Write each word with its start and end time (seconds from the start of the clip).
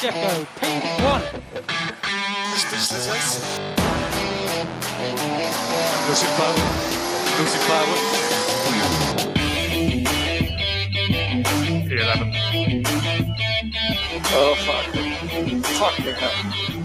Jeffo, 0.00 0.46
P1. 0.60 1.22
Lucy 6.06 6.26
Flower. 6.36 6.60
Lucy 7.38 7.58
Flower. 7.64 7.96
11. 11.90 12.32
Oh, 14.38 14.54
fuck. 14.66 14.86
Fucking 15.64 16.14
hell. 16.14 16.75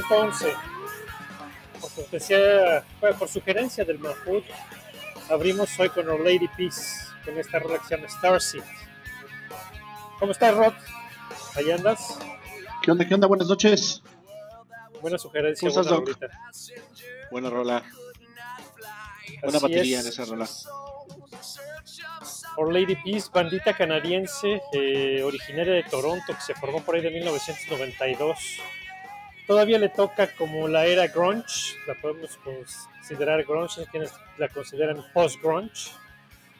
111. 0.00 0.54
Por 1.80 1.92
cortesía, 1.92 2.82
bueno, 2.98 3.18
por 3.18 3.28
sugerencia 3.28 3.84
del 3.84 3.98
Mahmoud, 3.98 4.42
abrimos 5.28 5.78
hoy 5.78 5.90
con 5.90 6.08
Our 6.08 6.20
Lady 6.20 6.48
Peace, 6.56 7.08
con 7.26 7.36
esta 7.38 7.58
llama 7.58 8.08
Starseed. 8.08 8.62
¿Cómo 10.18 10.32
estás, 10.32 10.54
Rod? 10.54 10.72
¿Ahí 11.56 11.70
andas? 11.70 12.18
¿Qué 12.82 12.90
onda? 12.90 13.06
¿Qué 13.06 13.14
onda? 13.14 13.26
Buenas 13.26 13.48
noches. 13.48 14.02
Buena 15.02 15.18
sugerencia. 15.18 15.68
¿Cómo 15.68 15.80
estás, 15.80 15.92
buena 15.92 16.10
Doc? 16.10 16.20
rolita. 16.20 16.40
Buena 17.30 17.50
rola. 17.50 17.82
Buena 19.42 19.58
Así 19.58 19.66
batería 19.66 19.98
es. 19.98 20.06
en 20.06 20.12
esa 20.12 20.24
rola. 20.24 20.48
Our 22.56 22.72
Lady 22.72 22.96
Peace, 22.96 23.28
bandita 23.30 23.76
canadiense 23.76 24.62
eh, 24.72 25.22
originaria 25.22 25.74
de 25.74 25.82
Toronto 25.82 26.32
que 26.34 26.40
se 26.40 26.54
formó 26.54 26.82
por 26.82 26.94
ahí 26.94 27.02
de 27.02 27.10
1992. 27.10 28.38
Todavía 29.52 29.78
le 29.78 29.90
toca 29.90 30.28
como 30.28 30.66
la 30.66 30.86
era 30.86 31.08
grunge, 31.08 31.76
la 31.86 31.92
podemos 31.92 32.38
considerar 32.38 33.44
grunge, 33.44 33.84
quienes 33.90 34.10
la 34.38 34.48
consideran 34.48 35.04
post-grunge. 35.12 35.90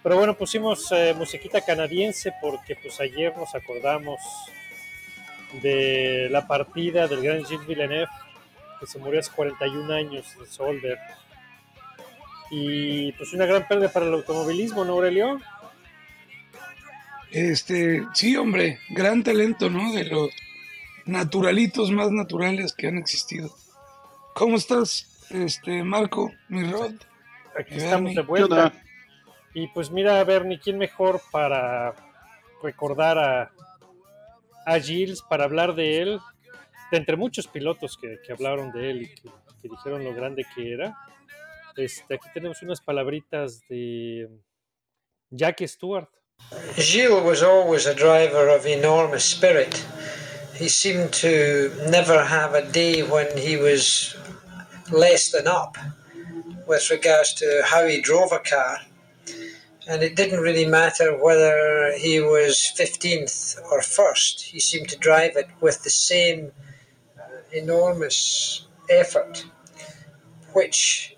Pero 0.03 0.19
bueno, 0.19 0.37
pusimos 0.37 0.93
eh, 0.93 1.15
musiquita 1.17 1.63
canadiense 1.63 2.35
porque 2.39 2.77
pues 2.77 3.01
ayer 3.01 3.35
nos 3.35 3.55
acordamos 3.55 4.21
de 5.63 6.29
la 6.31 6.47
partida 6.47 7.09
del 7.09 7.23
gran 7.23 7.47
Gilles 7.47 7.67
Villeneuve, 7.67 8.13
que 8.79 8.87
se 8.87 8.99
murió 8.99 9.21
hace 9.21 9.33
41 9.35 9.91
años 9.95 10.27
de 10.39 10.47
Solder. 10.47 10.99
Y 12.51 13.13
pues 13.13 13.33
una 13.33 13.47
gran 13.47 13.67
pérdida 13.67 13.91
para 13.91 14.05
el 14.05 14.13
automovilismo, 14.13 14.85
¿no, 14.85 14.93
Aurelio? 14.93 15.41
Este, 17.31 18.03
sí, 18.13 18.37
hombre, 18.37 18.81
gran 18.91 19.23
talento, 19.23 19.71
¿no? 19.71 19.95
De 19.95 20.05
los 20.05 20.29
naturalitos 21.07 21.91
más 21.91 22.11
naturales 22.11 22.73
que 22.73 22.89
han 22.89 22.99
existido. 22.99 23.55
¿Cómo 24.35 24.57
estás, 24.57 25.27
este, 25.31 25.83
Marco, 25.83 26.33
mi 26.49 26.65
Rod? 26.65 26.95
Aquí 27.59 27.75
Bernie. 27.75 27.85
estamos 27.85 28.15
de 28.15 28.21
¿Qué 28.23 28.27
vuelta. 28.27 28.73
Y 29.55 29.69
pues 29.69 29.91
mira, 29.91 30.23
Bernie, 30.25 30.59
¿quién 30.59 30.79
mejor 30.79 31.21
para 31.31 31.95
recordar 32.63 33.19
a, 33.19 33.53
a 34.65 34.81
Gilles, 34.81 35.23
para 35.23 35.45
hablar 35.45 35.75
de 35.75 36.01
él? 36.01 36.21
De 36.91 36.99
entre 36.99 37.17
muchos 37.17 37.47
pilotos 37.47 37.99
que, 38.01 38.19
que 38.25 38.33
hablaron 38.33 38.73
de 38.73 38.91
él 38.91 39.03
y 39.03 39.15
que, 39.15 39.29
que 39.61 39.69
dijeron 39.69 40.05
lo 40.05 40.15
grande 40.15 40.47
que 40.55 40.73
era. 40.73 40.97
Este, 41.77 42.15
aquí 42.15 42.29
tenemos 42.35 42.63
unas 42.63 42.81
palabritas 42.81 43.61
de 43.69 44.29
Jackie 45.31 45.69
Stewart. 45.69 46.09
Gilles 46.75 47.23
was 47.25 47.43
always 47.43 47.87
a 47.87 47.95
driver 47.95 48.49
of 48.49 48.67
enormous 48.67 49.25
spirit. 49.25 49.75
He 50.55 50.69
seemed 50.69 51.13
to 51.15 51.73
never 51.89 52.25
have 52.25 52.55
a 52.55 52.71
day 52.71 53.03
when 53.03 53.37
he 53.37 53.57
was 53.57 54.15
less 54.91 55.31
than 55.31 55.47
up 55.47 55.77
with 56.67 56.91
regards 56.91 57.33
to 57.35 57.63
how 57.65 57.87
he 57.87 58.01
drove 58.01 58.33
a 58.33 58.39
car. 58.39 58.79
And 59.89 60.03
it 60.03 60.15
didn't 60.15 60.41
really 60.41 60.67
matter 60.67 61.17
whether 61.17 61.93
he 61.97 62.21
was 62.21 62.73
15th 62.79 63.61
or 63.71 63.83
first, 63.83 64.43
he 64.43 64.61
seemed 64.61 64.89
to 64.91 64.99
drive 64.99 65.37
it 65.37 65.49
with 65.61 65.83
the 65.83 65.91
same 65.91 66.53
uh, 67.19 67.23
enormous 67.53 68.67
effort, 68.89 69.45
which 70.53 71.17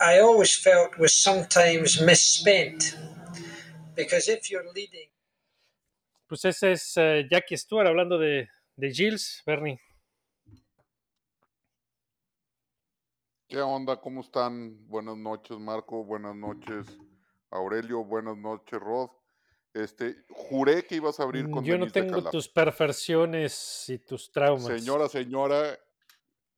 I 0.00 0.18
always 0.18 0.54
felt 0.54 0.98
was 0.98 1.14
sometimes 1.14 2.00
misspent. 2.00 2.98
Because 3.94 4.28
if 4.28 4.50
you're 4.50 4.70
leading, 4.74 5.06
Pues 6.32 6.46
ese 6.46 6.72
es 6.72 6.96
eh, 6.96 7.26
Jackie 7.30 7.58
Stewart 7.58 7.86
hablando 7.86 8.16
de, 8.16 8.48
de 8.76 8.90
Gilles, 8.90 9.42
Bernie. 9.44 9.78
¿Qué 13.46 13.60
onda? 13.60 14.00
¿Cómo 14.00 14.22
están? 14.22 14.88
Buenas 14.88 15.18
noches, 15.18 15.58
Marco. 15.58 16.02
Buenas 16.04 16.34
noches, 16.34 16.86
Aurelio. 17.50 18.02
Buenas 18.02 18.38
noches, 18.38 18.80
Rod. 18.80 19.10
Este, 19.74 20.24
juré 20.30 20.86
que 20.86 20.94
ibas 20.94 21.20
a 21.20 21.24
abrir 21.24 21.50
con 21.50 21.62
Yo 21.66 21.74
no 21.76 21.80
Denise 21.84 22.00
de 22.00 22.06
tengo 22.06 22.16
Calaf. 22.20 22.32
tus 22.32 22.48
perversiones 22.48 23.84
y 23.90 23.98
tus 23.98 24.32
traumas. 24.32 24.64
Señora, 24.64 25.10
señora, 25.10 25.78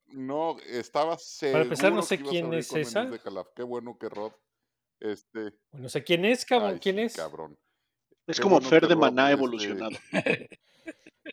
no, 0.06 0.56
estaba 0.60 1.18
seguro 1.18 1.54
Para 1.54 1.64
empezar, 1.64 1.92
no 1.92 2.02
sé 2.02 2.20
quién 2.20 2.54
es 2.54 2.72
esa. 2.74 3.06
De. 3.06 3.20
Qué 3.56 3.64
bueno 3.64 3.98
que 3.98 4.08
Rod. 4.08 4.34
Este, 5.00 5.58
No 5.72 5.88
sé 5.88 6.04
quién 6.04 6.24
es, 6.26 6.44
cabrón. 6.44 6.74
ay, 6.74 6.78
¿Quién 6.78 6.94
sí, 6.94 7.02
es? 7.02 7.16
cabrón. 7.16 7.58
Es 8.26 8.40
como 8.40 8.56
bueno 8.56 8.68
Fer 8.68 8.88
de 8.88 8.96
Maná 8.96 9.24
este, 9.30 9.34
evolucionado. 9.34 9.96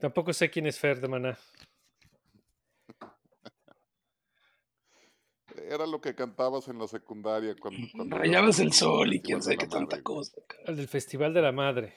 Tampoco 0.01 0.33
sé 0.33 0.49
quién 0.49 0.65
es 0.65 0.77
Fer 0.79 0.99
de 0.99 1.07
Maná. 1.07 1.37
Era 5.69 5.85
lo 5.85 6.01
que 6.01 6.15
cantabas 6.15 6.67
en 6.67 6.79
la 6.79 6.87
secundaria 6.87 7.55
cuando, 7.55 7.87
Rayabas 8.17 8.59
el 8.59 8.73
sol 8.73 9.13
y 9.13 9.21
quién 9.21 9.41
sabe 9.41 9.57
qué 9.57 9.67
tanta 9.67 9.95
Madre. 9.95 10.03
cosa. 10.03 10.33
El 10.65 10.75
del 10.75 10.87
Festival 10.87 11.33
de 11.33 11.41
la 11.41 11.51
Madre. 11.51 11.93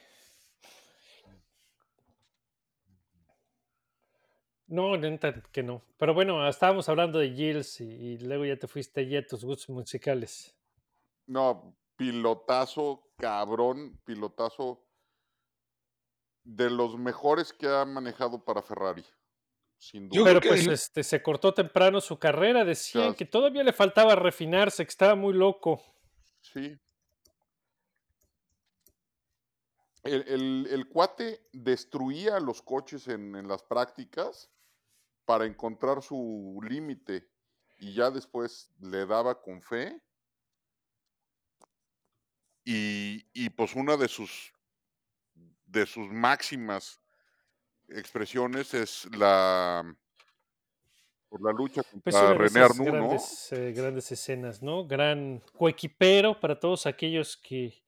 No, 4.66 4.96
neta 4.96 5.42
que 5.52 5.62
no. 5.62 5.82
Pero 5.98 6.14
bueno, 6.14 6.48
estábamos 6.48 6.88
hablando 6.88 7.18
de 7.18 7.30
Gilles 7.30 7.80
y, 7.80 7.84
y 7.84 8.18
luego 8.18 8.44
ya 8.44 8.56
te 8.56 8.68
fuiste 8.68 9.00
allí 9.00 9.16
a 9.16 9.26
tus 9.26 9.44
gustos 9.44 9.68
musicales. 9.70 10.54
No, 11.26 11.76
pilotazo, 11.96 13.08
cabrón, 13.18 14.00
pilotazo 14.04 14.83
de 16.44 16.70
los 16.70 16.96
mejores 16.98 17.52
que 17.52 17.66
ha 17.66 17.84
manejado 17.84 18.44
para 18.44 18.62
Ferrari, 18.62 19.04
sin 19.78 20.08
duda. 20.08 20.24
Pero 20.24 20.40
pues 20.40 20.66
este, 20.66 21.02
se 21.02 21.22
cortó 21.22 21.52
temprano 21.54 22.00
su 22.00 22.18
carrera. 22.18 22.64
Decían 22.64 23.14
que 23.14 23.24
todavía 23.24 23.64
le 23.64 23.72
faltaba 23.72 24.14
refinarse, 24.14 24.84
que 24.84 24.90
estaba 24.90 25.14
muy 25.14 25.32
loco. 25.34 25.82
Sí. 26.42 26.78
El, 30.02 30.22
el- 30.28 30.66
el 30.70 30.88
cuate 30.88 31.48
destruía 31.52 32.38
los 32.40 32.60
coches 32.60 33.08
en, 33.08 33.34
en 33.36 33.48
las 33.48 33.62
prácticas 33.62 34.50
para 35.24 35.46
encontrar 35.46 36.02
su 36.02 36.60
límite 36.68 37.30
y 37.78 37.94
ya 37.94 38.10
después 38.10 38.70
le 38.80 39.06
daba 39.06 39.40
con 39.40 39.62
fe. 39.62 39.98
Y, 42.66 43.26
y 43.34 43.50
pues 43.50 43.74
una 43.74 43.96
de 43.96 44.08
sus 44.08 44.53
de 45.74 45.86
sus 45.86 46.08
máximas 46.10 47.00
expresiones 47.88 48.72
es 48.74 49.06
la 49.16 49.84
por 51.28 51.42
la 51.42 51.52
lucha 51.52 51.82
Pues 51.82 52.14
contra 52.14 52.28
de 52.30 52.38
René 52.38 52.60
Arnoux, 52.60 52.84
¿no? 52.86 52.92
grandes, 52.92 53.52
eh, 53.52 53.72
grandes 53.72 54.12
escenas, 54.12 54.62
¿no? 54.62 54.86
Gran 54.86 55.40
coequipero 55.58 56.38
para 56.38 56.58
todos 56.60 56.86
aquellos 56.86 57.36
que 57.36 57.82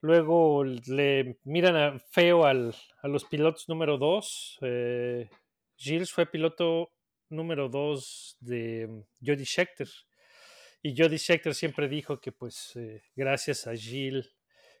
luego 0.00 0.62
le 0.64 1.40
miran 1.44 1.76
a- 1.76 1.98
feo 1.98 2.44
al- 2.46 2.74
a 3.02 3.08
los 3.08 3.24
pilotos 3.24 3.68
número 3.68 3.98
dos. 3.98 4.56
Eh, 4.62 5.28
Gilles 5.76 6.12
fue 6.12 6.26
piloto 6.26 6.92
número 7.28 7.68
dos 7.68 8.36
de 8.38 8.88
Jody 9.20 9.44
Scheckter. 9.44 9.88
Y 10.80 10.94
Jody 10.96 11.18
Scheckter 11.18 11.54
siempre 11.56 11.88
dijo 11.88 12.20
que, 12.20 12.30
pues, 12.30 12.76
eh, 12.76 13.02
gracias 13.16 13.66
a 13.66 13.74
Gilles 13.74 14.32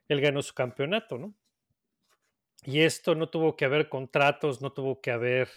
él 0.08 0.20
ganó 0.20 0.40
su 0.42 0.54
campeonato, 0.54 1.18
¿no? 1.18 1.34
Y 2.66 2.80
esto 2.80 3.14
no 3.14 3.28
tuvo 3.28 3.56
que 3.56 3.64
haber 3.64 3.88
contratos, 3.88 4.60
no 4.60 4.72
tuvo 4.72 5.00
que 5.00 5.12
haber 5.12 5.48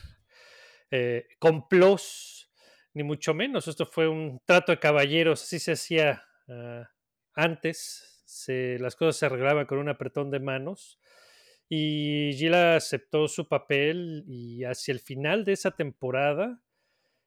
eh, 0.91 1.27
complots, 1.39 2.51
ni 2.93 3.01
mucho 3.01 3.33
menos. 3.33 3.67
Esto 3.67 3.87
fue 3.87 4.07
un 4.07 4.39
trato 4.45 4.71
de 4.71 4.79
caballeros, 4.79 5.41
así 5.41 5.57
se 5.57 5.71
hacía 5.71 6.23
uh, 6.47 6.83
antes. 7.33 8.21
Se, 8.25 8.77
las 8.79 8.95
cosas 8.95 9.17
se 9.17 9.25
arreglaban 9.25 9.65
con 9.65 9.79
un 9.79 9.89
apretón 9.89 10.29
de 10.29 10.39
manos. 10.39 10.99
Y 11.67 12.31
Gila 12.33 12.75
aceptó 12.75 13.27
su 13.27 13.47
papel 13.47 14.23
y 14.27 14.63
hacia 14.63 14.91
el 14.91 14.99
final 14.99 15.45
de 15.45 15.53
esa 15.53 15.71
temporada, 15.71 16.61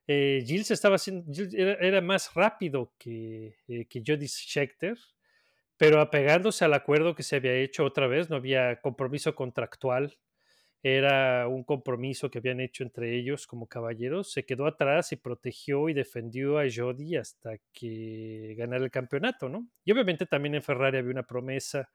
eh, 0.06 0.44
estaba 0.48 0.96
haciendo, 0.96 1.32
era, 1.56 2.00
más 2.00 2.34
rápido 2.34 2.92
que, 2.98 3.56
eh, 3.68 3.86
que 3.86 4.02
Jody 4.04 4.26
Schechter, 4.26 4.98
pero 5.76 6.00
apegándose 6.00 6.64
al 6.64 6.74
acuerdo 6.74 7.14
que 7.14 7.22
se 7.22 7.36
había 7.36 7.54
hecho 7.54 7.84
otra 7.84 8.06
vez, 8.06 8.30
no 8.30 8.36
había 8.36 8.80
compromiso 8.80 9.34
contractual, 9.34 10.18
era 10.82 11.46
un 11.46 11.62
compromiso 11.62 12.28
que 12.30 12.38
habían 12.38 12.60
hecho 12.60 12.82
entre 12.82 13.16
ellos 13.16 13.46
como 13.46 13.68
caballeros, 13.68 14.32
se 14.32 14.44
quedó 14.44 14.66
atrás 14.66 15.12
y 15.12 15.16
protegió 15.16 15.88
y 15.88 15.94
defendió 15.94 16.58
a 16.58 16.64
Jody 16.74 17.16
hasta 17.16 17.52
que 17.72 18.54
ganara 18.58 18.84
el 18.84 18.90
campeonato, 18.90 19.48
¿no? 19.48 19.68
Y 19.84 19.92
obviamente 19.92 20.26
también 20.26 20.56
en 20.56 20.62
Ferrari 20.62 20.98
había 20.98 21.12
una 21.12 21.22
promesa 21.22 21.88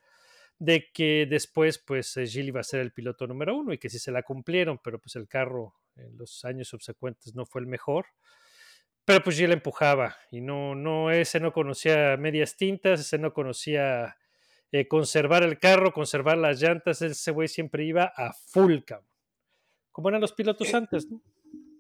de 0.57 0.89
que 0.93 1.27
después 1.29 1.77
pues 1.79 2.13
Gilles 2.13 2.47
iba 2.47 2.61
a 2.61 2.63
ser 2.63 2.79
el 2.79 2.93
piloto 2.93 3.27
número 3.27 3.57
uno 3.57 3.73
y 3.73 3.77
que 3.77 3.89
si 3.89 3.99
se 3.99 4.11
la 4.11 4.23
cumplieron, 4.23 4.79
pero 4.83 4.99
pues 4.99 5.15
el 5.17 5.27
carro 5.27 5.75
en 5.95 6.17
los 6.17 6.45
años 6.45 6.69
subsecuentes 6.69 7.35
no 7.35 7.45
fue 7.45 7.61
el 7.61 7.67
mejor. 7.67 8.05
Pero 9.07 9.23
pues 9.23 9.37
Gilles 9.37 9.53
empujaba 9.53 10.17
y 10.31 10.41
no, 10.41 10.75
no, 10.75 11.09
ese 11.11 11.39
no 11.39 11.53
conocía 11.53 12.17
medias 12.17 12.57
tintas, 12.57 12.99
ese 12.99 13.17
no 13.17 13.33
conocía 13.33 14.17
eh, 14.73 14.85
conservar 14.89 15.43
el 15.43 15.59
carro, 15.59 15.93
conservar 15.93 16.37
las 16.37 16.61
llantas, 16.61 17.01
ese 17.01 17.31
güey 17.31 17.47
siempre 17.47 17.85
iba 17.85 18.11
a 18.13 18.33
full, 18.33 18.79
cabrón. 18.85 19.07
Como 19.93 20.09
eran 20.09 20.19
los 20.19 20.33
pilotos 20.33 20.67
Eh, 20.67 20.75
antes, 20.75 21.09
¿no? 21.09 21.21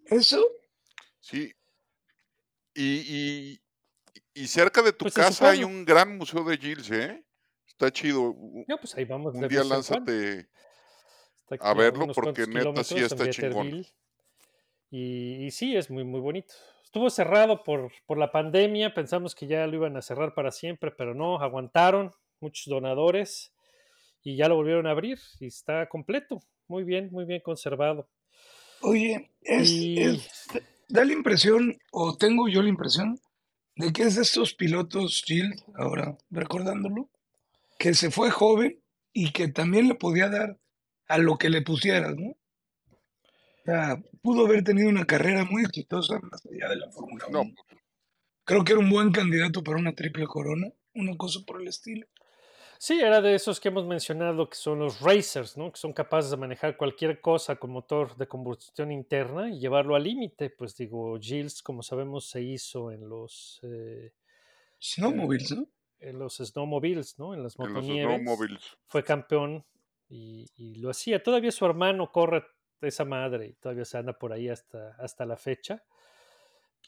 Eso, 0.05 0.41
Sí. 1.19 1.53
Y, 2.73 2.83
y, 2.83 3.61
y 4.33 4.47
cerca 4.47 4.81
de 4.81 4.93
tu 4.93 5.03
Pues 5.03 5.15
casa 5.15 5.49
hay 5.49 5.65
un 5.65 5.83
gran 5.83 6.17
museo 6.17 6.45
de 6.45 6.57
Gilles, 6.57 6.89
¿eh? 6.91 7.25
Está 7.67 7.91
chido. 7.91 8.33
No, 8.69 8.77
pues 8.77 8.95
ahí 8.95 9.03
vamos 9.03 9.35
Un 9.35 9.49
día 9.49 9.65
lánzate 9.65 10.47
Está 11.41 11.55
a 11.55 11.55
aquí 11.55 11.67
a 11.67 11.73
verlo 11.73 12.07
porque 12.13 12.47
neta 12.47 12.85
sí 12.85 12.99
está 12.99 13.29
chingón. 13.29 13.85
Y, 14.89 15.45
y 15.45 15.51
sí, 15.51 15.75
es 15.75 15.89
muy, 15.89 16.05
muy 16.05 16.21
bonito. 16.21 16.53
Estuvo 16.87 17.09
cerrado 17.09 17.65
por, 17.65 17.91
por 18.05 18.17
la 18.17 18.31
pandemia, 18.31 18.93
pensamos 18.93 19.35
que 19.35 19.45
ya 19.45 19.67
lo 19.67 19.75
iban 19.75 19.97
a 19.97 20.01
cerrar 20.01 20.33
para 20.33 20.51
siempre, 20.51 20.89
pero 20.89 21.13
no, 21.13 21.37
aguantaron 21.41 22.13
muchos 22.39 22.67
donadores 22.67 23.53
y 24.23 24.37
ya 24.37 24.47
lo 24.47 24.55
volvieron 24.55 24.87
a 24.87 24.91
abrir 24.91 25.19
y 25.41 25.47
está 25.47 25.89
completo, 25.89 26.39
muy 26.69 26.85
bien, 26.85 27.09
muy 27.11 27.25
bien 27.25 27.41
conservado. 27.41 28.07
oye, 28.79 29.29
es, 29.41 29.69
Y 29.69 29.99
es- 29.99 30.47
da 30.87 31.03
la 31.03 31.11
impresión, 31.11 31.77
o 31.91 32.15
tengo 32.15 32.47
yo 32.47 32.61
la 32.61 32.69
impresión, 32.69 33.19
de 33.75 33.91
que 33.91 34.03
es 34.03 34.15
de 34.15 34.21
estos 34.21 34.53
pilotos, 34.53 35.23
Gil, 35.25 35.61
ahora 35.75 36.17
recordándolo, 36.29 37.09
que 37.77 37.95
se 37.95 38.11
fue 38.11 38.31
joven 38.31 38.81
y 39.11 39.33
que 39.33 39.49
también 39.49 39.89
le 39.89 39.95
podía 39.95 40.29
dar 40.29 40.57
a 41.09 41.17
lo 41.17 41.37
que 41.37 41.49
le 41.49 41.63
pusieras, 41.63 42.15
¿no? 42.15 42.37
O 43.67 43.71
sea, 43.71 44.01
pudo 44.21 44.45
haber 44.45 44.63
tenido 44.63 44.87
una 44.87 45.03
carrera 45.03 45.43
muy 45.43 45.63
exitosa 45.63 46.19
más 46.21 46.45
allá 46.45 46.69
de 46.69 46.77
la 46.77 46.89
Fórmula 46.89 47.25
No, 47.29 47.41
1. 47.41 47.53
Creo 48.45 48.63
que 48.63 48.71
era 48.71 48.79
un 48.79 48.89
buen 48.89 49.11
candidato 49.11 49.61
para 49.61 49.77
una 49.77 49.93
triple 49.93 50.25
corona, 50.25 50.71
una 50.93 51.17
cosa 51.17 51.41
por 51.45 51.61
el 51.61 51.67
estilo. 51.67 52.07
sí, 52.79 52.97
era 53.01 53.19
de 53.19 53.35
esos 53.35 53.59
que 53.59 53.67
hemos 53.67 53.85
mencionado 53.85 54.49
que 54.49 54.55
son 54.55 54.79
los 54.79 55.01
racers, 55.01 55.57
¿no? 55.57 55.69
Que 55.73 55.77
son 55.79 55.91
capaces 55.91 56.31
de 56.31 56.37
manejar 56.37 56.77
cualquier 56.77 57.19
cosa 57.19 57.57
con 57.57 57.71
motor 57.71 58.15
de 58.15 58.27
combustión 58.29 58.89
interna 58.89 59.49
y 59.49 59.59
llevarlo 59.59 59.95
al 59.95 60.03
límite. 60.03 60.49
Pues 60.49 60.73
digo, 60.77 61.17
Gilles, 61.19 61.61
como 61.61 61.83
sabemos, 61.83 62.29
se 62.29 62.41
hizo 62.41 62.91
en 62.91 63.09
los... 63.09 63.59
eh, 63.63 64.13
Snowmobiles, 64.81 65.51
¿no? 65.57 65.67
en 65.99 66.19
los 66.19 66.37
snowmobiles, 66.37 67.17
¿no? 67.19 67.33
En 67.33 67.41
las 67.43 67.57
en 67.59 67.65
los 67.65 67.73
motonieves. 67.73 68.21
snowmobiles. 68.21 68.63
Fue 68.87 69.03
campeón 69.03 69.65
y, 70.07 70.45
y 70.55 70.75
lo 70.75 70.89
hacía. 70.91 71.21
Todavía 71.21 71.51
su 71.51 71.65
hermano 71.65 72.11
corre 72.11 72.45
esa 72.81 73.05
madre 73.05 73.47
y 73.47 73.53
todavía 73.53 73.85
se 73.85 73.97
anda 73.97 74.13
por 74.13 74.33
ahí 74.33 74.49
hasta, 74.49 74.95
hasta 74.99 75.25
la 75.25 75.37
fecha. 75.37 75.83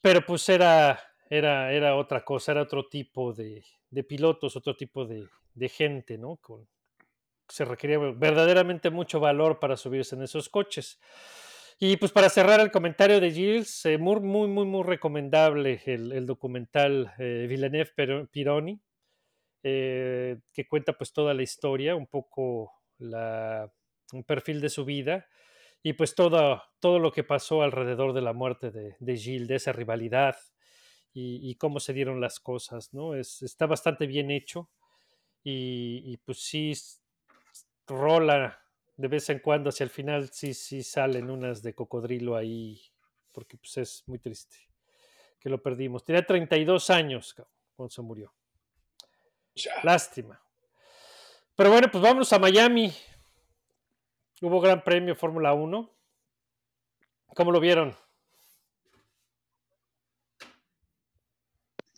Pero 0.01 0.25
pues 0.25 0.47
era, 0.49 0.99
era, 1.29 1.71
era 1.73 1.95
otra 1.95 2.23
cosa, 2.23 2.51
era 2.51 2.61
otro 2.61 2.87
tipo 2.87 3.33
de, 3.33 3.63
de 3.89 4.03
pilotos, 4.03 4.55
otro 4.55 4.75
tipo 4.75 5.05
de, 5.05 5.27
de 5.53 5.69
gente, 5.69 6.17
¿no? 6.17 6.39
Se 7.47 7.65
requería 7.65 7.97
verdaderamente 7.97 8.89
mucho 8.89 9.19
valor 9.19 9.59
para 9.59 9.75
subirse 9.75 10.15
en 10.15 10.23
esos 10.23 10.49
coches. 10.49 10.99
Y 11.81 11.95
pues 11.97 12.11
para 12.11 12.29
cerrar 12.29 12.59
el 12.59 12.71
comentario 12.71 13.19
de 13.21 13.31
Gilles, 13.31 13.85
eh, 13.85 13.97
muy, 13.97 14.19
muy, 14.19 14.47
muy, 14.47 14.83
recomendable 14.83 15.81
el, 15.85 16.25
documental 16.25 17.13
eh, 17.17 17.45
Villeneuve 17.47 18.27
Pironi, 18.29 18.81
eh, 19.63 20.39
que 20.53 20.67
cuenta 20.67 20.93
pues 20.93 21.13
toda 21.13 21.33
la 21.33 21.41
historia, 21.41 21.95
un 21.95 22.07
poco 22.07 22.73
la, 22.97 23.71
un 24.11 24.23
perfil 24.25 24.59
de 24.59 24.69
su 24.69 24.83
vida 24.83 25.27
y 25.81 25.93
pues 25.93 26.15
todo, 26.15 26.61
todo 26.79 26.99
lo 26.99 27.11
que 27.11 27.23
pasó 27.23 27.61
alrededor 27.61 28.13
de 28.13 28.21
la 28.21 28.33
muerte 28.33 28.71
de, 28.71 28.95
de 28.99 29.17
Gilles, 29.17 29.47
de 29.47 29.55
esa 29.55 29.71
rivalidad 29.71 30.35
y, 31.13 31.49
y 31.49 31.55
cómo 31.55 31.79
se 31.79 31.93
dieron 31.93 32.21
las 32.21 32.39
cosas, 32.39 32.93
¿no? 32.93 33.15
Es, 33.15 33.41
está 33.41 33.65
bastante 33.65 34.07
bien 34.07 34.31
hecho 34.31 34.69
y, 35.43 36.01
y 36.05 36.17
pues 36.17 36.41
sí 36.41 36.73
rola 37.87 38.59
de 38.97 39.07
vez 39.07 39.29
en 39.29 39.39
cuando 39.39 39.69
hacia 39.69 39.85
el 39.85 39.89
final, 39.89 40.29
sí, 40.29 40.53
sí 40.53 40.83
salen 40.83 41.29
unas 41.29 41.63
de 41.63 41.73
cocodrilo 41.73 42.35
ahí, 42.35 42.81
porque 43.31 43.57
pues 43.57 43.77
es 43.77 44.03
muy 44.07 44.19
triste 44.19 44.57
que 45.39 45.49
lo 45.49 45.61
perdimos. 45.61 46.03
Tenía 46.03 46.25
32 46.25 46.89
años 46.89 47.33
cuando 47.75 47.89
se 47.89 48.01
murió. 48.01 48.33
Lástima. 49.83 50.41
Pero 51.55 51.71
bueno, 51.71 51.89
pues 51.89 52.01
vámonos 52.01 52.31
a 52.33 52.39
Miami. 52.39 52.93
Hubo 54.41 54.61
Gran 54.61 54.83
Premio 54.83 55.15
Fórmula 55.15 55.53
1. 55.53 55.89
¿Cómo 57.35 57.51
lo 57.51 57.59
vieron? 57.59 57.95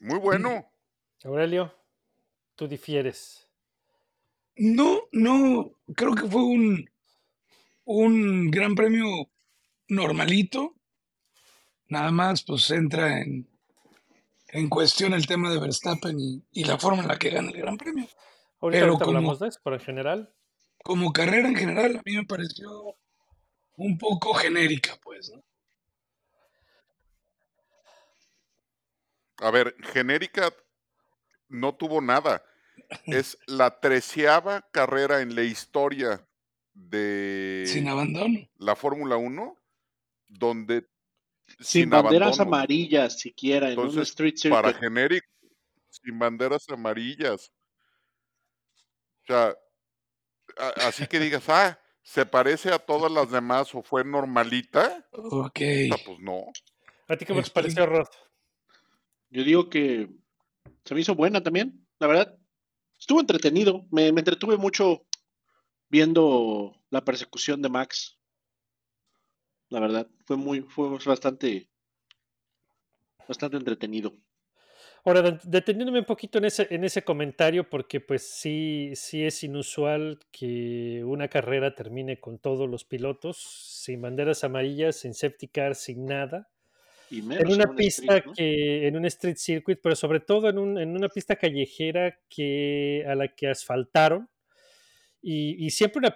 Muy 0.02 0.20
bueno. 0.20 0.72
Aurelio, 1.24 1.74
tú 2.56 2.68
difieres. 2.68 3.48
No, 4.56 5.04
no, 5.12 5.72
creo 5.96 6.16
que 6.16 6.28
fue 6.28 6.44
un, 6.44 6.90
un 7.86 8.50
gran 8.52 8.76
premio 8.76 9.06
normalito. 9.88 10.76
Nada 11.90 12.12
más, 12.12 12.44
pues 12.44 12.70
entra 12.72 13.20
en, 13.22 13.48
en 14.50 14.70
cuestión 14.70 15.14
el 15.14 15.28
tema 15.28 15.52
de 15.52 15.60
Verstappen 15.60 16.20
y, 16.20 16.44
y 16.52 16.64
la 16.64 16.78
forma 16.80 17.02
en 17.04 17.08
la 17.08 17.18
que 17.20 17.30
gana 17.30 17.50
el 17.52 17.58
gran 17.58 17.78
premio. 17.78 18.08
Ahorita, 18.60 18.80
Pero 18.80 18.86
ahorita 18.94 19.06
como- 19.06 19.18
hablamos 19.18 19.40
de 19.40 19.48
eso, 19.50 19.60
pero 19.64 19.76
en 19.76 19.82
general. 19.82 20.34
Como 20.84 21.12
carrera 21.14 21.48
en 21.48 21.56
general, 21.56 21.98
a 21.98 22.02
mí 22.06 22.16
me 22.16 22.26
pareció 22.26 22.96
un 23.78 23.98
poco 23.98 24.34
genérica, 24.34 24.98
pues, 25.02 25.32
¿no? 25.34 25.44
A 29.38 29.52
ver, 29.52 29.76
genérica 29.94 30.54
no 31.50 31.76
tuvo 31.76 32.02
nada. 32.02 32.44
Es 33.06 33.38
la 33.48 33.80
treceava 33.80 34.68
carrera 34.72 35.22
en 35.22 35.36
la 35.36 35.44
historia 35.44 36.28
de 36.74 37.64
Sin 37.68 37.88
abandono. 37.88 38.40
la 38.58 38.76
Fórmula 38.76 39.18
1 39.18 39.58
donde 40.28 40.88
Sin, 41.60 41.66
sin 41.66 41.90
banderas 41.90 42.40
abandono. 42.40 42.58
amarillas 42.58 43.20
siquiera 43.20 43.72
en 43.72 43.80
un 43.80 44.00
street 44.00 44.36
para 44.50 44.70
circuit. 44.70 44.84
genérico, 44.84 45.28
sin 45.90 46.18
banderas 46.18 46.70
amarillas. 46.70 47.52
O 49.24 49.26
sea, 49.28 49.56
así 50.78 51.08
que 51.08 51.20
digas, 51.20 51.48
ah, 51.50 51.80
se 52.04 52.26
parece 52.26 52.72
a 52.72 52.80
todas 52.80 53.12
las 53.12 53.32
demás 53.32 53.74
o 53.76 53.82
fue 53.84 54.04
normalita, 54.04 55.08
Ok. 55.12 55.60
puta, 55.90 56.04
pues 56.06 56.20
no. 56.20 56.46
¿A 57.08 57.18
ti 57.18 57.26
qué 57.26 57.34
me 57.34 57.40
Explica. 57.40 57.62
pareció, 57.62 57.86
Rod? 57.86 58.08
Yo 59.30 59.44
digo 59.44 59.70
que 59.70 60.10
se 60.86 60.94
me 60.96 61.02
hizo 61.02 61.16
buena 61.16 61.42
también, 61.42 61.88
la 62.00 62.08
verdad. 62.08 62.38
Estuvo 63.00 63.20
entretenido, 63.20 63.86
me, 63.92 64.12
me 64.12 64.22
entretuve 64.22 64.58
mucho 64.58 65.06
viendo 65.90 66.76
la 66.90 67.04
persecución 67.04 67.62
de 67.62 67.70
Max. 67.70 68.18
La 69.70 69.80
verdad, 69.80 70.08
fue 70.26 70.38
muy, 70.38 70.62
fue 70.62 70.90
bastante, 71.06 71.70
bastante 73.28 73.58
entretenido. 73.58 74.14
Ahora, 75.04 75.22
de- 75.24 75.40
deteniéndome 75.44 76.00
un 76.00 76.06
poquito 76.06 76.38
en 76.38 76.46
ese, 76.46 76.68
en 76.70 76.84
ese 76.84 77.04
comentario, 77.04 77.70
porque 77.70 78.00
pues 78.02 78.24
sí, 78.30 78.92
sí 78.96 79.24
es 79.26 79.44
inusual 79.44 80.20
que 80.32 81.04
una 81.06 81.28
carrera 81.28 81.74
termine 81.76 82.20
con 82.20 82.38
todos 82.40 82.70
los 82.70 82.86
pilotos, 82.86 83.38
sin 83.38 84.02
banderas 84.02 84.44
amarillas, 84.44 84.98
sin 84.98 85.14
safety 85.14 85.48
car, 85.48 85.76
sin 85.76 86.06
nada. 86.06 86.50
Y 87.10 87.22
menos 87.22 87.44
en 87.44 87.52
una 87.54 87.66
un 87.70 87.76
pista 87.76 88.18
sprint, 88.18 88.26
¿no? 88.26 88.34
que, 88.34 88.88
en 88.88 88.98
un 88.98 89.06
street 89.06 89.38
circuit, 89.38 89.80
pero 89.82 89.96
sobre 89.96 90.20
todo 90.22 90.50
en, 90.50 90.58
un- 90.60 90.78
en 90.80 90.96
una 90.96 91.10
pista 91.10 91.36
callejera 91.36 92.20
que, 92.30 93.04
a 93.08 93.16
la 93.16 93.30
que 93.36 93.48
asfaltaron, 93.50 94.30
Y, 95.22 95.66
y 95.66 95.70
siempre 95.72 96.00
una 96.00 96.16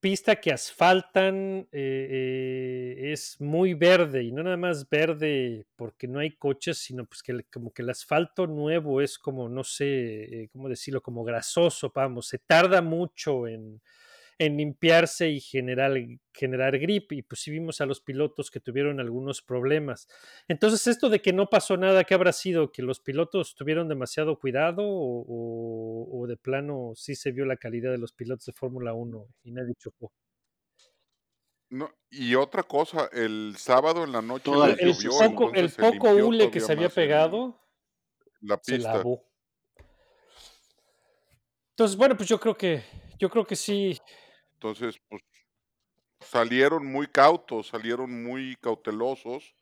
pista 0.00 0.36
que 0.36 0.52
asfaltan 0.52 1.68
eh, 1.72 2.96
eh, 3.00 3.12
es 3.12 3.40
muy 3.40 3.74
verde 3.74 4.22
y 4.22 4.32
no 4.32 4.42
nada 4.42 4.56
más 4.56 4.88
verde 4.88 5.66
porque 5.76 6.06
no 6.06 6.20
hay 6.20 6.36
coches, 6.36 6.78
sino 6.78 7.04
pues 7.04 7.22
que 7.22 7.44
como 7.52 7.72
que 7.72 7.82
el 7.82 7.90
asfalto 7.90 8.46
nuevo 8.46 9.00
es 9.00 9.18
como, 9.18 9.48
no 9.48 9.64
sé, 9.64 10.42
eh, 10.42 10.48
cómo 10.52 10.68
decirlo, 10.68 11.02
como 11.02 11.24
grasoso, 11.24 11.92
vamos, 11.94 12.28
se 12.28 12.38
tarda 12.38 12.82
mucho 12.82 13.46
en, 13.48 13.80
en 14.38 14.56
limpiarse 14.56 15.30
y 15.30 15.40
generar, 15.40 15.92
generar 16.32 16.78
grip 16.78 17.12
y 17.12 17.22
pues 17.22 17.40
sí 17.40 17.50
vimos 17.50 17.80
a 17.80 17.86
los 17.86 18.00
pilotos 18.00 18.50
que 18.50 18.60
tuvieron 18.60 19.00
algunos 19.00 19.42
problemas. 19.42 20.08
Entonces 20.46 20.86
esto 20.86 21.08
de 21.08 21.20
que 21.20 21.32
no 21.32 21.50
pasó 21.50 21.76
nada, 21.76 22.04
¿qué 22.04 22.14
habrá 22.14 22.32
sido? 22.32 22.70
¿Que 22.70 22.82
los 22.82 23.00
pilotos 23.00 23.54
tuvieron 23.56 23.88
demasiado 23.88 24.38
cuidado 24.38 24.82
o, 24.84 25.24
o- 25.26 26.20
o 26.22 26.26
de 26.26 26.36
plano 26.36 26.92
sí 26.94 27.14
se 27.14 27.32
vio 27.32 27.44
la 27.46 27.56
calidad 27.56 27.90
de 27.90 27.98
los 27.98 28.12
pilotos 28.12 28.46
de 28.46 28.52
Fórmula 28.52 28.94
1 28.94 29.26
y 29.42 29.52
nadie 29.52 29.74
chocó? 29.76 30.12
No, 31.70 31.90
y 32.10 32.34
otra 32.34 32.62
cosa, 32.62 33.10
el 33.12 33.54
sábado 33.58 34.04
en 34.04 34.12
la 34.12 34.22
noche 34.22 34.44
Toda 34.44 34.68
El 34.70 34.78
llovió, 34.78 35.10
poco, 35.18 35.52
el 35.52 35.70
poco 35.70 36.10
hule 36.12 36.50
que 36.50 36.60
se 36.60 36.72
había 36.72 36.88
pegado 36.88 37.60
la 38.40 38.58
se 38.62 38.78
lavó. 38.78 39.22
Entonces, 41.70 41.96
bueno, 41.96 42.16
pues 42.16 42.28
yo 42.28 42.40
creo 42.40 42.56
que, 42.56 42.82
yo 43.18 43.28
creo 43.30 43.46
que 43.46 43.54
sí, 43.54 43.96
Entonces, 44.58 45.00
pues 45.08 45.22
salieron 46.20 46.84
muy 46.84 47.06
cautos, 47.06 47.68
salieron 47.68 48.24
muy 48.24 48.56
cautelosos, 48.60 49.54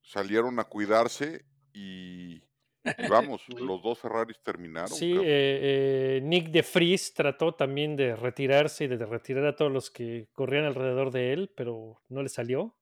salieron 0.00 0.60
a 0.60 0.64
cuidarse 0.64 1.44
y, 1.72 2.36
y 2.84 3.08
vamos, 3.10 3.42
los 3.58 3.82
dos 3.82 3.98
Ferraris 3.98 4.40
terminaron. 4.44 4.90
sí, 4.96 5.12
eh, 5.12 5.22
eh, 5.24 6.20
Nick 6.22 6.50
de 6.50 6.64
Vries 6.72 7.12
trató 7.14 7.54
también 7.56 7.96
de 7.96 8.14
retirarse 8.14 8.84
y 8.84 8.86
de 8.88 9.04
retirar 9.04 9.44
a 9.46 9.56
todos 9.56 9.72
los 9.72 9.90
que 9.90 10.28
corrían 10.32 10.66
alrededor 10.66 11.10
de 11.10 11.32
él, 11.32 11.50
pero 11.56 12.00
no 12.08 12.22
le 12.22 12.28
salió. 12.28 12.76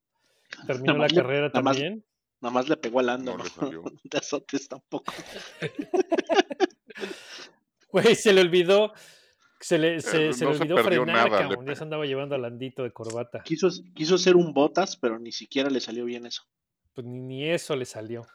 Terminó 0.67 0.99
la 0.99 1.07
le- 1.09 1.15
carrera 1.15 1.47
nada 1.49 1.63
más- 1.63 1.77
también. 1.77 2.05
Nada 2.43 2.53
más 2.55 2.69
le 2.69 2.77
pegó 2.79 3.01
al 3.01 3.07
Lando, 3.07 3.33
No 3.33 3.39
¿no? 3.39 3.45
le 3.45 3.51
salió. 3.51 3.83
De 4.05 4.19
azotes 4.19 4.67
tampoco. 4.69 5.13
Güey, 7.93 8.15
se 8.15 8.33
le 8.33 8.41
olvidó, 8.41 8.93
se 9.61 9.79
le, 9.79 10.01
se, 10.01 10.29
Eh, 10.29 10.33
se 10.33 10.45
no 10.45 10.51
le 10.51 10.57
se 10.57 10.63
olvidó 10.63 10.77
perdió 10.77 11.05
frenar, 11.05 11.31
nada, 11.31 11.43
le 11.43 11.49
cabrón. 11.49 11.67
Ya 11.67 11.75
se 11.77 11.83
andaba 11.83 12.07
llevando 12.07 12.35
al 12.35 12.43
Landito 12.43 12.83
de 12.83 12.93
corbata. 12.93 13.43
Quiso, 13.43 13.69
quiso 13.95 14.15
hacer 14.17 14.37
un 14.37 14.53
botas, 14.53 14.97
pero 14.97 15.19
ni 15.19 15.33
siquiera 15.33 15.71
le 15.71 15.81
salió 15.81 16.05
bien 16.05 16.27
eso. 16.27 16.43
Pues 16.95 17.07
ni, 17.07 17.21
ni 17.21 17.49
eso 17.49 17.77
le 17.77 17.85
salió. 17.85 18.27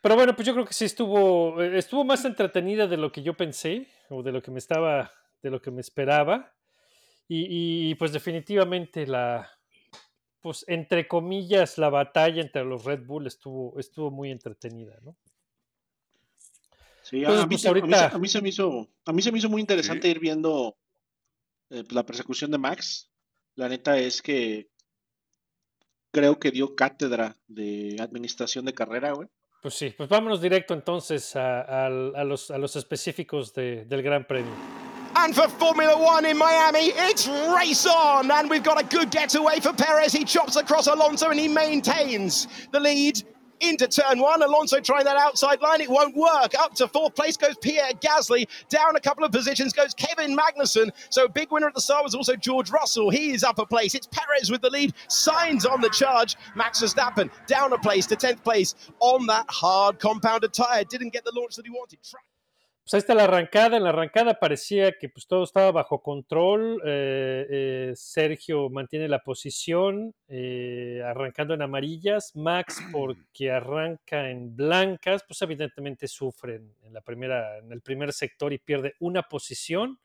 Pero 0.00 0.16
bueno, 0.16 0.36
pues 0.36 0.46
yo 0.46 0.52
creo 0.52 0.66
que 0.66 0.74
sí 0.74 0.84
estuvo, 0.84 1.62
eh, 1.62 1.78
estuvo 1.78 2.04
más 2.04 2.24
entretenida 2.26 2.86
de 2.86 2.98
lo 2.98 3.10
que 3.10 3.22
yo 3.22 3.34
pensé, 3.34 3.88
o 4.10 4.22
de 4.22 4.32
lo 4.32 4.42
que 4.42 4.50
me 4.50 4.58
estaba, 4.58 5.10
de 5.42 5.50
lo 5.50 5.62
que 5.62 5.70
me 5.70 5.80
esperaba. 5.80 6.54
Y, 7.26 7.88
y, 7.90 7.94
pues 7.94 8.12
definitivamente 8.12 9.06
la, 9.06 9.50
pues 10.42 10.62
entre 10.68 11.08
comillas, 11.08 11.78
la 11.78 11.88
batalla 11.88 12.42
entre 12.42 12.66
los 12.66 12.84
Red 12.84 13.06
Bull 13.06 13.26
estuvo, 13.26 13.80
estuvo 13.80 14.10
muy 14.10 14.30
entretenida, 14.30 14.98
¿no? 15.00 15.16
Sí, 17.04 17.16
a, 17.24 17.28
Entonces, 17.28 17.44
a 17.44 17.46
mí, 17.46 17.54
pues, 17.54 17.60
se- 17.62 17.68
a 17.68 17.72
mí 17.72 17.80
se- 17.80 17.86
ahorita- 17.86 18.16
a 18.16 18.18
mí 18.18 18.28
se 18.28 18.40
me 18.42 18.48
hizo, 18.48 18.88
a 19.04 19.12
mí 19.12 19.22
se 19.22 19.30
me 19.30 19.38
hizo 19.38 19.48
muy 19.50 19.60
interesante 19.60 20.02
Sí. 20.08 20.10
ir 20.10 20.18
viendo 20.18 20.76
eh, 21.70 21.82
pues, 21.84 21.92
la 21.92 22.04
persecución 22.04 22.50
de 22.50 22.58
Max. 22.58 23.10
La 23.56 23.68
neta 23.68 23.98
es 23.98 24.20
que 24.22 24.68
creo 26.12 26.38
que 26.38 26.50
dio 26.50 26.74
cátedra 26.74 27.36
de 27.46 27.96
administración 28.00 28.64
de 28.64 28.74
carrera, 28.74 29.12
güey. 29.12 29.28
Pues 29.62 29.74
sí, 29.74 29.92
pues 29.96 30.08
vámonos 30.08 30.40
directo 30.42 30.74
entonces 30.74 31.34
a, 31.36 31.86
al- 31.86 32.14
a 32.16 32.24
los, 32.24 32.50
a 32.50 32.58
los 32.58 32.76
específicos 32.76 33.52
de- 33.54 33.84
del 33.86 34.02
Gran 34.02 34.26
Premio. 34.26 34.52
And 35.16 35.32
for 35.34 35.48
Formula 35.48 35.94
One 35.96 36.28
in 36.28 36.36
Miami, 36.36 36.92
it's 37.10 37.28
race 37.56 37.86
on. 37.88 38.30
And 38.30 38.50
we've 38.50 38.64
got 38.64 38.78
a 38.78 38.82
good 38.84 39.10
getaway 39.10 39.60
for 39.60 39.72
Perez. 39.74 40.12
He 40.12 40.24
chops 40.24 40.56
across 40.56 40.88
Alonso 40.88 41.30
and 41.30 41.38
he 41.40 41.48
maintains 41.48 42.48
the 42.72 42.80
lead 42.80 43.22
into 43.60 43.86
turn 43.88 44.18
one. 44.18 44.42
Alonso 44.42 44.80
trying 44.80 45.04
that 45.04 45.16
outside 45.16 45.60
line. 45.60 45.80
It 45.80 45.88
won't 45.88 46.16
work. 46.16 46.54
Up 46.58 46.74
to 46.74 46.88
fourth 46.88 47.14
place 47.14 47.36
goes 47.36 47.56
Pierre 47.60 47.92
Gasly. 48.00 48.46
Down 48.68 48.96
a 48.96 49.00
couple 49.00 49.24
of 49.24 49.32
positions 49.32 49.72
goes 49.72 49.94
Kevin 49.94 50.36
Magnussen. 50.36 50.90
So 51.10 51.28
big 51.28 51.50
winner 51.50 51.68
at 51.68 51.74
the 51.74 51.80
start 51.80 52.04
was 52.04 52.14
also 52.14 52.36
George 52.36 52.70
Russell. 52.70 53.10
He 53.10 53.32
is 53.32 53.44
up 53.44 53.58
a 53.58 53.66
place. 53.66 53.94
It's 53.94 54.06
Perez 54.06 54.50
with 54.50 54.62
the 54.62 54.70
lead. 54.70 54.94
Signs 55.08 55.66
on 55.66 55.80
the 55.80 55.90
charge. 55.90 56.36
Max 56.54 56.82
Verstappen 56.82 57.30
down 57.46 57.72
a 57.72 57.78
place 57.78 58.06
to 58.06 58.16
10th 58.16 58.42
place 58.42 58.74
on 59.00 59.26
that 59.26 59.46
hard 59.48 59.98
compounded 59.98 60.52
tyre. 60.52 60.84
Didn't 60.84 61.12
get 61.12 61.24
the 61.24 61.32
launch 61.34 61.56
that 61.56 61.64
he 61.64 61.70
wanted. 61.70 61.98
Pues 62.84 62.92
ahí 62.94 62.98
está 62.98 63.14
la 63.14 63.24
arrancada. 63.24 63.78
En 63.78 63.84
la 63.84 63.88
arrancada 63.90 64.38
parecía 64.38 64.92
que 64.98 65.08
pues 65.08 65.26
todo 65.26 65.44
estaba 65.44 65.72
bajo 65.72 66.02
control. 66.02 66.82
eh, 66.84 67.46
eh, 67.50 67.92
Sergio 67.96 68.68
mantiene 68.68 69.08
la 69.08 69.20
posición, 69.20 70.14
eh, 70.28 71.00
arrancando 71.02 71.54
en 71.54 71.62
amarillas. 71.62 72.32
Max, 72.36 72.76
porque 72.92 73.50
arranca 73.50 74.28
en 74.30 74.54
blancas, 74.54 75.24
pues 75.26 75.40
evidentemente 75.40 76.06
sufre 76.08 76.56
en, 76.56 76.74
en 76.82 76.92
la 76.92 77.00
primera, 77.00 77.56
en 77.58 77.72
el 77.72 77.80
primer 77.80 78.12
sector 78.12 78.52
y 78.52 78.58
pierde 78.58 78.94
una 79.00 79.22
posición. 79.22 79.98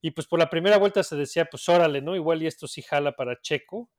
Y 0.00 0.12
pues 0.12 0.28
por 0.28 0.38
la 0.38 0.48
primera 0.48 0.78
vuelta 0.78 1.02
se 1.02 1.16
decía, 1.16 1.46
pues 1.46 1.68
órale, 1.68 2.00
¿no? 2.00 2.14
Igual 2.14 2.42
y 2.42 2.46
esto 2.46 2.68
sí 2.68 2.82
jala 2.82 3.12
para 3.12 3.40
Checo. 3.40 3.90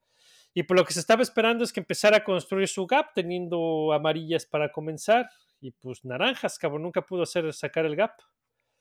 Y 0.53 0.63
por 0.63 0.77
lo 0.77 0.85
que 0.85 0.93
se 0.93 0.99
estaba 0.99 1.23
esperando 1.23 1.63
es 1.63 1.73
que 1.73 1.79
empezara 1.81 2.17
a 2.17 2.23
construir 2.23 2.67
su 2.67 2.87
gap, 2.87 3.13
teniendo 3.13 3.93
amarillas 3.93 4.45
para 4.45 4.71
comenzar. 4.71 5.29
Y 5.61 5.71
pues 5.71 6.03
naranjas, 6.03 6.57
cabrón, 6.57 6.81
nunca 6.81 7.05
pudo 7.05 7.23
hacer 7.23 7.53
sacar 7.53 7.85
el 7.85 7.95
gap. 7.95 8.19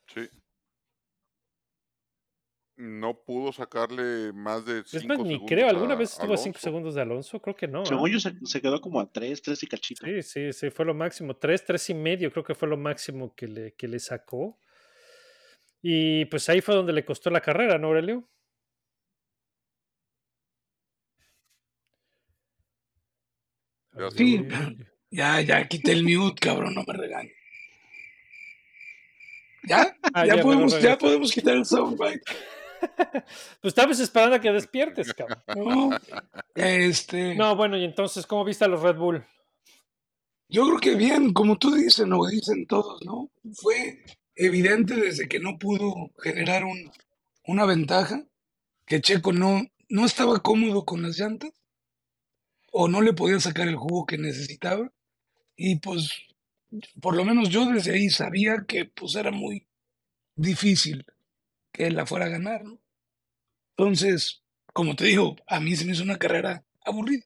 Sí. 0.07 0.27
No 2.77 3.21
pudo 3.23 3.53
sacarle 3.53 4.33
más 4.33 4.65
de 4.65 4.79
Es 4.79 4.89
cinco 4.89 5.07
más, 5.09 5.19
ni 5.19 5.33
segundos 5.33 5.49
creo, 5.49 5.69
¿alguna 5.69 5.93
a 5.93 5.97
vez 5.97 6.13
estuvo 6.13 6.33
a 6.33 6.37
5 6.37 6.43
Alonso. 6.43 6.59
segundos 6.59 6.95
de 6.95 7.01
Alonso? 7.01 7.39
Creo 7.39 7.55
que 7.55 7.67
no. 7.67 7.85
Según 7.85 8.09
yo 8.09 8.19
se, 8.19 8.33
se 8.43 8.61
quedó 8.61 8.81
como 8.81 8.99
a 8.99 9.11
3, 9.11 9.39
3 9.43 9.61
y 9.61 9.67
cachito. 9.67 10.05
Sí, 10.05 10.23
sí, 10.23 10.51
sí, 10.51 10.71
fue 10.71 10.85
lo 10.85 10.95
máximo. 10.95 11.35
Tres, 11.35 11.63
tres 11.63 11.87
y 11.91 11.93
medio, 11.93 12.31
creo 12.31 12.43
que 12.43 12.55
fue 12.55 12.67
lo 12.67 12.77
máximo 12.77 13.35
que 13.35 13.47
le, 13.47 13.73
que 13.75 13.87
le 13.87 13.99
sacó. 13.99 14.57
Y 15.83 16.25
pues 16.25 16.49
ahí 16.49 16.61
fue 16.61 16.73
donde 16.73 16.93
le 16.93 17.05
costó 17.05 17.29
la 17.29 17.41
carrera, 17.41 17.77
¿no, 17.77 17.87
Aurelio? 17.87 18.27
Sí. 24.15 24.47
Ya, 25.11 25.41
ya 25.41 25.67
quité 25.67 25.91
el 25.91 26.03
mute, 26.03 26.39
cabrón, 26.39 26.73
no 26.73 26.83
me 26.87 26.93
regañes. 26.93 27.33
¿Ya? 29.63 29.95
Ah, 30.13 30.25
ya, 30.25 30.37
ya, 30.37 30.41
podemos, 30.41 30.81
ya 30.81 30.97
podemos 30.97 31.31
quitar 31.31 31.55
el 31.55 31.65
soundbite. 31.65 32.23
Pues 33.61 33.73
estabas 33.73 33.99
esperando 33.99 34.37
a 34.37 34.41
que 34.41 34.51
despiertes, 34.51 35.13
cabrón. 35.13 35.43
No, 35.55 35.91
este, 36.55 37.35
No, 37.35 37.55
bueno, 37.55 37.77
y 37.77 37.83
entonces, 37.83 38.25
¿cómo 38.25 38.43
viste 38.43 38.65
a 38.65 38.67
los 38.67 38.81
Red 38.81 38.95
Bull? 38.95 39.23
yo 40.51 40.65
creo 40.65 40.79
que 40.79 40.95
bien, 40.95 41.31
como 41.31 41.57
tú 41.57 41.73
dices, 41.73 42.05
lo 42.07 42.25
dicen 42.25 42.67
todos, 42.67 43.01
¿no? 43.05 43.31
Fue 43.53 44.03
evidente 44.35 44.95
desde 44.95 45.29
que 45.29 45.39
no 45.39 45.57
pudo 45.57 46.11
generar 46.21 46.65
un, 46.65 46.91
una 47.47 47.65
ventaja, 47.65 48.25
que 48.85 48.99
Checo 48.99 49.31
no, 49.31 49.61
no 49.87 50.05
estaba 50.05 50.41
cómodo 50.41 50.83
con 50.83 51.03
las 51.03 51.17
llantas, 51.17 51.51
o 52.73 52.89
no 52.89 53.01
le 53.01 53.13
podía 53.13 53.39
sacar 53.39 53.69
el 53.69 53.77
jugo 53.77 54.05
que 54.05 54.17
necesitaba, 54.17 54.91
y 55.71 55.77
pues, 55.79 56.11
por 57.01 57.15
lo 57.15 57.25
menos 57.25 57.49
yo 57.49 57.65
desde 57.67 57.93
ahí 57.93 58.09
sabía 58.09 58.65
que 58.67 58.85
pues 58.85 59.15
era 59.15 59.31
muy 59.31 59.67
difícil 60.35 61.05
que 61.73 61.87
él 61.87 61.95
la 61.95 62.05
fuera 62.07 62.25
a 62.27 62.29
ganar, 62.29 62.63
¿no? 62.65 62.79
Entonces, 63.77 64.43
como 64.73 64.95
te 64.95 65.05
digo, 65.05 65.35
a 65.47 65.59
mí 65.59 65.75
se 65.75 65.85
me 65.85 65.93
hizo 65.93 66.03
una 66.03 66.17
carrera 66.19 66.63
aburrida. 66.85 67.25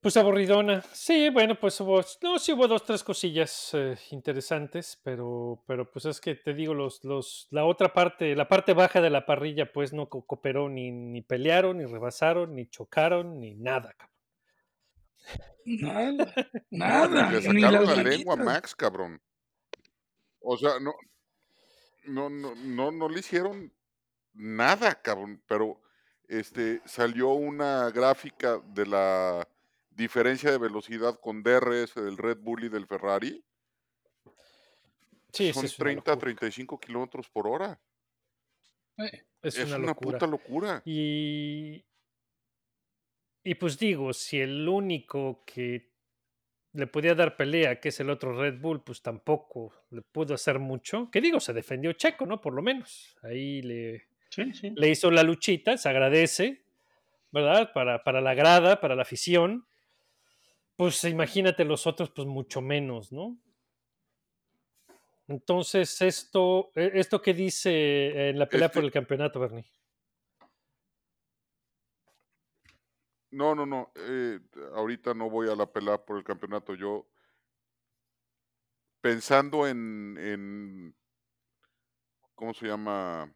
Pues 0.00 0.16
aburridona. 0.16 0.80
Sí, 0.94 1.28
bueno, 1.28 1.56
pues 1.60 1.78
hubo, 1.80 2.00
no, 2.22 2.38
sí 2.38 2.52
hubo 2.52 2.66
dos, 2.66 2.84
tres 2.84 3.04
cosillas 3.04 3.70
eh, 3.74 3.96
interesantes, 4.12 4.98
pero, 5.04 5.62
pero 5.66 5.90
pues 5.90 6.06
es 6.06 6.20
que 6.22 6.34
te 6.36 6.54
digo, 6.54 6.72
los, 6.72 7.04
los, 7.04 7.48
la 7.50 7.66
otra 7.66 7.92
parte, 7.92 8.34
la 8.34 8.48
parte 8.48 8.72
baja 8.72 9.02
de 9.02 9.10
la 9.10 9.26
parrilla, 9.26 9.70
pues 9.72 9.92
no 9.92 10.08
co- 10.08 10.24
cooperó, 10.26 10.70
ni, 10.70 10.90
ni 10.90 11.20
pelearon, 11.20 11.76
ni 11.78 11.84
rebasaron, 11.84 12.54
ni 12.54 12.66
chocaron, 12.66 13.40
ni 13.40 13.54
nada, 13.54 13.92
cabrón. 13.92 14.19
Nada, 15.64 16.34
No, 16.70 17.08
nada, 17.08 17.30
le 17.32 17.42
sacaron 17.42 17.86
la 17.86 18.02
lengua 18.02 18.34
a. 18.34 18.36
Max, 18.36 18.74
cabrón. 18.74 19.20
O 20.40 20.56
sea, 20.56 20.80
no, 20.80 20.94
no, 22.06 22.30
no, 22.30 22.54
no, 22.54 22.90
no 22.90 23.08
le 23.08 23.20
hicieron 23.20 23.72
nada, 24.32 25.00
cabrón. 25.02 25.42
Pero 25.46 25.80
este 26.28 26.80
salió 26.86 27.30
una 27.30 27.90
gráfica 27.90 28.58
de 28.58 28.86
la 28.86 29.46
diferencia 29.90 30.50
de 30.50 30.58
velocidad 30.58 31.18
con 31.20 31.42
DRS 31.42 31.94
del 31.94 32.16
Red 32.16 32.38
Bull 32.38 32.64
y 32.64 32.68
del 32.68 32.86
Ferrari. 32.86 33.44
Sí, 35.32 35.52
sí, 35.52 35.52
Son 35.52 35.64
es 35.64 35.78
una 35.78 35.84
30 35.84 36.10
a 36.10 36.14
locura. 36.14 36.18
35 36.18 36.80
kilómetros 36.80 37.28
por 37.28 37.46
hora. 37.46 37.78
Eh, 38.98 39.24
Es, 39.42 39.56
Es 39.58 39.66
una, 39.68 39.76
una 39.76 39.86
locura. 39.88 40.18
puta 40.18 40.26
locura. 40.26 40.82
Y, 40.84 41.84
y 43.44 43.54
pues 43.54 43.78
digo, 43.78 44.12
si 44.12 44.40
el 44.40 44.68
único 44.68 45.42
que 45.46 45.90
le 46.72 46.86
podía 46.86 47.14
dar 47.14 47.36
pelea, 47.36 47.80
que 47.80 47.88
es 47.88 47.98
el 48.00 48.10
otro 48.10 48.32
Red 48.38 48.60
Bull, 48.60 48.82
pues 48.84 49.02
tampoco 49.02 49.72
le 49.90 50.02
pudo 50.02 50.34
hacer 50.34 50.58
mucho. 50.58 51.10
Que 51.10 51.20
digo, 51.20 51.40
se 51.40 51.52
defendió 51.52 51.92
Checo, 51.94 52.26
¿no? 52.26 52.40
Por 52.40 52.54
lo 52.54 52.62
menos. 52.62 53.16
Ahí 53.22 53.60
le, 53.62 54.04
Sí, 54.28 54.52
sí. 54.52 54.72
le 54.76 54.88
hizo 54.88 55.10
la 55.10 55.22
luchita, 55.24 55.76
se 55.76 55.88
agradece, 55.88 56.62
¿verdad? 57.32 57.72
Para, 57.72 58.04
para 58.04 58.20
la 58.20 58.34
grada, 58.34 58.80
para 58.80 58.94
la 58.94 59.02
afición. 59.02 59.66
Pues 60.76 61.02
imagínate 61.04 61.64
los 61.64 61.86
otros, 61.86 62.10
pues 62.10 62.26
mucho 62.28 62.60
menos, 62.60 63.10
¿no? 63.12 63.36
Entonces, 65.28 66.00
esto, 66.02 66.72
eh, 66.74 66.90
esto 66.94 67.22
que 67.22 67.34
dice 67.34 68.30
en 68.30 68.38
la 68.38 68.48
pelea 68.48 68.68
por 68.68 68.78
Este- 68.78 68.86
el 68.86 68.92
campeonato, 68.92 69.38
Bernie. 69.40 69.64
No, 73.30 73.54
no, 73.54 73.64
no. 73.66 73.92
eh, 73.94 74.40
ahorita 74.74 75.14
no 75.14 75.30
voy 75.30 75.48
a 75.48 75.54
la 75.54 75.66
pelea 75.66 75.98
por 76.04 76.16
el 76.18 76.24
campeonato. 76.24 76.74
Yo, 76.74 77.06
pensando 79.00 79.66
en, 79.66 80.16
en 80.18 80.96
¿cómo 82.34 82.54
se 82.54 82.66
llama? 82.66 83.32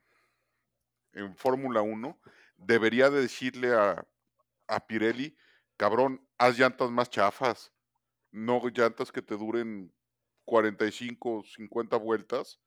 En 1.13 1.37
Fórmula 1.37 1.81
1, 1.81 2.19
debería 2.57 3.09
de 3.09 3.21
decirle 3.21 3.73
a, 3.73 4.05
a 4.67 4.87
Pirelli, 4.87 5.37
cabrón, 5.77 6.27
haz 6.39 6.59
llantas 6.59 6.91
más 6.91 7.09
chafas. 7.09 7.73
No 8.33 8.61
llantas 8.69 9.13
que 9.13 9.23
te 9.23 9.37
duren 9.37 9.95
45, 10.45 11.45
50 11.45 11.97
vueltas. 11.99 12.59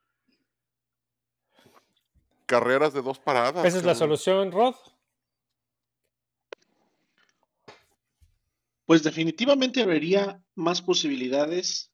Carreras 2.46 2.94
de 2.94 3.02
dos 3.02 3.20
paradas. 3.20 3.66
Esa 3.66 3.80
es 3.80 3.84
la 3.84 3.96
solución, 3.96 4.54
Rod. 4.54 4.76
Pues 8.88 9.04
definitivamente 9.04 9.84
habría 9.84 10.42
más 10.56 10.82
posibilidades 10.82 11.92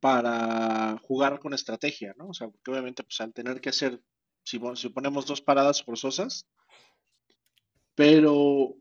para 0.00 0.98
jugar 0.98 1.40
con 1.40 1.54
estrategia, 1.54 2.14
¿no? 2.16 2.28
O 2.28 2.34
sea, 2.34 2.48
porque 2.48 2.70
obviamente 2.70 3.02
pues 3.02 3.20
al 3.20 3.32
tener 3.32 3.60
que 3.60 3.70
hacer, 3.70 4.00
si, 4.44 4.58
pon- 4.58 4.76
si 4.76 4.88
ponemos 4.90 5.26
dos 5.26 5.40
paradas 5.40 5.82
forzosas, 5.82 6.46
pero 7.96 8.76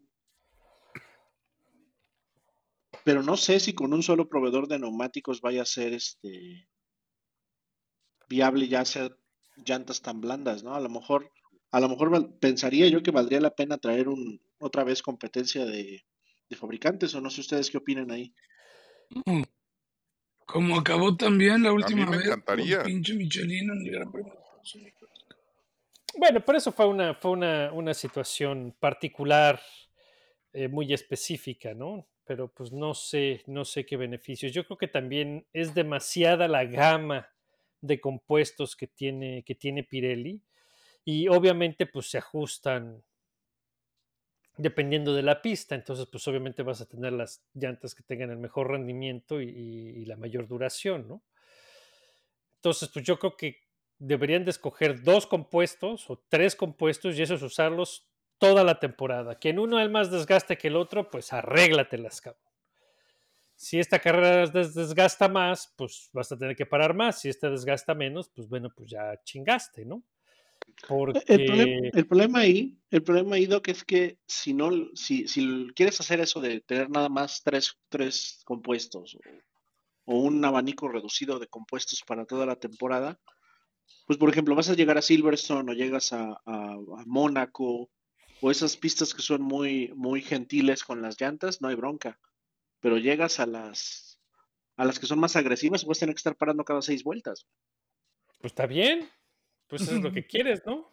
pero 3.06 3.24
no 3.24 3.38
sé 3.38 3.60
si 3.62 3.74
con 3.74 3.94
un 3.94 4.04
solo 4.04 4.28
proveedor 4.28 4.68
de 4.68 4.78
neumáticos 4.80 5.40
vaya 5.42 5.62
a 5.62 5.66
ser 5.66 5.94
este 5.94 6.68
viable 8.28 8.68
ya 8.68 8.82
hacer 8.82 9.18
llantas 9.66 10.02
tan 10.02 10.20
blandas, 10.22 10.64
¿no? 10.64 10.74
A 10.76 10.80
lo 10.82 10.90
mejor, 10.90 11.32
a 11.72 11.80
lo 11.80 11.90
mejor 11.90 12.38
pensaría 12.40 12.88
yo 12.90 13.02
que 13.04 13.12
valdría 13.12 13.40
la 13.42 13.56
pena 13.56 13.78
traer 13.78 14.08
un 14.10 14.42
otra 14.60 14.84
vez 14.84 15.02
competencia 15.02 15.66
de, 15.66 16.04
de 16.50 16.56
fabricantes, 16.56 17.14
o 17.16 17.22
no 17.22 17.30
sé 17.30 17.42
ustedes 17.42 17.70
qué 17.70 17.78
opinan 17.78 18.12
ahí. 18.12 18.34
Mm. 19.26 19.44
Como 20.46 20.78
acabó 20.78 21.16
también 21.16 21.64
la 21.64 21.70
A 21.70 21.74
mí 21.74 21.78
última 21.78 22.06
me 22.06 22.18
vez 22.18 22.26
encantaría. 22.28 22.78
con 22.78 22.86
pinche 22.86 23.14
Michelin 23.14 23.72
en 23.72 23.86
el 23.86 23.92
Gran 23.92 24.12
Premio. 24.12 24.34
Bueno, 26.16 26.44
pero 26.46 26.58
eso 26.58 26.72
fue 26.72 26.86
una, 26.88 27.16
fue 27.16 27.32
una, 27.32 27.72
una 27.74 27.94
situación 27.94 28.76
particular, 28.80 29.60
eh, 30.54 30.68
muy 30.68 30.94
específica, 30.94 31.74
¿no? 31.74 32.08
Pero 32.26 32.54
pues 32.54 32.72
no 32.72 32.94
sé, 32.94 33.42
no 33.48 33.66
sé 33.66 33.86
qué 33.86 33.98
beneficios. 33.98 34.52
Yo 34.52 34.64
creo 34.66 34.78
que 34.78 34.88
también 34.88 35.48
es 35.54 35.74
demasiada 35.74 36.48
la 36.48 36.66
gama 36.66 37.30
de 37.82 38.00
compuestos 38.00 38.76
que 38.76 38.88
tiene, 38.88 39.44
que 39.44 39.56
tiene 39.56 39.84
Pirelli 39.84 40.42
y 41.04 41.28
obviamente 41.28 41.86
pues 41.86 42.10
se 42.10 42.20
ajustan 42.20 43.04
dependiendo 44.58 45.14
de 45.14 45.24
la 45.24 45.42
pista, 45.42 45.76
entonces 45.76 46.08
pues 46.12 46.28
obviamente 46.28 46.64
vas 46.64 46.82
a 46.82 46.86
tener 46.86 47.14
las 47.14 47.44
llantas 47.54 47.96
que 47.96 48.04
tengan 48.04 48.30
el 48.30 48.38
mejor 48.38 48.70
rendimiento 48.70 49.42
y, 49.42 50.06
la 50.06 50.16
mayor 50.16 50.48
duración, 50.48 51.08
¿no? 51.08 51.22
Entonces 52.56 52.90
pues 52.90 53.06
yo 53.06 53.18
creo 53.18 53.36
que 53.36 53.64
deberían 54.00 54.46
de 54.46 54.52
escoger 54.52 55.02
dos 55.04 55.26
compuestos 55.26 56.10
o 56.10 56.24
tres 56.30 56.56
compuestos 56.56 57.18
y 57.18 57.22
esos 57.22 57.42
usarlos 57.42 58.08
toda 58.38 58.64
la 58.64 58.80
temporada. 58.80 59.40
Que 59.40 59.50
en 59.50 59.60
uno 59.60 59.78
hay 59.78 59.90
más 59.90 60.12
desgaste 60.12 60.58
que 60.58 60.68
el 60.68 60.76
otro, 60.76 61.10
pues 61.10 61.32
arréglatelas, 61.32 62.22
cabrón. 62.22 62.44
Si 63.56 63.80
esta 63.80 64.00
carrera 64.00 64.46
des- 64.48 64.74
desgasta 64.74 65.30
más, 65.30 65.74
pues 65.78 66.10
vas 66.12 66.32
a 66.32 66.38
tener 66.38 66.56
que 66.56 66.66
parar 66.66 66.94
más. 66.94 67.22
Si 67.22 67.30
esta 67.30 67.50
desgasta 67.50 67.94
menos, 67.96 68.30
pues 68.30 68.50
bueno, 68.50 68.70
pues 68.76 68.90
ya 68.90 69.18
chingaste, 69.24 69.86
¿no? 69.86 70.04
Porque 70.88 71.22
El 71.28 71.46
problema, 71.46 71.90
el 71.94 72.08
problema 72.08 72.40
ahí, 72.40 72.78
el 72.90 73.04
problema 73.04 73.36
ahí, 73.36 73.46
Doc, 73.46 73.68
es 73.70 73.84
que 73.84 74.20
si 74.28 74.54
no, 74.54 74.70
si, 74.96 75.28
si 75.28 75.68
quieres 75.76 76.00
hacer 76.00 76.20
eso 76.20 76.42
de 76.42 76.62
tener 76.62 76.90
nada 76.90 77.10
más 77.10 77.42
tres, 77.44 77.78
tres 77.90 78.42
compuestos 78.46 79.16
o, 79.16 79.20
o 80.06 80.20
un 80.20 80.44
abanico 80.44 80.88
reducido 80.88 81.40
de 81.40 81.48
compuestos 81.48 82.04
para 82.06 82.26
toda 82.26 82.46
la 82.46 82.58
temporada, 82.58 83.20
pues 84.06 84.20
por 84.20 84.30
ejemplo, 84.30 84.56
vas 84.56 84.70
a 84.70 84.76
llegar 84.76 84.98
a 84.98 85.02
Silverstone 85.02 85.72
o 85.72 85.76
llegas 85.76 86.12
a, 86.14 86.32
a, 86.46 86.74
a 86.74 87.04
Mónaco 87.06 87.90
o 88.42 88.52
esas 88.52 88.76
pistas 88.76 89.14
que 89.14 89.22
son 89.22 89.42
muy, 89.42 89.92
muy 89.96 90.22
gentiles 90.22 90.84
con 90.84 91.02
las 91.02 91.20
llantas, 91.20 91.62
no 91.62 91.70
hay 91.70 91.76
bronca. 91.76 92.20
Pero 92.82 92.98
llegas 92.98 93.40
a 93.40 93.46
las, 93.46 94.20
a 94.76 94.84
las 94.84 95.00
que 95.00 95.06
son 95.06 95.20
más 95.20 95.38
agresivas, 95.38 95.86
vas 95.86 95.98
a 95.98 96.02
tener 96.02 96.16
que 96.16 96.20
estar 96.20 96.36
parando 96.36 96.66
cada 96.66 96.82
seis 96.82 97.04
vueltas. 97.04 97.48
pues 98.40 98.52
está 98.52 98.68
bien. 98.68 99.10
Pues 99.68 99.82
eso 99.84 99.96
es 99.96 100.02
lo 100.04 100.12
que 100.12 100.26
quieres, 100.26 100.62
¿no? 100.66 100.92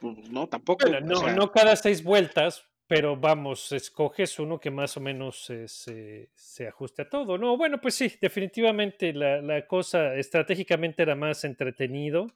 Pues 0.00 0.30
no, 0.30 0.46
tampoco. 0.48 0.84
Bueno, 0.88 1.00
no, 1.06 1.14
o 1.14 1.20
sea, 1.20 1.34
no 1.34 1.50
cada 1.50 1.76
seis 1.76 2.02
vueltas, 2.02 2.64
pero 2.86 3.16
vamos, 3.16 3.72
escoges 3.72 4.38
uno 4.38 4.60
que 4.60 4.70
más 4.70 4.96
o 4.96 5.00
menos 5.00 5.44
se, 5.44 5.66
se- 5.68 6.30
se 6.34 6.66
ajuste 6.68 7.02
a 7.02 7.08
todo. 7.08 7.38
No, 7.38 7.56
bueno, 7.56 7.80
pues 7.80 7.94
sí, 7.94 8.12
definitivamente 8.20 9.12
la, 9.12 9.40
la 9.40 9.66
cosa 9.66 10.14
estratégicamente 10.16 11.02
era 11.02 11.14
más 11.14 11.44
entretenido 11.44 12.26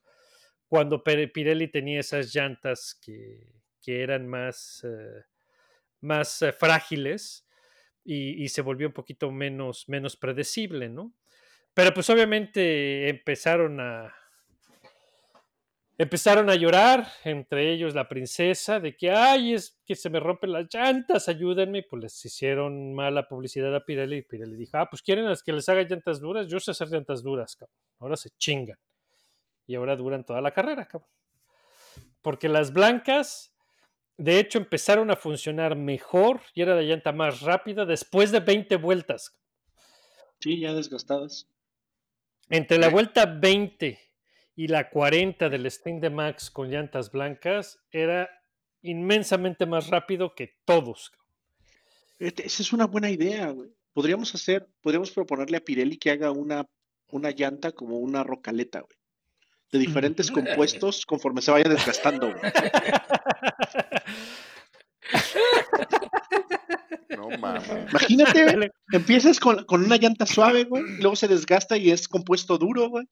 cuando 0.68 1.02
Pirelli 1.02 1.68
tenía 1.68 2.00
esas 2.00 2.34
llantas 2.34 2.98
que, 3.02 3.52
que 3.82 4.02
eran 4.02 4.26
más, 4.26 4.84
eh, 4.84 5.24
más 6.00 6.42
eh, 6.42 6.52
frágiles 6.52 7.46
y, 8.04 8.42
y 8.44 8.48
se 8.48 8.62
volvió 8.62 8.88
un 8.88 8.92
poquito 8.94 9.30
menos, 9.30 9.88
menos 9.88 10.16
predecible, 10.16 10.88
¿no? 10.88 11.14
Pero 11.74 11.94
pues 11.94 12.10
obviamente 12.10 13.08
empezaron 13.08 13.80
a, 13.80 14.14
empezaron 15.98 16.48
a 16.48 16.54
llorar, 16.54 17.08
entre 17.24 17.72
ellos 17.72 17.94
la 17.94 18.08
princesa, 18.08 18.78
de 18.78 18.96
que, 18.96 19.10
ay, 19.10 19.54
es 19.54 19.80
que 19.84 19.96
se 19.96 20.08
me 20.08 20.20
rompen 20.20 20.52
las 20.52 20.72
llantas, 20.72 21.28
ayúdenme. 21.28 21.78
Y 21.78 21.82
pues 21.82 22.02
les 22.02 22.24
hicieron 22.24 22.94
mala 22.94 23.28
publicidad 23.28 23.74
a 23.74 23.84
Pirelli. 23.84 24.18
Y 24.18 24.22
Pirelli 24.22 24.56
dijo, 24.56 24.78
ah, 24.78 24.88
pues 24.88 25.02
quieren 25.02 25.26
que 25.44 25.52
les 25.52 25.68
haga 25.68 25.82
llantas 25.82 26.20
duras. 26.20 26.46
Yo 26.48 26.60
sé 26.60 26.70
hacer 26.70 26.88
llantas 26.88 27.22
duras, 27.22 27.56
cabrón. 27.56 27.76
Ahora 27.98 28.16
se 28.16 28.30
chingan. 28.38 28.78
Y 29.66 29.74
ahora 29.74 29.96
duran 29.96 30.24
toda 30.24 30.40
la 30.40 30.52
carrera, 30.52 30.86
cabrón. 30.86 31.10
Porque 32.22 32.48
las 32.48 32.72
blancas, 32.72 33.54
de 34.16 34.38
hecho, 34.38 34.58
empezaron 34.58 35.10
a 35.10 35.16
funcionar 35.16 35.76
mejor 35.76 36.40
y 36.54 36.62
era 36.62 36.74
la 36.76 36.82
llanta 36.82 37.12
más 37.12 37.40
rápida 37.42 37.84
después 37.84 38.30
de 38.30 38.40
20 38.40 38.76
vueltas. 38.76 39.34
sí, 40.40 40.60
ya 40.60 40.72
desgastadas. 40.72 41.48
Entre 42.48 42.78
la 42.78 42.86
Sí. 42.86 42.92
vuelta 42.92 43.26
20 43.26 43.98
y 44.58 44.66
la 44.66 44.90
40 44.90 45.50
del 45.50 45.66
Sting 45.66 46.00
de 46.00 46.10
Max 46.10 46.50
con 46.50 46.68
llantas 46.68 47.12
blancas 47.12 47.78
era 47.92 48.28
inmensamente 48.82 49.66
más 49.66 49.86
rápido 49.86 50.34
que 50.34 50.56
todos. 50.64 51.12
Fíjate, 52.18 52.44
Esa 52.44 52.64
es 52.64 52.72
una 52.72 52.88
buena 52.88 53.08
idea, 53.08 53.50
güey. 53.50 53.70
Podríamos 53.92 54.34
hacer, 54.34 54.68
podríamos 54.80 55.12
proponerle 55.12 55.58
a 55.58 55.60
Pirelli 55.60 55.96
que 55.96 56.10
haga 56.10 56.32
una, 56.32 56.66
una 57.12 57.30
llanta 57.30 57.70
como 57.70 57.98
una 58.00 58.24
rocaleta, 58.24 58.80
güey. 58.80 58.98
De 59.70 59.78
diferentes 59.78 60.28
compuestos 60.32 61.06
conforme 61.06 61.40
se 61.40 61.52
vaya 61.52 61.68
desgastando, 61.68 62.32
güey. 62.32 62.42
No 67.16 67.30
mames. 67.38 67.68
Imagínate, 67.90 68.70
empiezas 68.92 69.38
con, 69.40 69.64
con 69.64 69.84
una 69.84 69.96
llanta 69.96 70.26
suave, 70.26 70.64
güey, 70.64 70.82
y 70.82 71.00
luego 71.00 71.16
se 71.16 71.28
desgasta 71.28 71.76
y 71.76 71.90
es 71.90 72.08
compuesto 72.08 72.58
duro, 72.58 72.88
güey. 72.88 73.06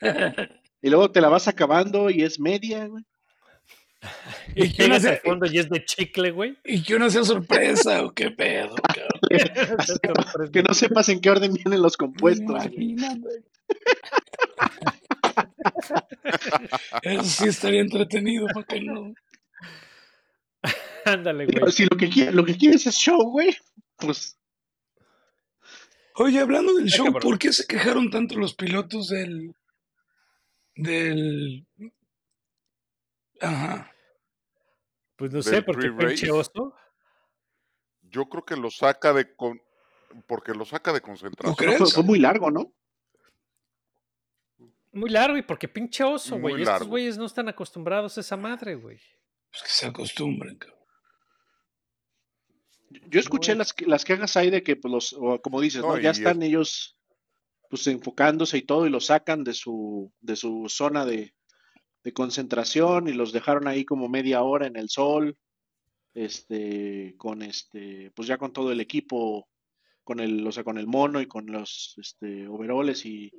Y 0.82 0.90
luego 0.90 1.10
te 1.10 1.20
la 1.20 1.28
vas 1.28 1.48
acabando 1.48 2.10
y 2.10 2.22
es 2.22 2.38
media, 2.38 2.86
güey. 2.86 3.04
Y 4.54 4.72
que, 4.72 4.84
al 4.84 5.00
sea, 5.00 5.20
fondo 5.24 5.46
y 5.46 5.58
es 5.58 5.68
de 5.68 5.84
chicle, 5.84 6.30
güey. 6.30 6.56
y 6.64 6.82
que 6.82 6.94
uno 6.94 7.10
sea 7.10 7.24
sorpresa, 7.24 8.04
o 8.04 8.12
qué 8.12 8.30
pedo, 8.30 8.74
cabrón. 8.76 10.50
Que 10.52 10.62
no 10.62 10.74
sepas 10.74 11.08
en 11.08 11.20
qué 11.20 11.30
orden 11.30 11.54
vienen 11.54 11.82
los 11.82 11.96
compuestos. 11.96 12.62
Eso 17.02 17.22
sí 17.24 17.48
estaría 17.48 17.80
entretenido, 17.80 18.46
¿para 18.52 18.66
qué 18.66 18.80
no? 18.80 19.14
Ándale, 21.04 21.46
Pero 21.46 21.60
güey. 21.60 21.72
si 21.72 21.84
lo 21.84 21.96
que, 21.96 22.08
quie- 22.10 22.30
lo 22.32 22.44
que 22.44 22.56
quieres 22.56 22.86
es 22.86 22.96
show, 22.96 23.18
güey, 23.30 23.56
pues 23.96 24.38
Oye, 26.18 26.38
hablando 26.40 26.72
del 26.74 26.86
show, 26.88 27.06
cabrón. 27.06 27.22
¿por 27.22 27.38
qué 27.38 27.52
se 27.52 27.66
quejaron 27.66 28.10
tanto 28.10 28.36
los 28.38 28.54
pilotos 28.54 29.08
del. 29.08 29.54
Del. 30.76 31.66
Ajá. 33.40 33.92
Pues 35.16 35.32
no 35.32 35.42
sé, 35.42 35.62
porque 35.62 35.90
pinche 35.90 36.30
oso. 36.30 36.74
Yo 38.02 38.28
creo 38.28 38.44
que 38.44 38.56
lo 38.56 38.70
saca 38.70 39.12
de 39.12 39.34
con. 39.34 39.60
porque 40.26 40.52
lo 40.52 40.64
saca 40.64 40.92
de 40.92 41.00
¿Tú 41.00 41.06
concentración. 41.06 41.54
crees? 41.56 41.78
Fue, 41.78 41.90
fue 41.90 42.02
muy 42.02 42.18
largo, 42.18 42.50
¿no? 42.50 42.72
Muy 44.92 45.10
largo 45.10 45.36
y 45.36 45.42
porque 45.42 45.68
pinche 45.68 46.04
oso, 46.04 46.38
Muy 46.38 46.52
güey. 46.52 46.62
Estos 46.62 46.86
güeyes 46.88 47.18
no 47.18 47.26
están 47.26 47.48
acostumbrados 47.48 48.16
a 48.16 48.20
esa 48.20 48.36
madre, 48.36 48.76
güey. 48.76 48.98
Pues 49.50 49.62
que 49.62 49.68
se 49.68 49.86
acostumbren, 49.86 50.56
cabrón. 50.56 50.76
Yo 53.08 53.20
escuché 53.20 53.54
las, 53.54 53.72
que- 53.74 53.84
las 53.86 54.04
quejas 54.04 54.36
ahí 54.36 54.48
de 54.48 54.62
que, 54.62 54.76
pues, 54.76 54.92
los, 54.92 55.16
como 55.42 55.60
dices, 55.60 55.82
No, 55.82 55.88
¿no? 55.88 55.98
Ya 55.98 56.10
están 56.12 56.42
ellos, 56.42 56.95
pues, 57.70 57.86
enfocándose 57.86 58.58
y 58.58 58.62
todo, 58.62 58.86
y 58.86 58.90
los 58.90 59.06
sacan 59.06 59.44
de 59.44 59.54
su, 59.54 60.12
de 60.20 60.36
su 60.36 60.66
zona 60.68 61.04
de, 61.04 61.34
de 62.04 62.12
concentración 62.12 63.08
y 63.08 63.12
los 63.12 63.32
dejaron 63.32 63.66
ahí 63.68 63.84
como 63.84 64.08
media 64.08 64.42
hora 64.42 64.66
en 64.66 64.76
el 64.76 64.88
sol, 64.88 65.36
este, 66.14 67.14
con 67.18 67.42
este, 67.42 68.10
pues 68.14 68.28
ya 68.28 68.38
con 68.38 68.52
todo 68.52 68.72
el 68.72 68.80
equipo, 68.80 69.48
con 70.04 70.20
el, 70.20 70.46
o 70.46 70.52
sea, 70.52 70.64
con 70.64 70.78
el 70.78 70.86
mono 70.86 71.20
y 71.20 71.26
con 71.26 71.46
los, 71.46 71.94
este, 71.98 72.48
overoles 72.48 73.04
y, 73.04 73.30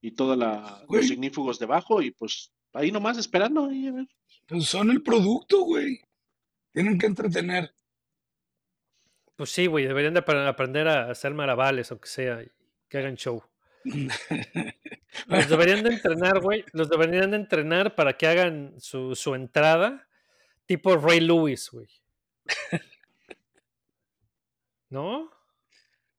y 0.00 0.10
todos 0.12 0.36
los 0.36 0.86
Güey. 0.86 1.12
ignífugos 1.12 1.58
debajo, 1.58 2.02
y 2.02 2.10
pues 2.10 2.52
ahí 2.72 2.90
nomás 2.92 3.16
esperando, 3.16 3.66
ahí, 3.66 3.86
a 3.86 3.92
ver. 3.92 4.08
Pues 4.46 4.66
son 4.66 4.90
el 4.90 5.02
producto, 5.02 5.60
güey. 5.62 6.00
Tienen 6.72 6.98
que 6.98 7.06
entretener. 7.06 7.72
Pues 9.36 9.50
sí, 9.50 9.66
güey. 9.66 9.86
Deberían 9.86 10.12
de 10.14 10.24
apre- 10.24 10.46
aprender 10.46 10.86
a 10.88 11.10
hacer 11.10 11.32
maravales, 11.32 11.90
aunque 11.90 12.08
sea, 12.08 12.44
que 12.94 12.98
hagan 12.98 13.16
show. 13.16 13.42
Los 15.26 15.48
deberían 15.48 15.82
de 15.82 15.94
entrenar, 15.94 16.40
güey. 16.40 16.64
Los 16.72 16.88
deberían 16.88 17.32
de 17.32 17.38
entrenar 17.38 17.96
para 17.96 18.16
que 18.16 18.28
hagan 18.28 18.74
su, 18.78 19.16
su 19.16 19.34
entrada 19.34 20.08
tipo 20.64 20.96
Ray 20.96 21.18
Lewis, 21.18 21.70
güey. 21.72 21.88
¿No? 24.90 25.28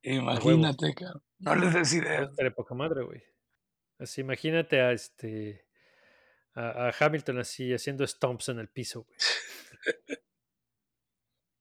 Imagínate, 0.01 0.93
cabrón. 0.93 1.23
No 1.39 1.55
les 1.55 1.73
des 1.73 1.93
ideas. 1.93 2.29
Poca 2.53 2.75
madre, 2.75 3.03
güey. 3.03 3.23
Así, 3.97 4.19
imagínate 4.19 4.81
a 4.81 4.91
este. 4.91 5.65
A, 6.55 6.89
a 6.89 6.93
Hamilton 6.99 7.39
así 7.39 7.73
haciendo 7.73 8.05
stomps 8.05 8.49
en 8.49 8.59
el 8.59 8.67
piso, 8.67 9.03
güey. 9.03 9.17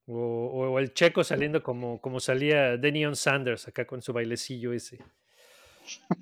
O, 0.06 0.14
o- 0.16 0.70
o 0.72 0.78
el 0.78 0.92
checo 0.92 1.24
saliendo 1.24 1.62
como, 1.62 2.00
como 2.00 2.20
salía 2.20 2.76
Denion 2.76 3.16
Sanders 3.16 3.66
acá 3.68 3.86
con 3.86 4.02
su 4.02 4.12
bailecillo 4.12 4.72
ese. 4.72 4.98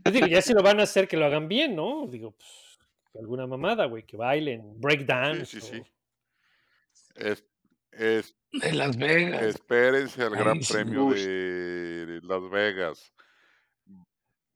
Yo 0.05 0.11
digo, 0.13 0.27
ya 0.27 0.41
si 0.43 0.53
lo 0.55 0.63
van 0.63 0.81
a 0.81 0.85
hacer, 0.85 1.09
que 1.09 1.17
lo 1.17 1.25
hagan 1.27 1.49
bien, 1.49 1.75
¿no? 1.75 2.07
Digo, 2.07 2.33
pues, 2.33 2.79
alguna 3.21 3.47
mamada, 3.47 3.87
güey, 3.87 4.05
que 4.05 4.17
bailen, 4.17 4.81
breakdance. 4.81 5.47
Sí, 5.47 5.61
sí, 5.61 5.81
o- 5.81 5.85
sí. 5.85 5.91
Es, 7.17 7.45
es- 7.93 8.37
De 8.53 8.73
Las 8.73 8.97
Vegas. 8.97 9.43
espérense 9.43 10.23
al 10.23 10.31
Gran. 10.37 10.61
Premio 10.61 11.11
de 11.11 12.21
Las 12.23 12.51
Vegas. 12.51 13.13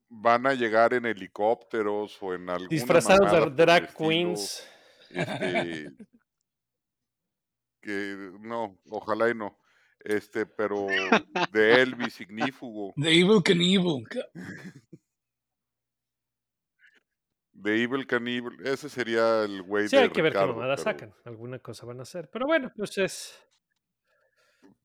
Van 0.08 0.46
a 0.46 0.54
llegar 0.54 0.94
en 0.94 1.04
helicópteros 1.06 2.16
o 2.22 2.32
en 2.34 2.48
alguna 2.48 2.68
Disfrazados 2.68 3.56
de 3.56 3.64
drag 3.64 3.92
queens. 3.96 4.64
Este, 5.10 5.90
que 7.86 8.32
no, 8.40 8.78
ojalá 8.90 9.30
y 9.30 9.34
no. 9.34 9.58
Este, 10.00 10.44
pero 10.46 10.86
de 11.52 11.82
Elvis 11.82 12.20
ignífugo, 12.20 12.92
De 12.96 13.12
Evil 13.12 13.42
Knievel. 13.42 14.04
de 17.52 17.82
Evil 17.82 18.06
Cannibal, 18.06 18.54
ese 18.64 18.88
sería 18.88 19.42
el 19.44 19.62
güey 19.62 19.88
Sí, 19.88 19.96
de 19.96 20.02
hay 20.02 20.10
que 20.10 20.22
ver 20.22 20.32
qué 20.32 20.38
mamada 20.38 20.74
pero, 20.74 20.84
sacan. 20.84 21.14
Alguna 21.24 21.58
cosa 21.58 21.86
van 21.86 22.00
a 22.00 22.02
hacer. 22.02 22.28
Pero 22.30 22.46
bueno, 22.46 22.70
pues 22.76 22.98
es, 22.98 23.46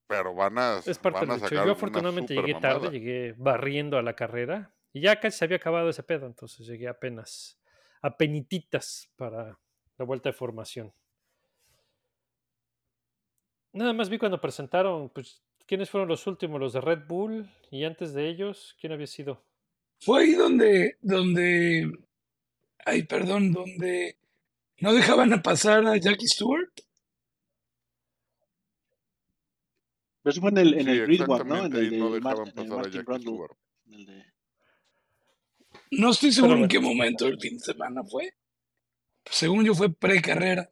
pero 0.08 0.34
van 0.34 0.58
a, 0.58 0.80
es 0.86 0.98
parte 0.98 1.26
van 1.26 1.32
a 1.32 1.40
sacar 1.40 1.58
Yo 1.58 1.64
una 1.64 1.72
afortunadamente 1.74 2.34
llegué 2.34 2.56
tarde, 2.56 2.90
llegué 2.90 3.34
barriendo 3.38 3.98
a 3.98 4.02
la 4.02 4.16
carrera 4.16 4.74
y 4.94 5.02
ya 5.02 5.20
casi 5.20 5.38
se 5.38 5.46
había 5.46 5.58
acabado 5.58 5.90
ese 5.90 6.04
pedo, 6.04 6.28
entonces 6.28 6.66
llegué 6.66 6.88
apenas 6.88 7.60
a 8.02 8.18
penititas 8.18 9.10
para 9.16 9.58
la 9.98 10.06
vuelta 10.06 10.30
de 10.30 10.34
formación. 10.34 10.94
Nada 13.74 13.94
más 13.94 14.10
vi 14.10 14.18
cuando 14.18 14.42
presentaron, 14.42 15.10
pues, 15.10 15.42
quiénes 15.66 15.90
fueron 15.90 16.10
los 16.10 16.28
últimos, 16.28 16.60
los 16.60 16.74
de 16.74 16.82
Red 16.82 17.06
Bull 17.08 17.50
y 17.70 17.84
antes 17.86 18.14
de 18.14 18.28
ellos, 18.30 18.76
¿quién 18.80 18.92
había 18.94 19.08
sido? 19.08 19.42
Fue 20.00 20.24
ahí 20.24 20.32
donde, 20.34 20.98
donde, 21.02 21.92
ay, 22.86 23.04
perdón, 23.04 23.52
donde 23.54 24.18
no 24.80 24.94
dejaban 24.94 25.32
a 25.34 25.42
pasar 25.42 25.86
a 25.86 25.96
Jackie 25.98 26.28
Stewart. 26.28 26.70
Pero 30.24 30.32
eso 30.32 30.42
fue 30.42 30.50
en 30.52 30.58
el, 30.58 30.74
en 30.76 30.86
Sí, 30.86 30.90
el 30.92 31.02
Grid 31.06 31.22
One, 31.22 31.44
¿no? 31.46 31.66
En 31.66 31.66
exactamente, 31.66 31.78
el 31.80 31.84
ahí 31.86 31.90
de 31.92 31.98
no 31.98 32.12
dejaban 32.12 32.48
en 32.48 32.48
el 32.48 32.54
pasar 32.54 32.68
a 32.68 32.76
Martin 32.76 32.92
Jackie 32.94 33.06
Brundle, 33.06 33.22
Stewart. 33.32 33.58
en 33.88 33.94
el 33.94 34.06
de- 34.06 34.26
No 35.92 36.10
estoy 36.12 36.32
seguro 36.32 36.54
Pero 36.54 36.64
en 36.64 36.70
qué 36.70 36.80
momento 36.80 37.26
del 37.26 37.40
fin 37.40 37.54
de 37.58 37.60
semana 37.64 38.04
fue. 38.04 38.34
Según 39.26 39.64
yo 39.66 39.74
fue 39.74 39.94
pre-carrera. 39.94 40.70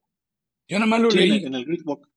Yo 0.68 0.78
nada 0.78 0.90
más 0.90 1.02
lo 1.02 1.12
Sí, 1.12 1.20
en 1.20 1.30
leí. 1.30 1.38
el, 1.40 1.46
en 1.46 1.56
el 1.56 1.66
Grid 1.66 1.82
Walk. 1.86 2.08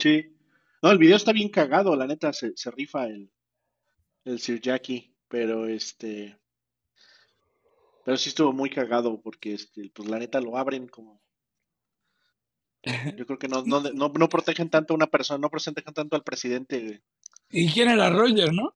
Sí. 0.00 0.36
No, 0.82 0.90
el 0.90 0.98
video 0.98 1.16
está 1.16 1.32
bien 1.32 1.50
cagado, 1.50 1.94
la 1.94 2.06
neta, 2.06 2.32
se, 2.32 2.56
se 2.56 2.70
rifa 2.70 3.06
el, 3.06 3.30
el 4.24 4.40
Sir 4.40 4.60
Jackie, 4.60 5.14
pero 5.28 5.66
este. 5.66 6.38
Pero 8.04 8.16
sí 8.16 8.30
estuvo 8.30 8.52
muy 8.52 8.70
cagado 8.70 9.20
porque, 9.20 9.54
este, 9.54 9.90
pues 9.94 10.08
la 10.08 10.18
neta 10.18 10.40
lo 10.40 10.56
abren 10.56 10.88
como. 10.88 11.20
Yo 13.16 13.26
creo 13.26 13.38
que 13.38 13.48
no, 13.48 13.62
no, 13.62 13.80
no, 13.94 14.08
no 14.08 14.28
protegen 14.28 14.70
tanto 14.70 14.94
a 14.94 14.96
una 14.96 15.06
persona, 15.06 15.38
no 15.38 15.50
protegen 15.50 15.92
tanto 15.92 16.16
al 16.16 16.24
presidente. 16.24 17.02
¿Y 17.50 17.70
quién 17.70 17.90
era 17.90 18.10
Roger, 18.10 18.52
no? 18.52 18.74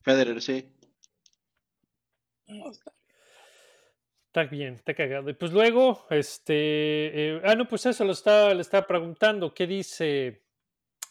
Federer, 0.00 0.42
sí. 0.42 0.68
Está 4.32 4.44
bien, 4.44 4.76
está 4.76 4.94
cagado. 4.94 5.28
Y 5.28 5.34
pues 5.34 5.52
luego, 5.52 6.06
este. 6.08 6.54
eh, 7.34 7.42
ah, 7.44 7.54
no, 7.54 7.68
pues 7.68 7.84
eso 7.84 8.02
lo 8.02 8.12
estaba, 8.12 8.54
le 8.54 8.62
estaba 8.62 8.86
preguntando. 8.86 9.52
¿Qué 9.52 9.66
dice 9.66 10.42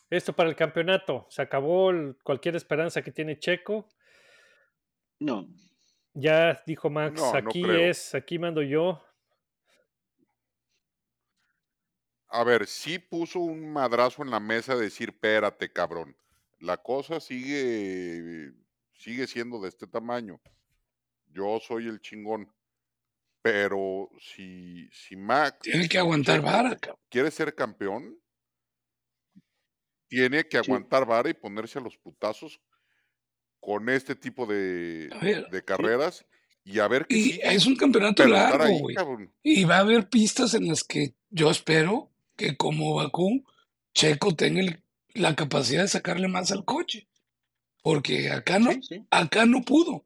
esto 0.09 0.33
para 0.33 0.49
el 0.49 0.55
campeonato? 0.55 1.27
¿Se 1.29 1.43
acabó 1.43 1.91
el- 1.91 2.17
cualquier 2.23 2.55
esperanza 2.55 3.03
que 3.03 3.11
tiene 3.11 3.37
Checo? 3.37 3.87
No. 5.19 5.47
Ya 6.15 6.63
dijo 6.65 6.89
Max, 6.89 7.21
No, 7.21 7.35
aquí 7.35 7.63
es, 7.69 8.15
aquí 8.15 8.39
mando 8.39 8.63
yo. 8.63 8.99
A 12.29 12.43
ver, 12.43 12.65
sí 12.65 12.97
puso 12.97 13.37
un 13.37 13.71
madrazo 13.71 14.23
en 14.23 14.31
la 14.31 14.39
mesa 14.39 14.73
de 14.75 14.85
decir, 14.85 15.09
espérate, 15.09 15.71
cabrón. 15.71 16.17
La 16.59 16.77
cosa 16.77 17.19
sigue, 17.19 18.51
sigue 18.93 19.27
siendo 19.27 19.61
de 19.61 19.69
este 19.69 19.85
tamaño. 19.85 20.41
Yo 21.27 21.59
soy 21.59 21.87
el 21.87 22.01
chingón. 22.01 22.51
Pero 23.43 24.09
si, 24.19 24.87
si 24.91 25.15
Max 25.15 25.57
Tiene 25.61 25.89
que 25.89 25.97
aguantar 25.97 26.41
vara, 26.41 26.77
cabrón. 26.77 26.99
quiere 27.09 27.31
ser 27.31 27.55
campeón, 27.55 28.17
tiene 30.07 30.43
que 30.47 30.57
Sí. 30.57 30.63
aguantar 30.69 31.05
vara 31.05 31.29
y 31.29 31.33
ponerse 31.33 31.79
a 31.79 31.81
los 31.81 31.97
putazos 31.97 32.59
con 33.59 33.89
este 33.89 34.15
tipo 34.15 34.45
de, 34.45 35.09
ver, 35.21 35.47
de 35.49 35.63
carreras 35.63 36.25
y 36.63 36.79
a 36.79 36.87
ver 36.87 37.07
qué 37.07 37.15
y 37.17 37.23
sigue. 37.23 37.41
es 37.55 37.65
un 37.65 37.75
campeonato 37.75 38.23
Pero 38.23 38.33
largo, 38.35 38.79
güey. 38.79 38.95
Y 39.43 39.63
va 39.63 39.77
a 39.77 39.79
haber 39.79 40.09
pistas 40.09 40.53
en 40.53 40.67
las 40.67 40.83
que 40.83 41.15
yo 41.29 41.49
espero 41.49 42.11
que 42.35 42.57
como 42.57 42.95
Bakú, 42.95 43.43
Checo 43.93 44.35
tenga 44.35 44.61
el- 44.61 44.83
la 45.13 45.35
capacidad 45.35 45.81
de 45.83 45.87
sacarle 45.87 46.27
más 46.27 46.51
al 46.51 46.63
coche. 46.65 47.07
Porque 47.83 48.29
acá 48.29 48.59
no, 48.59 48.71
Sí, 48.73 48.81
sí. 48.83 49.05
acá 49.09 49.45
no 49.45 49.61
pudo. 49.63 50.05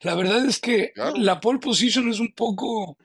La 0.00 0.14
verdad 0.14 0.44
es 0.44 0.58
que 0.60 0.92
Claro. 0.92 1.14
la 1.16 1.40
pole 1.40 1.58
position 1.58 2.08
es 2.08 2.20
un 2.20 2.32
poco 2.32 2.96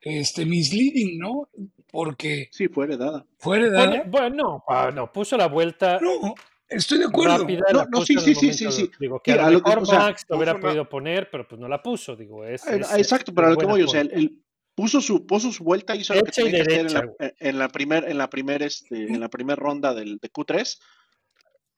este, 0.00 0.46
misleading, 0.46 1.18
¿no? 1.18 1.48
Porque 1.90 2.48
Sí, 2.52 2.68
fue 2.68 2.84
heredada. 2.86 3.26
fue 3.38 3.58
heredada. 3.58 4.04
Bueno, 4.06 4.64
ah, 4.68 4.90
no, 4.94 5.10
puso 5.12 5.36
la 5.36 5.46
vuelta 5.48 5.98
No, 6.00 6.34
estoy 6.68 6.98
de 6.98 7.04
acuerdo. 7.06 7.38
rápida. 7.38 7.64
No, 7.72 7.78
la 7.80 7.84
no, 7.84 7.90
puso 7.90 8.06
sí, 8.06 8.12
en 8.14 8.18
el 8.20 8.24
sí, 8.24 8.34
sí, 8.34 8.46
momento, 8.64 8.70
sí, 8.72 8.82
sí. 8.86 8.90
Digo, 9.00 9.20
que 9.20 9.32
Sí, 9.32 9.38
a 9.38 9.42
a 9.42 9.46
lo 9.46 9.52
lo 9.58 9.62
que- 9.62 9.68
mejor 9.70 9.82
o 9.82 9.86
sea, 9.86 9.98
Max 9.98 10.24
lo 10.28 10.36
hubiera 10.36 10.52
una- 10.52 10.60
podido 10.60 10.88
poner, 10.88 11.28
pero 11.30 11.46
pues 11.48 11.60
no 11.60 11.68
la 11.68 11.82
puso. 11.82 12.16
Digo, 12.16 12.44
es. 12.44 12.64
Es- 12.66 12.94
Exacto, 12.96 13.34
pero 13.34 13.48
a 13.48 13.50
lo 13.50 13.56
que 13.56 13.66
voy, 13.66 13.82
o 13.82 13.88
sea, 13.88 14.00
él 14.02 14.40
puso 14.74 15.00
su, 15.02 15.26
puso 15.26 15.52
su 15.52 15.64
vuelta, 15.64 15.94
hizo 15.96 16.14
lo 16.14 16.22
que 16.22 16.30
tenía 16.32 16.52
que 16.52 16.60
hacer 16.62 16.86
en 16.86 16.94
la, 16.94 17.12
en 17.38 17.58
la 17.58 17.68
primer, 17.68 18.08
en 18.08 18.16
la 18.16 18.30
primer, 18.30 18.62
este, 18.62 19.04
en 19.04 19.20
la 19.20 19.28
primer 19.28 19.58
ronda 19.58 19.92
del, 19.92 20.16
de 20.18 20.30
Q3, 20.32 20.78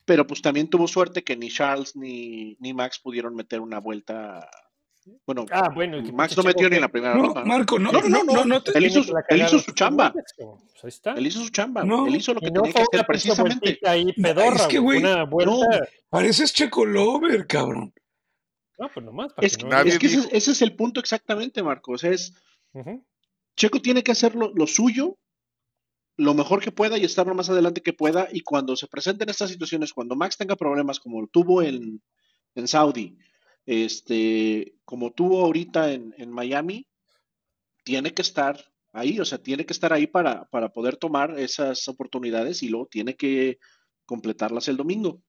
pero 0.04 0.26
pues 0.26 0.42
también 0.42 0.68
tuvo 0.68 0.88
suerte 0.88 1.22
que 1.22 1.36
ni 1.36 1.48
Charles 1.50 1.96
ni, 1.96 2.56
ni 2.60 2.72
Max 2.74 2.98
pudieron 3.02 3.34
meter 3.34 3.60
una 3.60 3.78
vuelta. 3.80 4.48
Bueno, 5.26 5.46
Ah, 5.50 5.68
bueno, 5.74 6.00
que 6.02 6.12
Max 6.12 6.36
no 6.36 6.44
metió 6.44 6.68
Checo 6.68 6.70
ni 6.70 6.76
en 6.76 6.78
que- 6.78 6.80
la 6.80 6.88
primera 6.88 7.14
No, 7.16 7.22
ronda. 7.24 7.40
¿no? 7.40 7.46
Marco, 7.46 7.78
no, 7.78 7.90
No, 7.90 8.00
no, 8.02 8.22
no, 8.24 8.44
no, 8.44 8.62
te- 8.62 8.76
él 8.78 8.86
hizo, 8.86 9.02
que 9.04 9.12
la 9.12 9.24
él 9.30 9.42
hizo 9.42 9.58
su 9.58 9.72
chamba. 9.72 10.12
Pues 10.12 10.84
ahí 10.84 10.88
está. 10.88 11.12
Él 11.14 11.26
hizo 11.26 11.40
su 11.42 11.50
chamba. 11.50 11.82
No, 11.84 12.06
él 12.06 12.14
hizo 12.14 12.32
lo 12.34 12.40
que 12.40 12.50
tenía 12.52 12.72
que 12.72 12.80
hacer 12.82 13.04
precisamente. 13.06 13.78
ahí 13.84 14.12
pedorra, 14.12 14.56
es 14.56 14.66
que, 14.68 14.78
güey, 14.78 15.00
güey, 15.00 15.12
Una 15.12 15.24
vuelta. 15.24 15.88
pareces 16.08 16.52
Checo 16.52 16.84
Lover, 16.86 17.46
cabrón. 17.48 17.92
No, 18.78 18.88
pues 18.94 19.04
nomás 19.04 19.32
para 19.32 19.46
Es, 19.46 19.56
que 19.56 19.66
es 19.88 19.98
que 19.98 20.06
ese, 20.06 20.28
ese 20.36 20.50
es 20.52 20.62
el 20.62 20.74
punto 20.76 21.00
exactamente, 21.00 21.62
Marcos. 21.62 22.04
Es, 22.04 22.34
Ujú. 22.72 23.04
Checo 23.56 23.80
tiene 23.82 24.02
que 24.02 24.12
hacer 24.12 24.34
lo, 24.36 24.52
lo 24.54 24.66
suyo 24.66 25.18
lo 26.16 26.34
mejor 26.34 26.62
que 26.62 26.72
pueda 26.72 26.98
y 26.98 27.04
estar 27.04 27.26
lo 27.26 27.34
más 27.34 27.48
adelante 27.50 27.82
que 27.82 27.92
pueda. 27.92 28.28
Y 28.32 28.40
cuando 28.42 28.76
se 28.76 28.86
presenten 28.86 29.28
estas 29.28 29.50
situaciones, 29.50 29.92
cuando 29.92 30.16
Max 30.16 30.36
tenga 30.36 30.56
problemas 30.56 31.00
como 31.00 31.26
tuvo 31.26 31.62
en, 31.62 32.02
en 32.54 32.68
Saudi, 32.68 33.16
este, 33.66 34.74
como 34.84 35.12
tuvo 35.12 35.44
ahorita 35.44 35.92
en, 35.92 36.14
en, 36.18 36.30
Miami, 36.30 36.86
tiene 37.84 38.12
que 38.12 38.22
estar 38.22 38.72
ahí, 38.92 39.18
o 39.20 39.24
sea, 39.24 39.38
tiene 39.38 39.64
que 39.64 39.72
estar 39.72 39.92
ahí 39.92 40.06
para, 40.06 40.44
para 40.46 40.72
poder 40.72 40.96
tomar 40.96 41.38
esas 41.38 41.86
oportunidades 41.88 42.62
y 42.62 42.68
luego 42.68 42.86
tiene 42.86 43.16
que 43.16 43.58
completarlas 44.04 44.68
el 44.68 44.76
domingo. 44.76 45.22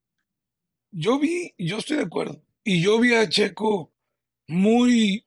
Yo 0.91 1.19
vi, 1.19 1.53
yo 1.57 1.77
estoy 1.77 1.97
de 1.97 2.03
acuerdo, 2.03 2.43
y 2.63 2.81
yo 2.81 2.99
vi 2.99 3.13
a 3.13 3.27
Checo 3.27 3.93
muy 4.47 5.25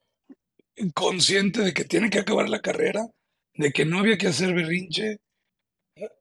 consciente 0.93 1.61
de 1.61 1.73
que 1.73 1.83
tiene 1.83 2.09
que 2.09 2.19
acabar 2.19 2.49
la 2.49 2.61
carrera, 2.61 3.07
de 3.55 3.71
que 3.71 3.85
no 3.85 3.99
había 3.99 4.17
que 4.17 4.27
hacer 4.27 4.53
berrinche. 4.53 5.19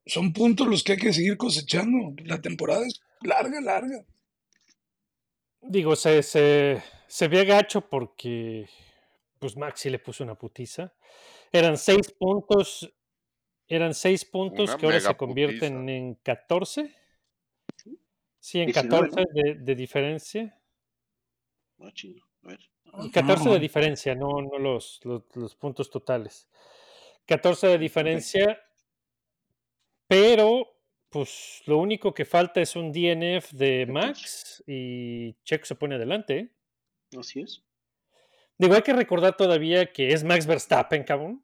Son 0.06 0.32
puntos 0.32 0.66
los 0.66 0.82
que 0.82 0.92
hay 0.92 0.98
que 0.98 1.12
seguir 1.12 1.36
cosechando. 1.36 2.14
La 2.24 2.40
temporada 2.40 2.86
es 2.86 3.00
larga, 3.22 3.60
larga. 3.60 4.04
Digo, 5.60 5.96
se, 5.96 6.22
se, 6.22 6.82
se 7.08 7.28
ve 7.28 7.44
gacho 7.44 7.88
porque 7.88 8.68
pues 9.38 9.56
Maxi 9.56 9.90
le 9.90 9.98
puso 9.98 10.24
una 10.24 10.36
putiza. 10.36 10.94
Eran 11.52 11.76
seis 11.76 12.12
puntos, 12.12 12.92
eran 13.68 13.94
seis 13.94 14.24
puntos 14.24 14.70
Una 14.70 14.78
que 14.78 14.86
ahora 14.86 15.00
se 15.00 15.16
convierten 15.16 15.74
putiza. 15.74 15.92
en 15.92 16.14
14. 16.16 16.94
Sí, 18.40 18.60
en 18.60 18.66
19, 18.66 18.72
14 18.72 19.24
de, 19.34 19.54
de 19.56 19.74
diferencia. 19.74 20.60
No, 21.78 21.90
chino, 21.92 22.22
a 22.42 22.48
ver. 22.48 22.60
Y 23.02 23.10
14 23.10 23.50
de 23.50 23.58
No, 23.58 23.60
diferencia, 23.60 24.14
no, 24.14 24.40
no 24.40 24.58
los, 24.58 25.00
los, 25.04 25.22
los 25.34 25.54
puntos 25.56 25.90
totales. 25.90 26.48
14 27.26 27.66
de 27.68 27.78
diferencia, 27.78 28.60
pero 30.08 30.72
pues 31.10 31.62
lo 31.66 31.78
único 31.78 32.12
que 32.12 32.24
falta 32.24 32.60
es 32.60 32.76
un 32.76 32.92
DNF 32.92 33.52
de 33.52 33.86
Max 33.86 34.62
y 34.66 35.34
Checo 35.44 35.64
se 35.64 35.74
pone 35.74 35.94
adelante. 35.94 36.52
Así 37.18 37.40
es. 37.40 37.62
Digo, 38.58 38.74
hay 38.74 38.82
que 38.82 38.92
recordar 38.92 39.36
todavía 39.36 39.92
que 39.92 40.08
es 40.12 40.24
Max 40.24 40.46
Verstappen, 40.46 41.04
cabrón. 41.04 41.42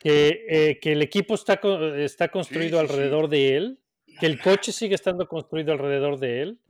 Que, 0.00 0.44
eh, 0.48 0.78
que 0.80 0.92
el 0.92 1.02
equipo 1.02 1.34
está, 1.34 1.60
está 1.96 2.28
construido 2.28 2.78
sí, 2.80 2.86
sí. 2.86 2.92
alrededor 2.92 3.28
de 3.28 3.56
él, 3.56 3.80
que 4.20 4.26
el 4.26 4.40
coche 4.40 4.70
sigue 4.70 4.94
estando 4.94 5.26
construido 5.26 5.72
alrededor 5.72 6.20
de 6.20 6.42
él, 6.42 6.60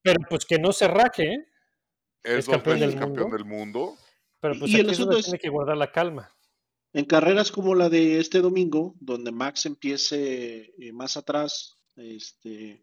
pero 0.00 0.20
pues 0.28 0.46
que 0.46 0.58
no 0.58 0.72
se 0.72 0.88
raje. 0.88 1.46
Es, 2.22 2.32
Es 2.32 2.46
dos 2.46 2.54
campeón 2.54 2.80
del 2.80 2.94
campeón 2.94 3.28
mundo. 3.30 3.36
del 3.36 3.44
mundo. 3.44 3.96
Pero 4.40 4.54
pues 4.58 4.70
Y 4.70 4.76
el 4.76 4.80
aquí 4.82 4.86
es 4.86 4.92
asunto 4.92 5.06
donde 5.12 5.20
es- 5.20 5.26
tiene 5.26 5.38
que 5.38 5.48
guardar 5.50 5.76
la 5.76 5.92
calma. 5.92 6.34
En 6.92 7.04
carreras 7.04 7.52
como 7.52 7.74
la 7.74 7.88
de 7.88 8.18
este 8.18 8.40
domingo, 8.40 8.94
donde 9.00 9.30
Max 9.30 9.66
empiece 9.66 10.72
eh, 10.78 10.92
más 10.92 11.16
atrás, 11.16 11.76
este, 11.96 12.82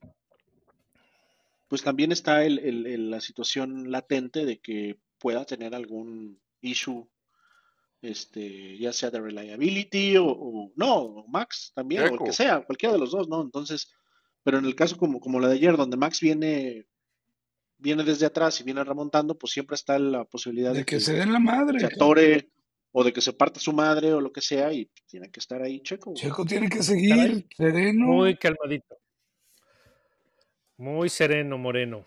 pues 1.68 1.82
también 1.84 2.12
está 2.12 2.46
el- 2.46 2.60
el- 2.60 2.88
el- 2.88 3.10
la 3.12 3.20
situación 3.22 3.92
latente 3.92 4.46
de 4.46 4.60
que 4.60 4.98
pueda 5.20 5.46
tener 5.46 5.76
algún 5.76 6.40
issue, 6.62 7.08
este, 8.02 8.78
ya 8.78 8.94
sea 8.94 9.10
de 9.10 9.20
reliability 9.20 10.16
o, 10.18 10.26
o- 10.28 10.72
no, 10.76 11.26
Max 11.28 11.72
también, 11.76 12.04
o 12.04 12.06
el 12.06 12.20
que 12.28 12.34
sea, 12.34 12.62
cualquiera 12.62 12.94
de 12.94 13.00
los 13.00 13.12
dos, 13.12 13.28
¿no? 13.28 13.42
Entonces, 13.42 13.92
pero 14.44 14.60
en 14.60 14.66
el 14.66 14.76
caso 14.76 14.98
como, 14.98 15.20
como 15.20 15.40
la 15.40 15.50
de 15.50 15.56
ayer, 15.56 15.76
donde 15.76 15.98
Max 15.98 16.22
viene, 16.22 16.86
viene 17.78 18.04
desde 18.04 18.28
atrás 18.28 18.62
y 18.62 18.64
viene 18.64 18.84
remontando, 18.84 19.38
pues 19.38 19.52
siempre 19.52 19.76
está 19.76 20.00
la 20.00 20.24
posibilidad 20.24 20.72
de, 20.72 20.80
de 20.80 20.86
que 20.86 21.00
se 21.02 21.14
den 21.14 21.34
la 21.34 21.40
madre. 21.40 21.80
se 21.82 21.88
atore 21.88 22.50
o 22.92 23.04
de 23.04 23.14
que 23.14 23.22
se 23.22 23.34
parta 23.34 23.60
su 23.60 23.74
madre 23.74 24.14
o 24.14 24.22
lo 24.22 24.32
que 24.32 24.42
sea 24.42 24.72
y 24.74 24.86
tiene 25.06 25.30
que 25.30 25.40
estar 25.40 25.62
ahí 25.62 25.82
Checo. 25.82 26.12
güey. 26.12 26.22
Checo 26.22 26.46
tiene 26.46 26.70
que 26.70 26.82
seguir 26.82 27.48
sereno. 27.56 28.06
Muy 28.06 28.38
calmadito. 28.38 28.98
Muy 30.78 31.10
sereno, 31.10 31.58
Moreno. 31.58 32.06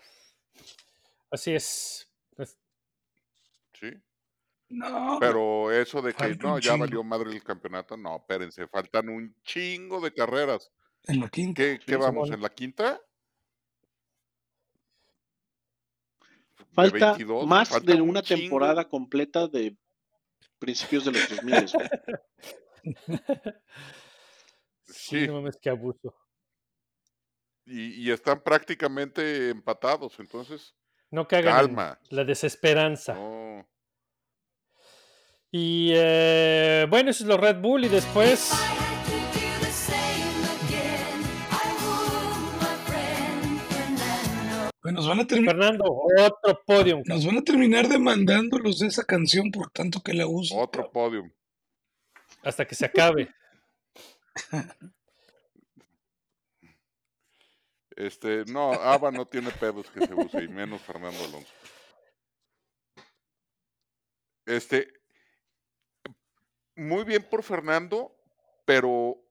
Así 1.29 1.53
es. 1.53 2.09
Es- 2.37 2.57
Sí. 3.73 3.91
No, 4.69 5.17
Pero 5.19 5.71
eso 5.71 6.01
de 6.01 6.13
que 6.13 6.35
no, 6.37 6.57
ya 6.59 6.75
valió 6.77 7.03
madre 7.03 7.31
el 7.31 7.43
campeonato, 7.43 7.97
no, 7.97 8.15
espérense, 8.17 8.67
faltan 8.67 9.09
un 9.09 9.35
chingo 9.43 9.99
de 9.99 10.13
carreras. 10.13 10.71
en 11.07 11.19
la 11.19 11.29
quinta. 11.29 11.61
¿Qué, 11.61 11.79
qué 11.85 11.93
Sí, 11.93 11.97
vamos? 11.99 12.29
¿En 12.31 12.41
la 12.41 12.49
quinta? 12.49 13.01
¿De 16.59 16.65
Falta 16.73 17.11
22? 17.13 17.47
más 17.47 17.69
Falta 17.69 17.91
de 17.93 18.01
un 18.01 18.09
una 18.09 18.21
chingo. 18.21 18.39
temporada 18.41 18.87
completa 18.87 19.47
de 19.47 19.75
principios 20.61 21.03
de 21.05 21.11
los 21.11 21.27
2000. 21.29 21.65
güey. 21.73 21.89
Sí, 24.93 25.25
no 25.27 25.35
mames, 25.35 25.57
qué 25.61 25.69
abuso. 25.69 26.13
Y, 27.65 28.05
y 28.07 28.11
están 28.11 28.41
prácticamente 28.43 29.49
empatados, 29.49 30.19
entonces, 30.19 30.75
No 31.11 31.27
cagan 31.27 31.53
en 31.53 31.65
calma. 31.67 31.99
la 32.09 32.23
desesperanza. 32.25 33.13
No. 33.13 33.65
Y 35.49 35.91
eh, 35.95 36.85
bueno, 36.89 37.09
eso 37.11 37.23
es 37.23 37.27
lo 37.29 37.37
Red 37.37 37.61
Bull 37.61 37.85
y 37.85 37.89
después 37.89 38.51
Pues 44.91 45.05
nos 45.05 45.07
van 45.07 45.21
a 45.21 45.27
terminar. 45.27 45.55
Fernando, 45.55 45.85
otro 46.19 46.63
podium. 46.65 47.01
Nos 47.05 47.25
van 47.25 47.37
a 47.37 47.41
terminar 47.41 47.87
demandando 47.87 48.57
los 48.57 48.79
de 48.79 48.87
esa 48.87 49.05
canción 49.05 49.49
por 49.49 49.69
tanto 49.71 50.01
que 50.01 50.13
la 50.13 50.27
usan. 50.27 50.59
Otro 50.59 50.91
podium. 50.91 51.31
Hasta 52.43 52.67
que 52.67 52.75
se 52.75 52.85
acabe. 52.85 53.33
Este, 57.95 58.43
no, 58.45 58.73
Ava 58.73 59.11
no 59.11 59.25
tiene 59.27 59.51
pedos 59.51 59.89
que 59.91 60.05
se 60.05 60.13
use, 60.13 60.43
y 60.43 60.47
menos 60.47 60.81
Fernando 60.81 61.23
Alonso. 61.23 61.53
Este, 64.45 64.91
muy 66.75 67.03
bien 67.03 67.23
por 67.29 67.43
Fernando, 67.43 68.13
pero 68.65 69.23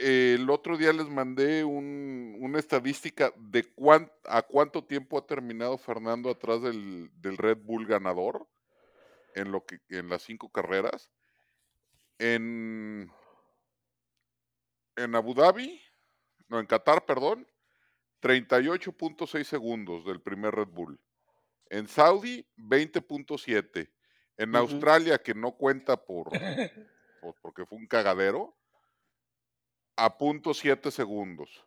el 0.00 0.48
otro 0.50 0.76
día 0.76 0.92
les 0.92 1.08
mandé 1.08 1.64
un- 1.64 2.36
una 2.40 2.58
estadística 2.58 3.32
de 3.36 3.64
cuán- 3.74 4.10
a 4.24 4.42
cuánto 4.42 4.84
tiempo 4.84 5.18
ha 5.18 5.26
terminado 5.26 5.76
Fernando 5.78 6.30
atrás 6.30 6.62
del, 6.62 7.10
del 7.20 7.36
Red 7.36 7.58
Bull 7.58 7.86
ganador 7.86 8.48
en, 9.34 9.52
lo 9.52 9.64
que, 9.64 9.78
en 9.90 10.08
las 10.08 10.22
cinco 10.22 10.50
carreras. 10.50 11.10
En, 12.18 13.10
en 14.96 15.14
Abu 15.14 15.34
Dhabi, 15.34 15.80
no, 16.48 16.58
en 16.60 16.66
Qatar, 16.66 17.06
perdón, 17.06 17.46
38.6 18.22 19.44
segundos 19.44 20.04
del 20.04 20.20
primer 20.20 20.54
Red 20.54 20.68
Bull. 20.68 21.00
En 21.70 21.86
Saudi, 21.88 22.46
20.7. 22.56 23.90
En. 24.36 24.56
Australia, 24.56 25.18
que 25.18 25.34
no 25.34 25.52
cuenta 25.52 25.96
por, 26.04 26.28
por- 27.20 27.34
porque 27.40 27.64
fue 27.66 27.78
un 27.78 27.86
cagadero, 27.86 28.56
a 30.00 30.16
punto 30.16 30.54
7 30.54 30.90
segundos. 30.90 31.66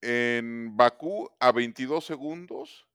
En 0.00 0.74
Bakú, 0.76 1.30
a 1.38 1.52
22 1.52 2.04
segundos. 2.04 2.88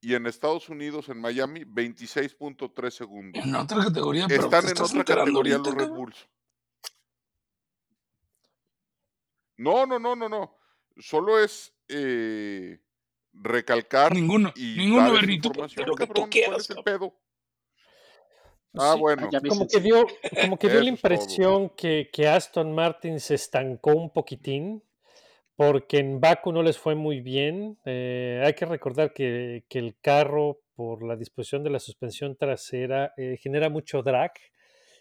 Y 0.00 0.14
en 0.14 0.26
Estados 0.26 0.68
Unidos, 0.68 1.08
en 1.08 1.20
Miami, 1.20 1.64
26.3 1.64 2.90
segundos. 2.90 3.44
En 3.44 3.52
otra 3.56 3.82
categoría, 3.82 4.28
pero 4.28 4.44
Están 4.44 4.68
en 4.68 4.80
otra 4.80 5.04
categoría 5.04 5.56
ahorita, 5.56 5.70
los 5.74 5.88
Red. 5.88 5.90
Bulls. 5.90 6.28
No, 9.56 9.86
no, 9.86 9.98
no, 9.98 10.14
no, 10.14 10.28
no. 10.28 10.56
Solo 10.96 11.40
es 11.40 11.74
eh, 11.88 12.78
recalcar 13.32 14.14
Ninguno, 14.14 14.52
y 14.54 14.76
ninguno, 14.76 15.14
de 15.14 15.20
lo 15.20 15.26
que 15.26 15.40
tú 15.40 15.50
cabrón. 15.50 16.06
¿Cuál 16.14 16.30
quieras, 16.30 16.70
es 16.70 16.70
el 16.70 16.84
pedo? 16.84 17.12
Ah, 18.78 18.92
Sí, 18.94 19.00
bueno. 19.00 19.28
como 19.48 19.66
que 19.66 19.80
dio, 19.80 20.06
como 20.40 20.58
que 20.58 20.68
dio 20.68 20.80
la 20.80 20.88
impresión 20.88 21.70
que, 21.70 22.10
que 22.12 22.28
Aston 22.28 22.74
Martin 22.74 23.20
se 23.20 23.34
estancó 23.34 23.92
un 23.92 24.10
poquitín, 24.10 24.82
porque 25.56 25.98
en 25.98 26.20
Baku 26.20 26.52
no 26.52 26.62
les 26.62 26.78
fue 26.78 26.94
muy 26.94 27.20
bien. 27.20 27.78
Eh, 27.84 28.42
hay 28.44 28.54
que 28.54 28.66
recordar 28.66 29.12
que, 29.12 29.64
que 29.68 29.78
el 29.78 29.96
carro, 30.00 30.60
por 30.74 31.02
la 31.02 31.16
disposición 31.16 31.64
de 31.64 31.70
la 31.70 31.80
suspensión 31.80 32.36
trasera, 32.36 33.12
eh, 33.16 33.36
genera 33.42 33.68
mucho 33.68 34.02
drag 34.02 34.32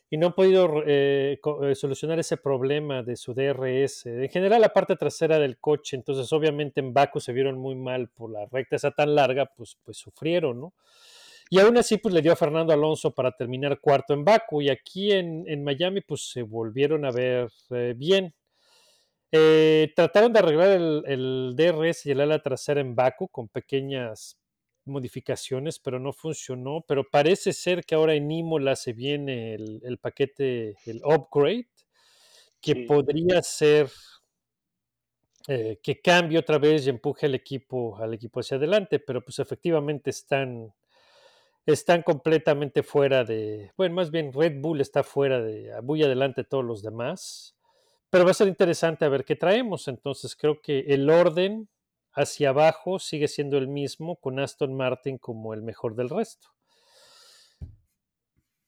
y 0.10 0.18
no 0.18 0.28
han 0.28 0.34
podido 0.34 0.84
eh, 0.86 1.40
eh, 1.64 1.76
solucionar 1.76 2.20
ese 2.20 2.38
problema 2.38 3.04
de 3.04 3.16
su 3.18 3.34
DRS. 3.34 4.06
En 4.06 4.30
general, 4.30 4.62
la 4.62 4.70
parte 4.74 4.96
trasera 4.96 5.38
del 5.38 5.60
coche, 5.60 5.98
entonces 5.98 6.32
obviamente 6.32 6.80
en 6.80 6.94
Baku 6.94 7.20
se 7.20 7.34
vieron 7.34 7.58
muy 7.58 7.76
mal 7.76 8.10
por 8.10 8.32
la 8.32 8.46
recta 8.46 8.78
esa 8.78 8.92
tan 8.92 9.16
larga, 9.16 9.48
pues, 9.48 9.78
pues 9.84 9.98
sufrieron, 9.98 10.62
¿no? 10.62 10.74
Y 11.50 11.60
aún 11.60 11.78
así, 11.78 11.98
pues 11.98 12.14
le 12.14 12.22
dio 12.22 12.34
a 12.34 12.36
Fernando 12.36 12.74
Alonso 12.74 13.14
para 13.14 13.32
terminar 13.32 13.80
cuarto 13.80 14.14
en 14.14 14.26
Baku. 14.26 14.62
Y 14.62 14.70
aquí 14.70 15.12
en, 15.12 15.46
en 15.48 15.64
Miami, 15.64 16.02
pues 16.02 16.30
se 16.32 16.42
volvieron 16.44 17.06
a 17.06 17.12
ver 17.12 17.50
eh, 17.72 17.94
bien. 17.96 18.34
Eh, 19.32 19.92
trataron 19.96 20.32
de 20.34 20.40
arreglar 20.40 20.70
el, 20.70 21.04
el 21.06 21.54
DRS 21.56 22.06
y 22.06 22.12
el 22.12 22.22
ala 22.22 22.42
trasera 22.42 22.80
en 22.82 22.96
Baku 22.96 23.28
con 23.30 23.50
pequeñas 23.50 24.38
modificaciones, 24.86 25.80
pero 25.80 26.00
no 26.00 26.14
funcionó. 26.14 26.84
Pero 26.88 27.04
parece 27.10 27.54
ser 27.54 27.84
que 27.86 27.96
ahora 27.96 28.16
en 28.16 28.32
Imola 28.32 28.76
se 28.76 28.94
viene 28.94 29.56
el, 29.56 29.82
el 29.84 29.98
paquete, 30.00 30.78
el 30.86 31.02
upgrade. 31.04 31.68
que 32.62 32.76
Sí. 32.76 32.86
podría 32.88 33.42
ser 33.42 33.90
eh, 35.48 35.80
que 35.82 36.02
cambie 36.02 36.38
otra 36.40 36.58
vez 36.58 36.86
y 36.86 36.90
empuje 36.90 37.26
al 37.26 37.36
equipo, 37.36 37.98
al 37.98 38.14
equipo 38.14 38.40
hacia 38.42 38.58
adelante, 38.58 39.00
pero 39.00 39.24
pues 39.24 39.40
efectivamente 39.40 40.10
están, 40.10 40.74
están 41.74 42.02
completamente 42.02 42.82
fuera 42.82 43.24
de, 43.24 43.72
bueno, 43.76 43.96
más 43.96 44.10
bien 44.10 44.32
Red 44.32 44.62
Bull 44.62 44.80
está 44.80 45.04
fuera 45.04 45.42
de, 45.42 45.74
muy 45.84 46.02
adelante 46.02 46.42
de 46.42 46.48
todos 46.48 46.64
los 46.64 46.82
demás, 46.82 47.56
pero 48.10 48.24
va 48.24 48.32
a 48.32 48.36
ser 48.36 48.48
interesante 48.48 49.04
a 49.04 49.10
ver 49.10 49.26
qué 49.26 49.36
traemos, 49.36 49.88
entonces 49.90 50.36
creo 50.36 50.62
que 50.62 50.80
el 50.88 51.10
orden 51.10 51.68
hacia 52.14 52.50
abajo 52.50 53.00
sigue 53.00 53.28
siendo 53.28 53.58
el 53.58 53.68
mismo 53.68 54.16
con 54.16 54.40
Aston 54.40 54.74
Martin 54.76 55.18
como 55.18 55.54
el 55.54 55.62
mejor 55.62 55.96
del 55.96 56.10
resto. 56.10 56.48